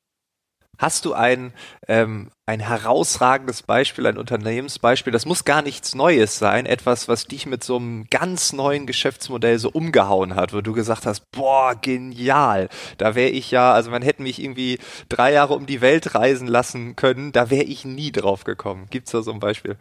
Hast 0.77 1.05
du 1.05 1.13
ein, 1.13 1.53
ähm, 1.87 2.29
ein 2.45 2.59
herausragendes 2.59 3.63
Beispiel, 3.63 4.05
ein 4.05 4.17
Unternehmensbeispiel? 4.17 5.11
Das 5.11 5.25
muss 5.25 5.43
gar 5.43 5.61
nichts 5.61 5.95
Neues 5.95 6.37
sein, 6.37 6.65
etwas, 6.65 7.07
was 7.07 7.25
dich 7.25 7.45
mit 7.45 7.63
so 7.63 7.77
einem 7.77 8.05
ganz 8.09 8.53
neuen 8.53 8.85
Geschäftsmodell 8.85 9.57
so 9.57 9.69
umgehauen 9.69 10.35
hat, 10.35 10.53
wo 10.53 10.61
du 10.61 10.73
gesagt 10.73 11.05
hast, 11.05 11.31
boah, 11.31 11.75
genial. 11.75 12.69
Da 12.97 13.15
wäre 13.15 13.29
ich 13.29 13.49
ja, 13.49 13.73
also 13.73 13.89
man 13.89 14.01
hätte 14.01 14.21
mich 14.21 14.41
irgendwie 14.41 14.79
drei 15.09 15.33
Jahre 15.33 15.55
um 15.55 15.65
die 15.65 15.81
Welt 15.81 16.13
reisen 16.13 16.47
lassen 16.47 16.95
können, 16.95 17.31
da 17.31 17.49
wäre 17.49 17.63
ich 17.63 17.83
nie 17.83 18.11
drauf 18.11 18.43
gekommen. 18.43 18.87
Gibt's 18.89 19.11
da 19.11 19.23
so 19.23 19.31
ein 19.31 19.39
Beispiel? 19.39 19.77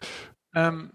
Ähm, 0.55 0.91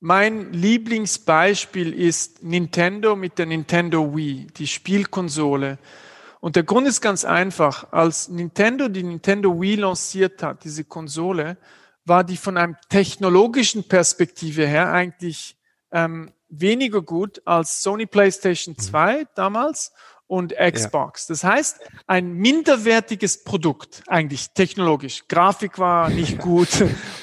mein 0.00 0.52
Lieblingsbeispiel 0.52 1.92
ist 1.92 2.42
Nintendo 2.42 3.16
mit 3.16 3.38
der 3.38 3.46
Nintendo 3.46 4.14
Wii, 4.14 4.48
die 4.56 4.66
Spielkonsole. 4.66 5.78
Und 6.40 6.56
der 6.56 6.62
Grund 6.62 6.86
ist 6.86 7.00
ganz 7.00 7.24
einfach. 7.24 7.92
Als 7.92 8.28
Nintendo 8.28 8.88
die 8.88 9.02
Nintendo 9.02 9.60
Wii 9.60 9.76
lanciert 9.76 10.42
hat, 10.42 10.64
diese 10.64 10.84
Konsole, 10.84 11.56
war 12.04 12.24
die 12.24 12.36
von 12.36 12.56
einem 12.56 12.76
technologischen 12.88 13.88
Perspektive 13.88 14.66
her 14.66 14.92
eigentlich 14.92 15.56
ähm, 15.90 16.32
weniger 16.48 17.02
gut 17.02 17.42
als 17.44 17.82
Sony 17.82 18.06
PlayStation 18.06 18.78
2 18.78 19.22
mhm. 19.22 19.26
damals 19.34 19.92
und 20.28 20.54
Xbox. 20.56 21.28
Ja. 21.28 21.32
Das 21.32 21.44
heißt, 21.44 21.80
ein 22.06 22.32
minderwertiges 22.34 23.44
Produkt 23.44 24.02
eigentlich 24.06 24.50
technologisch. 24.50 25.26
Grafik 25.28 25.78
war 25.78 26.08
nicht 26.08 26.38
gut. 26.42 26.68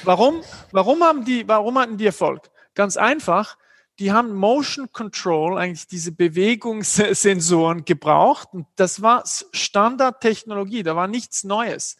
warum? 0.04 0.42
Warum 0.72 1.02
haben 1.02 1.24
die, 1.24 1.46
warum 1.46 1.78
hatten 1.78 1.96
die 1.96 2.06
Erfolg? 2.06 2.50
Ganz 2.74 2.96
einfach 2.96 3.56
die 3.98 4.12
haben 4.12 4.34
Motion 4.34 4.90
Control, 4.92 5.58
eigentlich 5.58 5.86
diese 5.86 6.12
Bewegungssensoren 6.12 7.84
gebraucht. 7.84 8.48
Und 8.52 8.66
das 8.76 9.02
war 9.02 9.24
Standardtechnologie, 9.24 10.82
da 10.82 10.96
war 10.96 11.06
nichts 11.06 11.44
Neues. 11.44 11.96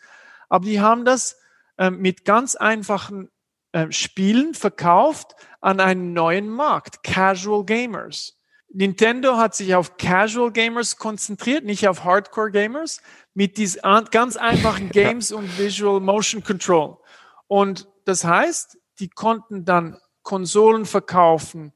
Aber 0.48 0.64
die 0.64 0.80
haben 0.80 1.04
das 1.04 1.38
äh, 1.78 1.90
mit 1.90 2.24
ganz 2.24 2.56
einfachen 2.56 3.30
äh, 3.72 3.90
Spielen 3.90 4.54
verkauft 4.54 5.34
an 5.60 5.80
einen 5.80 6.12
neuen 6.12 6.48
Markt, 6.48 7.02
Casual 7.02 7.64
Gamers. 7.64 8.38
Nintendo 8.68 9.36
hat 9.36 9.54
sich 9.54 9.76
auf 9.76 9.96
Casual 9.98 10.50
Gamers 10.50 10.96
konzentriert, 10.96 11.64
nicht 11.64 11.86
auf 11.86 12.02
Hardcore 12.02 12.50
Gamers, 12.50 13.00
mit 13.32 13.56
diesen 13.56 13.82
ganz 14.10 14.36
einfachen 14.36 14.88
Games 14.92 15.30
und 15.30 15.58
Visual 15.58 16.00
Motion 16.00 16.42
Control. 16.42 16.98
Und 17.46 17.88
das 18.04 18.24
heißt, 18.24 18.78
die 18.98 19.08
konnten 19.08 19.64
dann 19.64 19.98
Konsolen 20.22 20.86
verkaufen, 20.86 21.72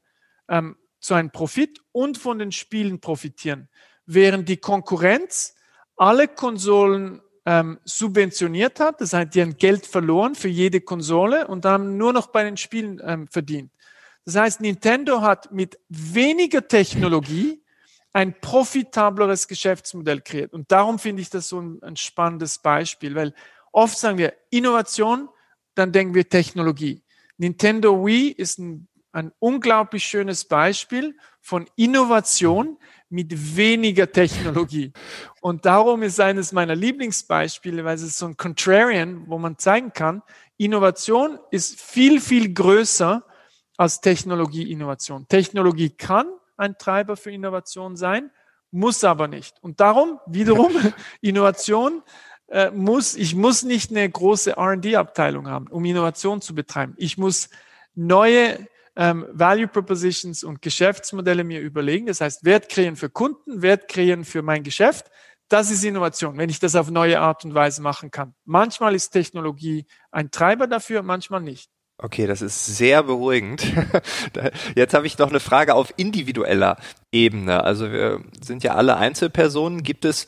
ähm, 0.49 0.75
zu 0.99 1.13
einem 1.13 1.31
Profit 1.31 1.79
und 1.91 2.17
von 2.17 2.39
den 2.39 2.51
Spielen 2.51 2.99
profitieren, 2.99 3.69
während 4.05 4.49
die 4.49 4.57
Konkurrenz 4.57 5.55
alle 5.95 6.27
Konsolen 6.27 7.21
ähm, 7.45 7.79
subventioniert 7.83 8.79
hat, 8.79 9.01
das 9.01 9.13
heißt, 9.13 9.33
die 9.33 9.41
haben 9.41 9.57
Geld 9.57 9.85
verloren 9.85 10.35
für 10.35 10.49
jede 10.49 10.81
Konsole 10.81 11.47
und 11.47 11.65
haben 11.65 11.97
nur 11.97 12.13
noch 12.13 12.27
bei 12.27 12.43
den 12.43 12.57
Spielen 12.57 13.01
ähm, 13.03 13.27
verdient. 13.27 13.71
Das 14.25 14.35
heißt, 14.35 14.61
Nintendo 14.61 15.21
hat 15.21 15.51
mit 15.51 15.79
weniger 15.87 16.67
Technologie 16.67 17.63
ein 18.13 18.39
profitableres 18.39 19.47
Geschäftsmodell 19.47 20.21
kreiert. 20.21 20.53
Und 20.53 20.71
darum 20.71 20.99
finde 20.99 21.21
ich 21.21 21.29
das 21.29 21.47
so 21.47 21.61
ein, 21.61 21.81
ein 21.81 21.95
spannendes 21.95 22.59
Beispiel, 22.59 23.15
weil 23.15 23.33
oft 23.71 23.97
sagen 23.97 24.17
wir 24.17 24.33
Innovation, 24.49 25.29
dann 25.75 25.91
denken 25.91 26.13
wir 26.13 26.27
Technologie. 26.27 27.03
Nintendo 27.37 28.05
Wii 28.05 28.29
ist 28.29 28.59
ein, 28.59 28.87
ein 29.11 29.31
unglaublich 29.39 30.03
schönes 30.03 30.45
Beispiel 30.45 31.15
von 31.41 31.67
Innovation 31.75 32.77
mit 33.09 33.55
weniger 33.55 34.11
Technologie. 34.11 34.93
Und 35.41 35.65
darum 35.65 36.03
ist 36.03 36.19
eines 36.19 36.51
meiner 36.51 36.75
Lieblingsbeispiele, 36.75 37.83
weil 37.83 37.95
es 37.95 38.03
ist 38.03 38.17
so 38.17 38.27
ein 38.27 38.37
Contrarian, 38.37 39.23
wo 39.27 39.39
man 39.39 39.57
zeigen 39.57 39.93
kann, 39.93 40.21
Innovation 40.57 41.39
ist 41.51 41.79
viel, 41.79 42.21
viel 42.21 42.53
größer 42.53 43.23
als 43.77 44.01
Technologie-Innovation. 44.01 45.27
Technologie 45.27 45.89
kann 45.89 46.27
ein 46.57 46.77
Treiber 46.77 47.15
für 47.15 47.31
Innovation 47.31 47.95
sein, 47.95 48.29
muss 48.69 49.03
aber 49.03 49.27
nicht. 49.27 49.55
Und 49.61 49.79
darum 49.79 50.19
wiederum 50.27 50.71
Innovation 51.21 52.03
äh, 52.49 52.71
muss, 52.71 53.15
ich 53.15 53.35
muss 53.35 53.63
nicht 53.63 53.89
eine 53.91 54.07
große 54.09 54.57
R&D-Abteilung 54.57 55.47
haben, 55.47 55.67
um 55.67 55.85
Innovation 55.85 56.41
zu 56.41 56.53
betreiben. 56.53 56.93
Ich 56.97 57.17
muss 57.17 57.49
neue 57.95 58.67
ähm, 58.99 59.25
Value 59.31 59.69
Propositions 59.69 60.43
und 60.43 60.61
Geschäftsmodelle 60.61 61.45
mir 61.45 61.61
überlegen. 61.61 62.07
Das 62.07 62.19
heißt, 62.19 62.43
Wert 62.43 62.67
kreieren 62.67 62.97
für 62.97 63.09
Kunden, 63.09 63.61
Wert 63.61 63.87
kreieren 63.87 64.25
für 64.25 64.41
mein 64.41 64.61
Geschäft. 64.61 65.09
Das 65.47 65.71
ist 65.71 65.85
Innovation, 65.85 66.37
wenn 66.37 66.49
ich 66.49 66.59
das 66.59 66.75
auf 66.75 66.91
neue 66.91 67.21
Art 67.21 67.45
und 67.45 67.55
Weise 67.55 67.81
machen 67.81 68.11
kann. 68.11 68.35
Manchmal 68.43 68.93
ist 68.93 69.11
Technologie 69.11 69.85
ein 70.11 70.31
Treiber 70.31 70.67
dafür, 70.67 71.01
manchmal 71.01 71.41
nicht. 71.41 71.71
Okay, 71.97 72.27
das 72.27 72.41
ist 72.41 72.65
sehr 72.65 73.01
beruhigend. 73.03 73.63
Jetzt 74.75 74.93
habe 74.93 75.07
ich 75.07 75.17
noch 75.17 75.29
eine 75.29 75.39
Frage 75.39 75.75
auf 75.75 75.93
individueller 75.95 76.77
Ebene. 77.11 77.63
Also 77.63 77.91
wir 77.91 78.21
sind 78.41 78.63
ja 78.63 78.75
alle 78.75 78.97
Einzelpersonen. 78.97 79.81
Gibt 79.81 80.05
es 80.05 80.27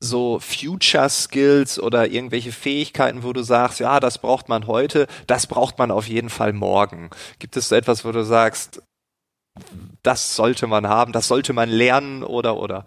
so 0.00 0.38
Future 0.38 1.08
Skills 1.08 1.80
oder 1.80 2.08
irgendwelche 2.10 2.52
Fähigkeiten, 2.52 3.22
wo 3.22 3.32
du 3.32 3.42
sagst, 3.42 3.80
ja, 3.80 3.98
das 4.00 4.18
braucht 4.18 4.48
man 4.48 4.66
heute, 4.66 5.06
das 5.26 5.46
braucht 5.46 5.78
man 5.78 5.90
auf 5.90 6.06
jeden 6.06 6.28
Fall 6.28 6.52
morgen? 6.52 7.10
Gibt 7.38 7.56
es 7.56 7.68
so 7.70 7.74
etwas, 7.74 8.04
wo 8.04 8.12
du 8.12 8.24
sagst, 8.24 8.82
das 10.02 10.36
sollte 10.36 10.66
man 10.66 10.86
haben, 10.86 11.12
das 11.12 11.28
sollte 11.28 11.52
man 11.52 11.68
lernen 11.68 12.22
oder 12.22 12.58
oder? 12.58 12.84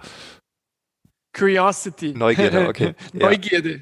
Curiosity. 1.34 2.14
Neugierde, 2.14 2.68
okay. 2.68 2.96
Neugierde. 3.14 3.72
Ja. 3.72 3.82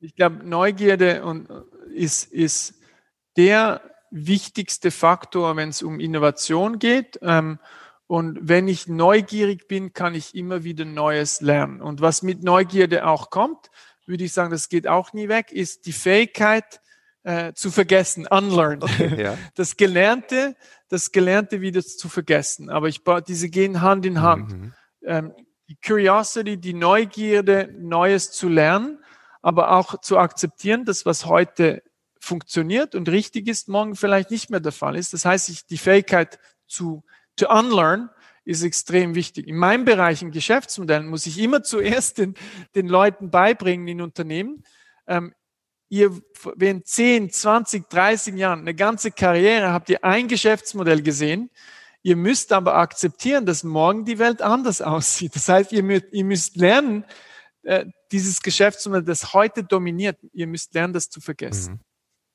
Ich 0.00 0.14
glaube, 0.14 0.44
Neugierde 0.44 1.24
und 1.24 1.48
ist, 1.94 2.32
ist 2.32 2.74
der 3.36 3.82
wichtigste 4.10 4.90
Faktor, 4.90 5.56
wenn 5.56 5.70
es 5.70 5.82
um 5.82 6.00
Innovation 6.00 6.78
geht. 6.78 7.18
Ähm, 7.22 7.58
und 8.06 8.38
wenn 8.42 8.68
ich 8.68 8.88
neugierig 8.88 9.68
bin, 9.68 9.92
kann 9.92 10.14
ich 10.14 10.34
immer 10.34 10.64
wieder 10.64 10.84
Neues 10.84 11.40
lernen. 11.40 11.80
Und 11.80 12.00
was 12.00 12.22
mit 12.22 12.42
Neugierde 12.42 13.06
auch 13.06 13.30
kommt, 13.30 13.70
würde 14.06 14.24
ich 14.24 14.32
sagen, 14.32 14.50
das 14.50 14.68
geht 14.68 14.86
auch 14.86 15.12
nie 15.12 15.28
weg, 15.28 15.52
ist 15.52 15.86
die 15.86 15.92
Fähigkeit 15.92 16.80
äh, 17.22 17.52
zu 17.54 17.70
vergessen, 17.70 18.26
unlearn. 18.26 18.82
Okay, 18.82 19.14
ja. 19.22 19.38
Das 19.54 19.76
Gelernte, 19.76 20.56
das 20.88 21.12
Gelernte 21.12 21.60
wieder 21.60 21.82
zu 21.82 22.08
vergessen. 22.08 22.68
Aber 22.68 22.88
ich 22.88 23.02
diese 23.26 23.48
gehen 23.48 23.80
Hand 23.80 24.04
in 24.04 24.20
Hand. 24.20 24.52
Mhm. 24.52 24.74
Ähm, 25.04 25.32
die 25.68 25.76
Curiosity, 25.76 26.58
die 26.58 26.74
Neugierde, 26.74 27.74
Neues 27.78 28.30
zu 28.32 28.48
lernen, 28.48 28.98
aber 29.40 29.72
auch 29.72 30.00
zu 30.00 30.18
akzeptieren, 30.18 30.84
dass 30.84 31.06
was 31.06 31.26
heute 31.26 31.82
funktioniert 32.20 32.94
und 32.94 33.08
richtig 33.08 33.48
ist, 33.48 33.68
morgen 33.68 33.96
vielleicht 33.96 34.30
nicht 34.30 34.50
mehr 34.50 34.60
der 34.60 34.72
Fall 34.72 34.96
ist. 34.96 35.12
Das 35.12 35.24
heißt, 35.24 35.48
ich, 35.48 35.66
die 35.66 35.78
Fähigkeit 35.78 36.38
zu 36.66 37.04
to 37.36 37.48
unlearn 37.48 38.10
ist 38.44 38.62
extrem 38.62 39.14
wichtig. 39.14 39.46
In 39.46 39.56
meinem 39.56 39.84
Bereich, 39.84 40.22
in 40.22 40.30
Geschäftsmodellen, 40.30 41.08
muss 41.08 41.26
ich 41.26 41.38
immer 41.38 41.62
zuerst 41.62 42.18
den, 42.18 42.34
den 42.74 42.88
Leuten 42.88 43.30
beibringen 43.30 43.88
in 43.88 44.00
Unternehmen, 44.00 44.64
ähm, 45.06 45.34
ihr 45.88 46.10
während 46.56 46.86
10, 46.86 47.30
20, 47.30 47.88
30 47.90 48.34
Jahren 48.36 48.60
eine 48.60 48.74
ganze 48.74 49.10
Karriere 49.10 49.72
habt 49.72 49.90
ihr 49.90 50.02
ein 50.02 50.26
Geschäftsmodell 50.26 51.02
gesehen. 51.02 51.50
Ihr 52.02 52.16
müsst 52.16 52.52
aber 52.52 52.76
akzeptieren, 52.76 53.44
dass 53.44 53.62
morgen 53.62 54.06
die 54.06 54.18
Welt 54.18 54.40
anders 54.40 54.80
aussieht. 54.82 55.36
Das 55.36 55.48
heißt, 55.48 55.70
ihr 55.72 55.82
müsst, 55.82 56.06
ihr 56.10 56.24
müsst 56.24 56.56
lernen, 56.56 57.04
äh, 57.62 57.84
dieses 58.10 58.40
Geschäftsmodell, 58.42 59.04
das 59.04 59.34
heute 59.34 59.64
dominiert, 59.64 60.18
ihr 60.32 60.46
müsst 60.46 60.74
lernen, 60.74 60.94
das 60.94 61.10
zu 61.10 61.20
vergessen. 61.20 61.74
Mhm. 61.74 61.91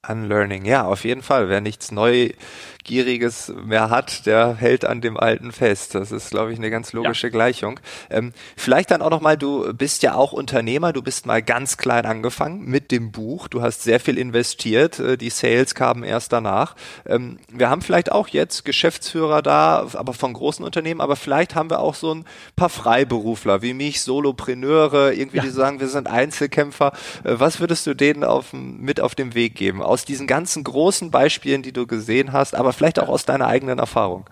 Unlearning, 0.08 0.64
ja, 0.64 0.86
auf 0.86 1.04
jeden 1.04 1.22
Fall. 1.22 1.50
Wer 1.50 1.60
nichts 1.60 1.92
Neugieriges 1.92 3.52
mehr 3.66 3.90
hat, 3.90 4.26
der 4.26 4.56
hält 4.56 4.86
an 4.86 5.02
dem 5.02 5.18
Alten 5.18 5.52
fest. 5.52 5.96
Das 5.96 6.12
ist, 6.12 6.30
glaube 6.30 6.54
ich, 6.54 6.60
eine 6.60 6.70
ganz 6.70 6.94
logische 6.94 7.28
ja. 7.28 7.32
Gleichung. 7.32 7.80
Ähm, 8.10 8.32
vielleicht 8.56 8.92
dann 8.92 9.02
auch 9.02 9.10
nochmal, 9.10 9.38
du 9.38 9.74
bist 9.74 10.04
ja 10.04 10.14
auch 10.14 10.32
Unternehmer, 10.32 10.94
du 10.94 11.02
bist 11.02 11.26
mal 11.26 11.42
ganz 11.42 11.78
klein 11.78 12.06
angefangen 12.06 12.64
mit 12.66 12.92
dem 12.92 13.12
Buch. 13.12 13.48
Du 13.48 13.62
hast 13.62 13.84
sehr 13.84 14.00
viel 14.00 14.18
investiert, 14.18 15.00
äh, 15.00 15.18
die 15.18 15.30
Sales 15.30 15.76
kamen 15.76 16.04
erst 16.04 16.32
danach. 16.32 16.76
Ähm, 17.06 17.40
wir 17.52 17.70
haben 17.70 17.82
vielleicht 17.82 18.12
auch 18.12 18.30
jetzt 18.30 18.64
Geschäftsführer 18.64 19.42
da, 19.42 19.88
aber 19.94 20.14
von 20.14 20.32
großen 20.32 20.64
Unternehmen, 20.64 21.02
aber 21.02 21.18
vielleicht 21.18 21.56
haben 21.56 21.70
wir 21.70 21.80
auch 21.80 21.96
so 21.96 22.14
ein 22.14 22.26
paar 22.56 22.70
Freiberufler 22.70 23.62
wie 23.62 23.74
mich, 23.74 24.02
Solopreneure, 24.02 25.14
irgendwie, 25.14 25.38
ja. 25.38 25.44
die 25.44 25.50
sagen, 25.50 25.82
wir 25.82 25.90
sind 25.90 26.08
Einzelkämpfer. 26.08 26.94
Äh, 27.26 27.34
was 27.40 27.60
würdest 27.60 27.86
du 27.88 27.94
denen 27.94 28.24
auf, 28.24 28.54
mit 28.54 29.02
auf 29.02 29.14
den 29.14 29.34
Weg 29.34 29.56
geben? 29.56 29.82
Aus 29.98 30.06
diesen 30.06 30.28
ganzen 30.28 30.64
großen 30.64 31.10
Beispielen, 31.10 31.64
die 31.64 31.74
du 31.74 31.88
gesehen 31.88 32.32
hast, 32.32 32.54
aber 32.54 32.72
vielleicht 32.72 33.00
auch 33.00 33.08
aus 33.08 33.26
deiner 33.26 33.48
eigenen 33.48 33.80
Erfahrung? 33.80 34.30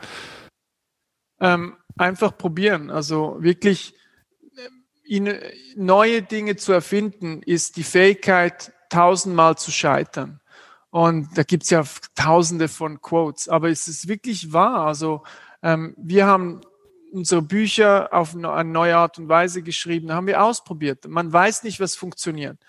Ähm, 1.40 1.76
einfach 1.98 2.38
probieren. 2.38 2.92
Also 2.92 3.38
wirklich 3.40 3.96
äh, 5.08 5.40
neue 5.76 6.22
Dinge 6.22 6.56
zu 6.56 6.72
erfinden, 6.72 7.42
ist 7.42 7.78
die 7.78 7.84
Fähigkeit, 7.84 8.74
tausendmal 8.90 9.58
zu 9.58 9.72
scheitern. 9.72 10.40
Und 10.92 11.36
da 11.36 11.42
gibt's 11.42 11.72
ja 11.72 11.84
tausende 12.14 12.68
von 12.68 13.02
Quotes, 13.02 13.50
aber 13.50 13.70
es 13.70 13.88
ist 13.88 14.08
wirklich 14.08 14.54
wahr. 14.54 14.86
Also 14.86 15.24
ähm, 15.64 15.96
wir 15.98 16.28
haben 16.28 16.62
unsere 17.12 17.42
Bücher 17.42 18.14
auf 18.14 18.36
eine 18.36 18.64
neue 18.66 18.96
Art 18.96 19.18
und 19.18 19.30
Weise 19.30 19.64
geschrieben, 19.64 20.14
haben 20.14 20.28
wir 20.28 20.44
ausprobiert. 20.44 21.08
Man 21.08 21.34
weiß 21.34 21.64
nicht, 21.64 21.80
was 21.80 21.96
funktioniert. 21.96 22.60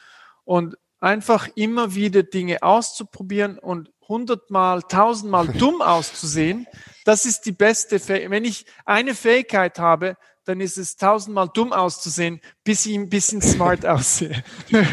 Und 0.45 0.79
einfach 1.01 1.49
immer 1.55 1.95
wieder 1.95 2.23
Dinge 2.23 2.63
auszuprobieren 2.63 3.59
und 3.59 3.91
hundertmal, 4.09 4.83
tausendmal 4.83 5.49
dumm 5.59 5.83
auszusehen, 5.83 6.67
das 7.05 7.27
ist 7.27 7.43
die 7.43 7.53
beste 7.53 7.99
Fähigkeit. 7.99 8.31
Wenn 8.31 8.45
ich 8.45 8.67
eine 8.85 9.15
Fähigkeit 9.15 9.79
habe, 9.79 10.17
dann 10.45 10.61
ist 10.61 10.79
es 10.79 10.97
tausendmal 10.97 11.49
dumm 11.53 11.73
auszusehen, 11.73 12.41
bis 12.65 12.87
ich 12.87 12.95
ein 12.95 13.09
bisschen 13.09 13.43
smart 13.43 13.85
aussehe. 13.87 14.43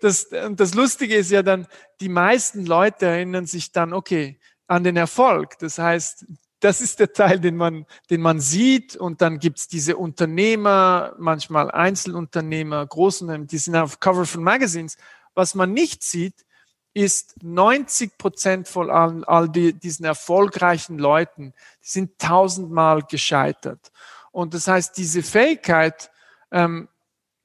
Das, 0.00 0.28
das 0.52 0.74
Lustige 0.74 1.14
ist 1.14 1.30
ja 1.30 1.42
dann, 1.42 1.66
die 2.00 2.08
meisten 2.08 2.66
Leute 2.66 3.06
erinnern 3.06 3.46
sich 3.46 3.72
dann, 3.72 3.92
okay, 3.92 4.40
an 4.66 4.84
den 4.84 4.96
Erfolg. 4.96 5.58
Das 5.58 5.78
heißt, 5.78 6.26
das 6.60 6.80
ist 6.80 7.00
der 7.00 7.12
Teil, 7.12 7.40
den 7.40 7.56
man, 7.56 7.86
den 8.10 8.20
man 8.20 8.40
sieht. 8.40 8.96
Und 8.96 9.20
dann 9.20 9.38
gibt's 9.38 9.68
diese 9.68 9.96
Unternehmer, 9.96 11.14
manchmal 11.18 11.70
Einzelunternehmer, 11.70 12.86
Großunternehmen, 12.86 13.46
die 13.46 13.58
sind 13.58 13.76
auf 13.76 14.00
Cover 14.00 14.26
von 14.26 14.42
Magazines. 14.42 14.96
Was 15.34 15.54
man 15.54 15.72
nicht 15.72 16.02
sieht, 16.02 16.44
ist 16.92 17.42
90 17.42 18.18
Prozent 18.18 18.68
von 18.68 18.90
all, 18.90 19.24
all 19.24 19.48
die, 19.48 19.72
diesen 19.72 20.04
erfolgreichen 20.04 20.98
Leuten, 20.98 21.54
die 21.82 21.88
sind 21.88 22.18
tausendmal 22.18 23.02
gescheitert. 23.02 23.92
Und 24.32 24.54
das 24.54 24.66
heißt, 24.66 24.96
diese 24.96 25.22
Fähigkeit, 25.22 26.10
ähm, 26.50 26.88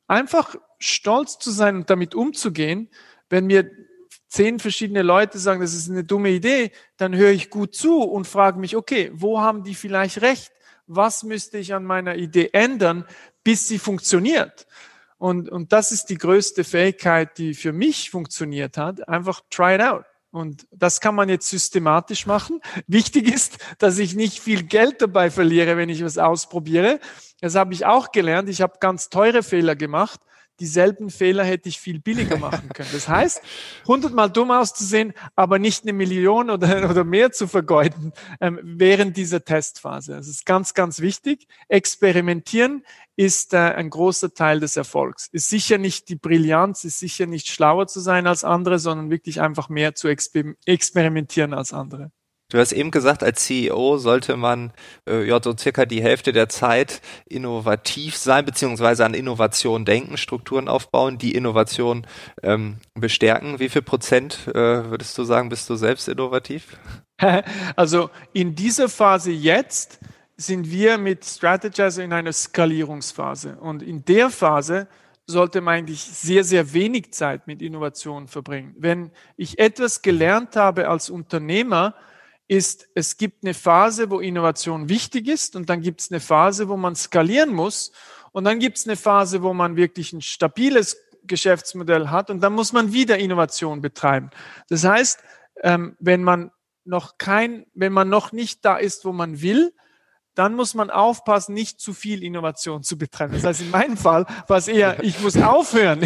einfach 0.07 0.55
stolz 0.79 1.38
zu 1.38 1.51
sein 1.51 1.75
und 1.77 1.89
damit 1.89 2.15
umzugehen, 2.15 2.89
wenn 3.29 3.45
mir 3.45 3.69
zehn 4.27 4.59
verschiedene 4.59 5.01
Leute 5.01 5.39
sagen, 5.39 5.61
das 5.61 5.73
ist 5.73 5.89
eine 5.89 6.03
dumme 6.03 6.29
Idee, 6.29 6.71
dann 6.97 7.15
höre 7.15 7.31
ich 7.31 7.49
gut 7.49 7.75
zu 7.75 8.01
und 8.01 8.27
frage 8.27 8.59
mich, 8.59 8.75
okay, 8.75 9.11
wo 9.13 9.39
haben 9.39 9.63
die 9.63 9.75
vielleicht 9.75 10.21
recht? 10.21 10.51
Was 10.88 11.23
müsste 11.23 11.57
ich 11.57 11.73
an 11.73 11.86
meiner 11.86 12.15
Idee 12.15 12.49
ändern, 12.51 13.05
bis 13.43 13.67
sie 13.67 13.79
funktioniert? 13.79 14.67
Und, 15.18 15.49
und 15.49 15.72
das 15.72 15.91
ist 15.91 16.05
die 16.05 16.18
größte 16.18 16.63
Fähigkeit, 16.63 17.38
die 17.38 17.53
für 17.53 17.72
mich 17.72 18.09
funktioniert 18.09 18.78
hat. 18.78 19.07
Einfach 19.07 19.41
try 19.49 19.76
it 19.76 19.82
out. 19.82 20.05
Und 20.32 20.68
das 20.72 20.99
kann 20.99 21.16
man 21.16 21.30
jetzt 21.30 21.49
systematisch 21.49 22.26
machen. 22.26 22.59
Wichtig 22.88 23.34
ist, 23.34 23.57
dass 23.78 23.97
ich 23.97 24.16
nicht 24.16 24.39
viel 24.39 24.63
Geld 24.63 25.01
dabei 25.01 25.32
verliere, 25.32 25.78
wenn 25.78 25.89
ich 25.89 26.03
was 26.03 26.18
ausprobiere. 26.18 26.99
Das 27.39 27.55
habe 27.55 27.74
ich 27.74 27.86
auch 27.86 28.11
gelernt. 28.11 28.49
Ich 28.49 28.61
habe 28.61 28.74
ganz 28.80 29.09
teure 29.09 29.43
Fehler 29.43 29.76
gemacht 29.76 30.20
dieselben 30.59 31.09
Fehler 31.09 31.43
hätte 31.43 31.70
ich 31.70 31.80
viel 31.80 31.99
billiger 31.99 32.38
machen 32.38 32.70
können. 32.70 32.89
Das 32.91 33.07
heißt, 33.07 33.41
hundertmal 33.88 34.30
dumm 34.30 34.51
auszusehen, 34.51 35.13
aber 35.36 35.59
nicht 35.59 35.84
eine 35.84 35.93
Million 35.93 36.49
oder, 36.49 36.89
oder 36.89 37.03
mehr 37.03 37.32
zu 37.32 37.47
vergeuden 37.47 38.13
ähm, 38.39 38.59
während 38.63 39.18
dieser 39.18 39.43
Testphase. 39.43 40.13
Das 40.13 40.28
ist 40.28 40.45
ganz, 40.45 40.74
ganz 40.74 41.01
wichtig. 41.01 41.47
Experimentieren 41.68 42.84
ist 43.16 43.53
äh, 43.53 43.57
ein 43.57 43.89
großer 43.89 44.34
Teil 44.34 44.59
des 44.59 44.78
Erfolgs. 44.78 45.28
Ist 45.32 45.49
sicher 45.49 45.78
nicht 45.78 46.09
die 46.09 46.16
Brillanz, 46.16 46.84
ist 46.84 46.99
sicher 46.99 47.26
nicht 47.26 47.47
schlauer 47.47 47.88
zu 47.88 47.99
sein 47.99 48.28
als 48.28 48.43
andere, 48.43 48.80
sondern 48.80 49.09
wirklich 49.09 49.41
einfach 49.41 49.70
mehr 49.70 49.95
zu 49.95 50.07
exper 50.07 50.43
experimentieren 50.66 51.53
als 51.53 51.74
andere. 51.74 52.11
Du 52.51 52.59
hast 52.59 52.74
eben 52.74 52.91
gesagt, 52.91 53.24
als 53.24 53.43
CEO 53.43 53.97
sollte 53.97 54.38
man 54.38 54.72
äh, 55.09 55.28
ja 55.28 55.41
so 55.41 55.57
circa 55.57 55.88
die 55.88 56.03
Hälfte 56.03 56.32
der 56.32 56.47
Zeit 56.47 57.01
innovativ 57.28 58.16
sein, 58.18 58.45
beziehungsweise 58.45 59.03
an 59.03 59.16
Innovation 59.16 59.84
denken, 59.84 60.16
Strukturen 60.16 60.68
aufbauen, 60.68 61.18
die 61.18 61.34
Innovation 61.34 62.05
ähm, 62.43 62.78
bestärken. 62.93 63.59
Wie 63.59 63.70
viel 63.70 63.82
Prozent 63.82 64.47
äh, 64.49 64.53
würdest 64.53 65.18
du 65.18 65.24
sagen, 65.24 65.49
bist 65.49 65.70
du 65.70 65.76
selbst 65.76 66.07
innovativ? 66.07 66.78
Also 67.78 68.09
in 68.34 68.55
dieser 68.55 68.89
Phase 68.89 69.32
jetzt 69.32 69.99
sind 70.38 70.69
wir 70.69 70.97
mit 70.97 71.25
Strategizer 71.25 72.03
in 72.03 72.13
einer 72.13 72.33
Skalierungsphase. 72.33 73.57
Und 73.59 73.81
in 73.81 74.03
der 74.05 74.29
Phase 74.29 74.88
sollte 75.27 75.61
man 75.61 75.75
eigentlich 75.75 76.03
sehr, 76.03 76.43
sehr 76.43 76.73
wenig 76.73 77.13
Zeit 77.13 77.47
mit 77.47 77.61
Innovation 77.61 78.27
verbringen. 78.27 78.75
Wenn 78.77 79.11
ich 79.38 79.57
etwas 79.59 80.01
gelernt 80.01 80.55
habe 80.55 80.88
als 80.88 81.09
Unternehmer, 81.09 81.95
ist, 82.47 82.88
es 82.93 83.17
gibt 83.17 83.43
eine 83.43 83.53
Phase, 83.53 84.11
wo 84.11 84.19
Innovation 84.19 84.88
wichtig 84.88 85.27
ist 85.27 85.55
und 85.55 85.69
dann 85.69 85.81
gibt 85.81 86.01
es 86.01 86.11
eine 86.11 86.19
Phase, 86.19 86.69
wo 86.69 86.77
man 86.77 86.95
skalieren 86.95 87.53
muss 87.53 87.91
und 88.33 88.43
dann 88.43 88.59
gibt 88.59 88.77
es 88.77 88.86
eine 88.86 88.95
Phase, 88.95 89.41
wo 89.41 89.53
man 89.53 89.75
wirklich 89.75 90.13
ein 90.13 90.21
stabiles 90.21 90.97
Geschäftsmodell 91.23 92.09
hat 92.09 92.29
und 92.29 92.41
dann 92.41 92.53
muss 92.53 92.71
man 92.71 92.93
wieder 92.93 93.17
Innovation 93.17 93.81
betreiben. 93.81 94.29
Das 94.69 94.83
heißt, 94.83 95.23
ähm, 95.63 95.95
wenn 95.99 96.23
man 96.23 96.51
noch 96.83 97.17
kein, 97.17 97.65
wenn 97.73 97.93
man 97.93 98.09
noch 98.09 98.31
nicht 98.31 98.63
da 98.63 98.77
ist, 98.77 99.05
wo 99.05 99.11
man 99.11 99.41
will, 99.41 99.73
dann 100.36 100.53
muss 100.53 100.73
man 100.73 100.89
aufpassen, 100.89 101.53
nicht 101.53 101.79
zu 101.79 101.93
viel 101.93 102.23
Innovation 102.23 102.83
zu 102.83 102.97
betreiben. 102.97 103.33
Das 103.33 103.45
heißt, 103.45 103.61
in 103.61 103.71
meinem 103.71 103.97
Fall 103.97 104.25
war 104.47 104.57
es 104.57 104.67
eher, 104.67 105.01
ich 105.03 105.19
muss 105.21 105.38
aufhören. 105.38 106.01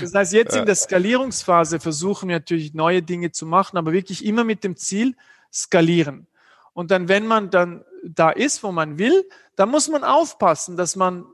Das 0.00 0.14
heißt, 0.14 0.32
jetzt 0.32 0.56
in 0.56 0.66
der 0.66 0.74
Skalierungsphase 0.74 1.80
versuchen 1.80 2.28
wir 2.28 2.36
natürlich 2.36 2.74
neue 2.74 3.02
Dinge 3.02 3.32
zu 3.32 3.46
machen, 3.46 3.78
aber 3.78 3.92
wirklich 3.92 4.24
immer 4.24 4.44
mit 4.44 4.64
dem 4.64 4.76
Ziel, 4.76 5.14
skalieren. 5.52 6.26
Und 6.74 6.90
dann, 6.90 7.08
wenn 7.08 7.26
man 7.26 7.50
dann 7.50 7.84
da 8.04 8.30
ist, 8.30 8.62
wo 8.62 8.72
man 8.72 8.98
will, 8.98 9.28
dann 9.56 9.70
muss 9.70 9.88
man 9.88 10.04
aufpassen, 10.04 10.76
dass 10.76 10.96
man 10.96 11.24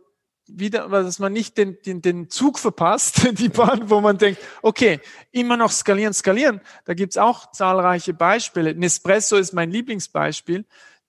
wieder, 0.46 0.88
dass 0.88 1.18
man 1.18 1.32
nicht 1.32 1.56
den, 1.56 1.78
den, 1.84 2.02
den 2.02 2.30
Zug 2.30 2.58
verpasst, 2.58 3.26
die 3.38 3.48
Bahn, 3.48 3.90
wo 3.90 4.00
man 4.00 4.18
denkt, 4.18 4.40
okay, 4.62 5.00
immer 5.32 5.56
noch 5.56 5.70
skalieren, 5.70 6.12
skalieren. 6.12 6.60
Da 6.84 6.94
gibt's 6.94 7.16
auch 7.16 7.50
zahlreiche 7.52 8.14
Beispiele. 8.14 8.74
Nespresso 8.74 9.36
ist 9.36 9.52
mein 9.52 9.70
Lieblingsbeispiel 9.70 10.64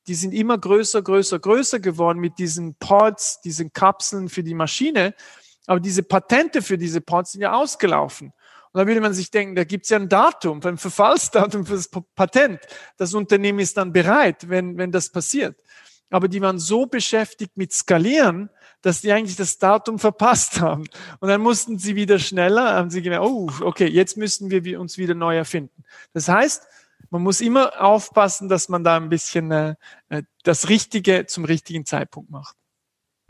die 0.07 0.15
sind 0.15 0.33
immer 0.33 0.57
größer, 0.57 1.01
größer, 1.01 1.39
größer 1.39 1.79
geworden 1.79 2.19
mit 2.19 2.37
diesen 2.37 2.75
Pods, 2.75 3.41
diesen 3.41 3.73
Kapseln 3.73 4.29
für 4.29 4.43
die 4.43 4.53
Maschine. 4.53 5.15
Aber 5.65 5.79
diese 5.79 6.03
Patente 6.03 6.61
für 6.61 6.77
diese 6.77 7.01
Pods 7.01 7.33
sind 7.33 7.41
ja 7.41 7.53
ausgelaufen. 7.53 8.31
Und 8.71 8.79
da 8.81 8.87
würde 8.87 9.01
man 9.01 9.13
sich 9.13 9.31
denken, 9.31 9.55
da 9.55 9.63
gibt 9.63 9.85
es 9.85 9.89
ja 9.89 9.97
ein 9.97 10.09
Datum, 10.09 10.61
ein 10.63 10.77
Verfallsdatum 10.77 11.65
für 11.65 11.75
das 11.75 11.89
Patent. 12.13 12.59
Das 12.97 13.13
Unternehmen 13.13 13.59
ist 13.59 13.77
dann 13.77 13.93
bereit, 13.93 14.49
wenn, 14.49 14.77
wenn 14.77 14.91
das 14.91 15.09
passiert. 15.09 15.55
Aber 16.09 16.27
die 16.27 16.41
waren 16.41 16.59
so 16.59 16.85
beschäftigt 16.85 17.57
mit 17.57 17.73
Skalieren, 17.73 18.49
dass 18.81 19.01
die 19.01 19.11
eigentlich 19.11 19.35
das 19.35 19.57
Datum 19.57 19.97
verpasst 19.97 20.59
haben. 20.59 20.87
Und 21.19 21.29
dann 21.29 21.41
mussten 21.41 21.79
sie 21.79 21.95
wieder 21.95 22.19
schneller, 22.19 22.73
haben 22.73 22.89
sie 22.91 23.01
gemerkt, 23.01 23.25
oh, 23.25 23.49
okay, 23.61 23.87
jetzt 23.87 24.17
müssen 24.17 24.51
wir 24.51 24.79
uns 24.79 24.97
wieder 24.97 25.15
neu 25.15 25.35
erfinden. 25.35 25.83
Das 26.13 26.27
heißt, 26.27 26.67
man 27.15 27.23
muss 27.23 27.39
immer 27.39 27.81
aufpassen, 27.81 28.49
dass 28.49 28.67
man 28.67 28.83
da 28.83 28.97
ein 28.97 29.07
bisschen 29.07 29.49
äh, 29.49 29.75
äh, 30.09 30.23
das 30.43 30.67
Richtige 30.67 31.25
zum 31.25 31.45
richtigen 31.45 31.85
Zeitpunkt 31.85 32.29
macht. 32.29 32.57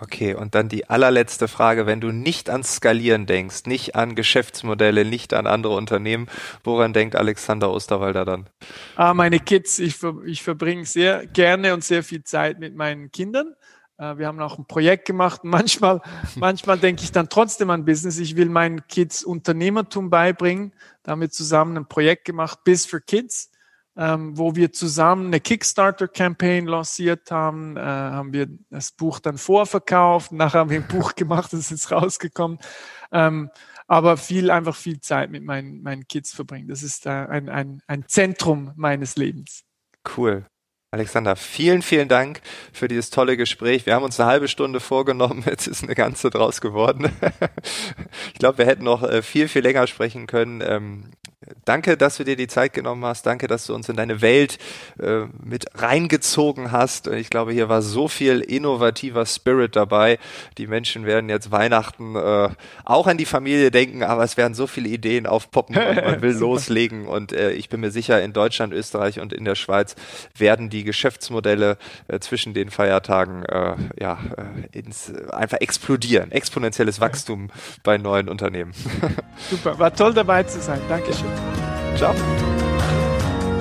Okay, 0.01 0.33
und 0.33 0.55
dann 0.55 0.69
die 0.69 0.89
allerletzte 0.89 1.47
Frage, 1.47 1.85
wenn 1.85 2.01
du 2.01 2.11
nicht 2.11 2.49
ans 2.49 2.77
Skalieren 2.77 3.27
denkst, 3.27 3.67
nicht 3.67 3.95
an 3.95 4.15
Geschäftsmodelle, 4.15 5.05
nicht 5.05 5.35
an 5.35 5.45
andere 5.45 5.75
Unternehmen, 5.75 6.27
woran 6.63 6.93
denkt 6.93 7.15
Alexander 7.15 7.69
Osterwalder 7.71 8.25
dann? 8.25 8.49
Ah, 8.95 9.13
meine 9.13 9.39
Kids, 9.39 9.77
ich, 9.77 9.97
ich 10.25 10.41
verbringe 10.41 10.85
sehr 10.85 11.27
gerne 11.27 11.75
und 11.75 11.83
sehr 11.83 12.01
viel 12.01 12.23
Zeit 12.23 12.59
mit 12.59 12.75
meinen 12.75 13.11
Kindern. 13.11 13.53
Äh, 13.99 14.17
wir 14.17 14.25
haben 14.25 14.39
auch 14.39 14.57
ein 14.57 14.65
Projekt 14.65 15.05
gemacht. 15.05 15.41
Manchmal, 15.43 16.01
manchmal 16.33 16.79
denke 16.79 17.03
ich 17.03 17.11
dann 17.11 17.29
trotzdem 17.29 17.69
an 17.69 17.85
Business. 17.85 18.17
Ich 18.17 18.35
will 18.35 18.49
meinen 18.49 18.87
Kids 18.87 19.23
Unternehmertum 19.23 20.09
beibringen. 20.09 20.73
Da 21.03 21.11
haben 21.11 21.21
wir 21.21 21.29
zusammen 21.29 21.77
ein 21.77 21.87
Projekt 21.87 22.25
gemacht, 22.25 22.63
Biz 22.63 22.87
for 22.87 22.99
Kids 22.99 23.51
ähm, 23.97 24.37
wo 24.37 24.55
wir 24.55 24.73
zusammen 24.73 25.27
eine 25.27 25.39
Kickstarter-Campaign 25.39 26.65
lanciert 26.65 27.31
haben, 27.31 27.77
äh, 27.77 27.81
haben 27.81 28.33
wir 28.33 28.47
das 28.69 28.91
Buch 28.91 29.19
dann 29.19 29.37
vorverkauft, 29.37 30.31
nachher 30.31 30.59
haben 30.59 30.69
wir 30.69 30.79
ein 30.79 30.87
Buch 30.87 31.15
gemacht, 31.15 31.53
das 31.53 31.71
ist 31.71 31.91
rausgekommen. 31.91 32.59
Ähm, 33.11 33.49
aber 33.87 34.17
viel, 34.17 34.49
einfach 34.49 34.75
viel 34.75 34.99
Zeit 34.99 35.29
mit 35.29 35.43
meinen, 35.43 35.81
meinen 35.83 36.07
Kids 36.07 36.33
verbringen. 36.33 36.67
Das 36.67 36.83
ist 36.83 37.05
äh, 37.05 37.09
ein, 37.09 37.49
ein, 37.49 37.81
ein 37.87 38.05
Zentrum 38.07 38.71
meines 38.75 39.15
Lebens. 39.15 39.63
Cool. 40.17 40.45
Alexander, 40.95 41.35
vielen, 41.35 41.81
vielen 41.81 42.07
Dank 42.07 42.39
für 42.71 42.87
dieses 42.87 43.09
tolle 43.09 43.35
Gespräch. 43.35 43.85
Wir 43.85 43.95
haben 43.95 44.03
uns 44.03 44.17
eine 44.17 44.29
halbe 44.29 44.47
Stunde 44.47 44.79
vorgenommen, 44.79 45.43
jetzt 45.49 45.67
ist 45.67 45.83
eine 45.83 45.93
ganze 45.93 46.29
draus 46.29 46.61
geworden. 46.61 47.11
ich 48.33 48.39
glaube, 48.39 48.59
wir 48.59 48.65
hätten 48.65 48.85
noch 48.85 49.03
äh, 49.03 49.21
viel, 49.21 49.47
viel 49.47 49.61
länger 49.61 49.87
sprechen 49.87 50.25
können. 50.25 50.61
Danke, 51.63 51.97
dass 51.97 52.17
du 52.17 52.23
dir 52.23 52.35
die 52.35 52.47
Zeit 52.47 52.73
genommen 52.73 53.05
hast. 53.05 53.25
Danke, 53.25 53.47
dass 53.47 53.65
du 53.67 53.75
uns 53.75 53.87
in 53.89 53.95
deine 53.95 54.21
Welt 54.21 54.57
äh, 54.99 55.25
mit 55.43 55.65
reingezogen 55.75 56.71
hast. 56.71 57.07
Ich 57.07 57.29
glaube, 57.29 57.53
hier 57.53 57.69
war 57.69 57.81
so 57.81 58.07
viel 58.07 58.41
innovativer 58.41 59.25
Spirit 59.25 59.75
dabei. 59.75 60.17
Die 60.57 60.67
Menschen 60.67 61.05
werden 61.05 61.29
jetzt 61.29 61.51
Weihnachten 61.51 62.15
äh, 62.15 62.49
auch 62.83 63.07
an 63.07 63.17
die 63.17 63.25
Familie 63.25 63.69
denken, 63.69 64.03
aber 64.03 64.23
es 64.23 64.37
werden 64.37 64.53
so 64.53 64.65
viele 64.65 64.89
Ideen 64.89 65.27
aufpoppen 65.27 65.75
und 65.77 65.95
man 65.95 66.21
will 66.21 66.35
loslegen. 66.35 67.07
Und 67.07 67.31
äh, 67.31 67.51
ich 67.51 67.69
bin 67.69 67.79
mir 67.79 67.91
sicher, 67.91 68.21
in 68.23 68.33
Deutschland, 68.33 68.73
Österreich 68.73 69.19
und 69.19 69.31
in 69.31 69.45
der 69.45 69.55
Schweiz 69.55 69.95
werden 70.37 70.69
die 70.69 70.83
Geschäftsmodelle 70.83 71.77
äh, 72.07 72.19
zwischen 72.19 72.53
den 72.53 72.71
Feiertagen 72.71 73.43
äh, 73.45 73.75
ja, 73.99 74.19
äh, 74.71 74.77
ins, 74.77 75.13
einfach 75.31 75.59
explodieren. 75.59 76.31
Exponentielles 76.31 76.99
Wachstum 76.99 77.49
bei 77.83 77.97
neuen 77.97 78.29
Unternehmen. 78.29 78.73
Super, 79.49 79.77
war 79.77 79.93
toll 79.93 80.13
dabei 80.13 80.43
zu 80.43 80.59
sein. 80.59 80.81
Dankeschön. 80.89 81.34
Ciao. 81.97 82.13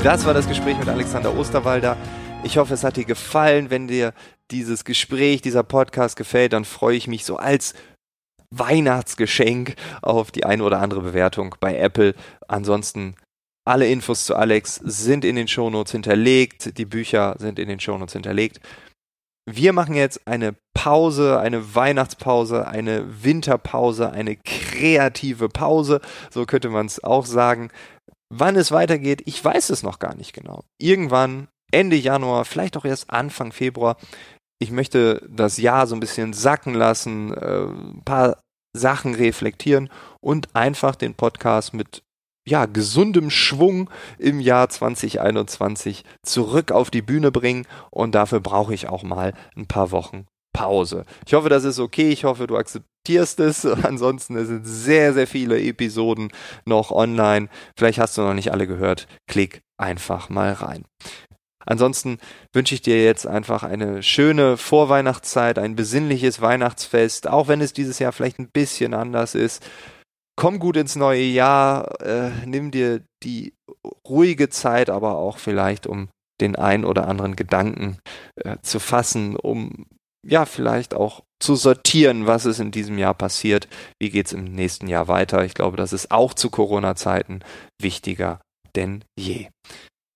Das 0.03 0.27
war 0.27 0.35
das 0.35 0.49
Gespräch 0.49 0.79
mit 0.79 0.89
Alexander 0.89 1.37
Osterwalder. 1.37 1.97
Ich 2.43 2.59
hoffe, 2.59 2.75
es 2.75 2.85
hat 2.85 2.97
dir 2.97 3.07
gefallen. 3.07 3.71
Wenn 3.71 3.89
dir 3.89 4.13
dieses 4.51 4.85
Gespräch, 4.85 5.41
dieser 5.41 5.63
Podcast 5.63 6.17
gefällt, 6.17 6.53
dann 6.53 6.65
freue 6.65 6.97
ich 6.97 7.07
mich 7.07 7.25
so 7.25 7.37
als 7.37 7.75
Weihnachtsgeschenk 8.51 9.77
auf 10.03 10.31
die 10.31 10.45
eine 10.45 10.63
oder 10.63 10.81
andere 10.81 11.01
Bewertung 11.01 11.57
bei 11.61 11.77
Apple. 11.77 12.15
Ansonsten 12.47 13.15
alle 13.65 13.89
Infos 13.89 14.27
zu 14.27 14.37
Alex 14.37 14.75
sind 14.85 15.25
in 15.25 15.37
den 15.37 15.49
Shownotes 15.49 15.93
hinterlegt. 15.93 16.77
Die 16.77 16.85
Bücher 16.85 17.37
sind 17.39 17.59
in 17.59 17.69
den 17.69 17.81
Shownotes 17.81 18.13
hinterlegt. 18.13 18.61
Wir 19.47 19.73
machen 19.73 19.95
jetzt 19.95 20.27
eine 20.27 20.55
Pause, 20.73 21.39
eine 21.39 21.75
Weihnachtspause, 21.75 22.67
eine 22.67 23.23
Winterpause, 23.23 24.11
eine 24.11 24.37
kreative 24.37 25.49
Pause. 25.49 26.01
So 26.31 26.47
könnte 26.47 26.71
man 26.71 26.87
es 26.87 27.03
auch 27.05 27.27
sagen. 27.27 27.71
Wann 28.31 28.57
es 28.57 28.73
weitergeht, 28.73 29.23
ich 29.27 29.45
weiß 29.45 29.71
es 29.71 29.83
noch 29.83 29.99
gar 29.99 30.15
nicht 30.15 30.33
genau. 30.33 30.65
Irgendwann 30.79 31.49
Ende 31.71 31.97
Januar, 31.97 32.45
vielleicht 32.45 32.77
auch 32.77 32.85
erst 32.85 33.11
Anfang 33.11 33.53
Februar. 33.53 33.97
Ich 34.59 34.71
möchte 34.71 35.27
das 35.29 35.59
Jahr 35.59 35.87
so 35.87 35.95
ein 35.95 36.01
bisschen 36.01 36.33
sacken 36.33 36.75
lassen, 36.75 37.35
äh, 37.35 37.65
ein 37.65 38.03
paar 38.05 38.39
Sachen 38.75 39.15
reflektieren 39.15 39.91
und 40.21 40.55
einfach 40.55 40.97
den 40.97 41.15
Podcast 41.15 41.75
mit 41.75 42.03
ja, 42.47 42.67
gesundem 42.67 43.31
Schwung 43.31 43.91
im 44.19 44.41
Jahr 44.41 44.69
2021 44.69 46.05
zurück 46.23 46.73
auf 46.73 46.91
die 46.91 47.03
Bühne 47.03 47.33
bringen 47.33 47.67
und 47.91 48.15
dafür 48.15 48.41
brauche 48.41 48.75
ich 48.75 48.89
auch 48.89 49.03
mal 49.03 49.33
ein 49.57 49.67
paar 49.67 49.91
Wochen 49.91 50.27
Pause. 50.55 51.05
Ich 51.27 51.35
hoffe, 51.35 51.51
das 51.51 51.65
ist 51.65 51.79
okay. 51.79 52.09
Ich 52.11 52.25
hoffe, 52.25 52.47
du 52.47 52.57
akzeptierst 52.57 53.41
es. 53.41 53.67
Ansonsten 53.85 54.43
sind 54.47 54.65
sehr, 54.65 55.13
sehr 55.13 55.27
viele 55.27 55.61
Episoden 55.61 56.31
noch 56.65 56.91
online. 56.91 57.49
Vielleicht 57.77 57.99
hast 57.99 58.17
du 58.17 58.23
noch 58.23 58.33
nicht 58.33 58.53
alle 58.53 58.67
gehört. 58.67 59.07
Klick 59.27 59.63
einfach 59.77 60.31
mal 60.31 60.53
rein. 60.53 60.85
Ansonsten 61.67 62.19
wünsche 62.53 62.75
ich 62.75 62.83
dir 62.83 63.03
jetzt 63.03 63.27
einfach 63.27 63.63
eine 63.63 64.03
schöne 64.03 64.57
Vorweihnachtszeit, 64.57 65.59
ein 65.59 65.77
besinnliches 65.77 66.41
Weihnachtsfest, 66.41 67.27
auch 67.27 67.49
wenn 67.49 67.61
es 67.61 67.73
dieses 67.73 67.99
Jahr 67.99 68.13
vielleicht 68.13 68.39
ein 68.39 68.51
bisschen 68.51 68.95
anders 68.95 69.35
ist. 69.35 69.67
Komm 70.37 70.59
gut 70.59 70.77
ins 70.77 70.97
neue 70.97 71.23
Jahr, 71.23 72.01
äh, 72.01 72.31
nimm 72.45 72.71
dir 72.71 73.03
die 73.23 73.55
ruhige 74.07 74.49
Zeit, 74.49 74.91
aber 74.91 75.17
auch 75.17 75.39
vielleicht, 75.39 75.87
um 75.87 76.09
den 76.41 76.57
ein 76.57 76.85
oder 76.85 77.07
anderen 77.07 77.37
Gedanken 77.37 77.99
äh, 78.37 78.57
zu 78.63 78.81
fassen, 78.81 79.37
um 79.37 79.87
ja, 80.27 80.47
vielleicht 80.47 80.95
auch 80.95 81.23
zu 81.39 81.55
sortieren, 81.55 82.27
was 82.27 82.47
ist 82.47 82.59
in 82.59 82.71
diesem 82.71 82.97
Jahr 82.99 83.15
passiert, 83.15 83.69
wie 84.01 84.09
geht 84.11 84.27
es 84.27 84.33
im 84.33 84.45
nächsten 84.45 84.89
Jahr 84.89 85.07
weiter. 85.07 85.45
Ich 85.45 85.55
glaube, 85.55 85.77
das 85.77 85.93
ist 85.93 86.11
auch 86.11 86.33
zu 86.33 86.49
Corona-Zeiten 86.49 87.41
wichtiger 87.81 88.41
denn 88.77 89.05
je. 89.19 89.49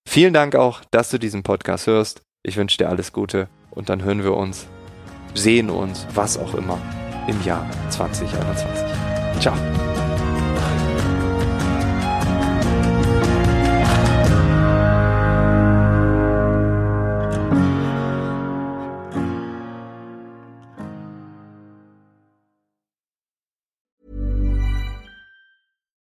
Vielen 0.08 0.32
Dank 0.32 0.54
auch, 0.56 0.82
dass 0.90 1.10
du 1.10 1.18
diesen 1.18 1.42
Podcast 1.42 1.86
hörst. 1.86 2.22
Ich 2.42 2.56
wünsche 2.56 2.78
dir 2.78 2.88
alles 2.88 3.12
Gute 3.12 3.48
und 3.70 3.88
dann 3.88 4.02
hören 4.02 4.24
wir 4.24 4.34
uns, 4.34 4.66
sehen 5.34 5.70
uns, 5.70 6.06
was 6.14 6.38
auch 6.38 6.54
immer, 6.54 6.80
im 7.26 7.42
Jahr 7.44 7.68
2021. 7.90 9.40
Ciao. 9.40 10.07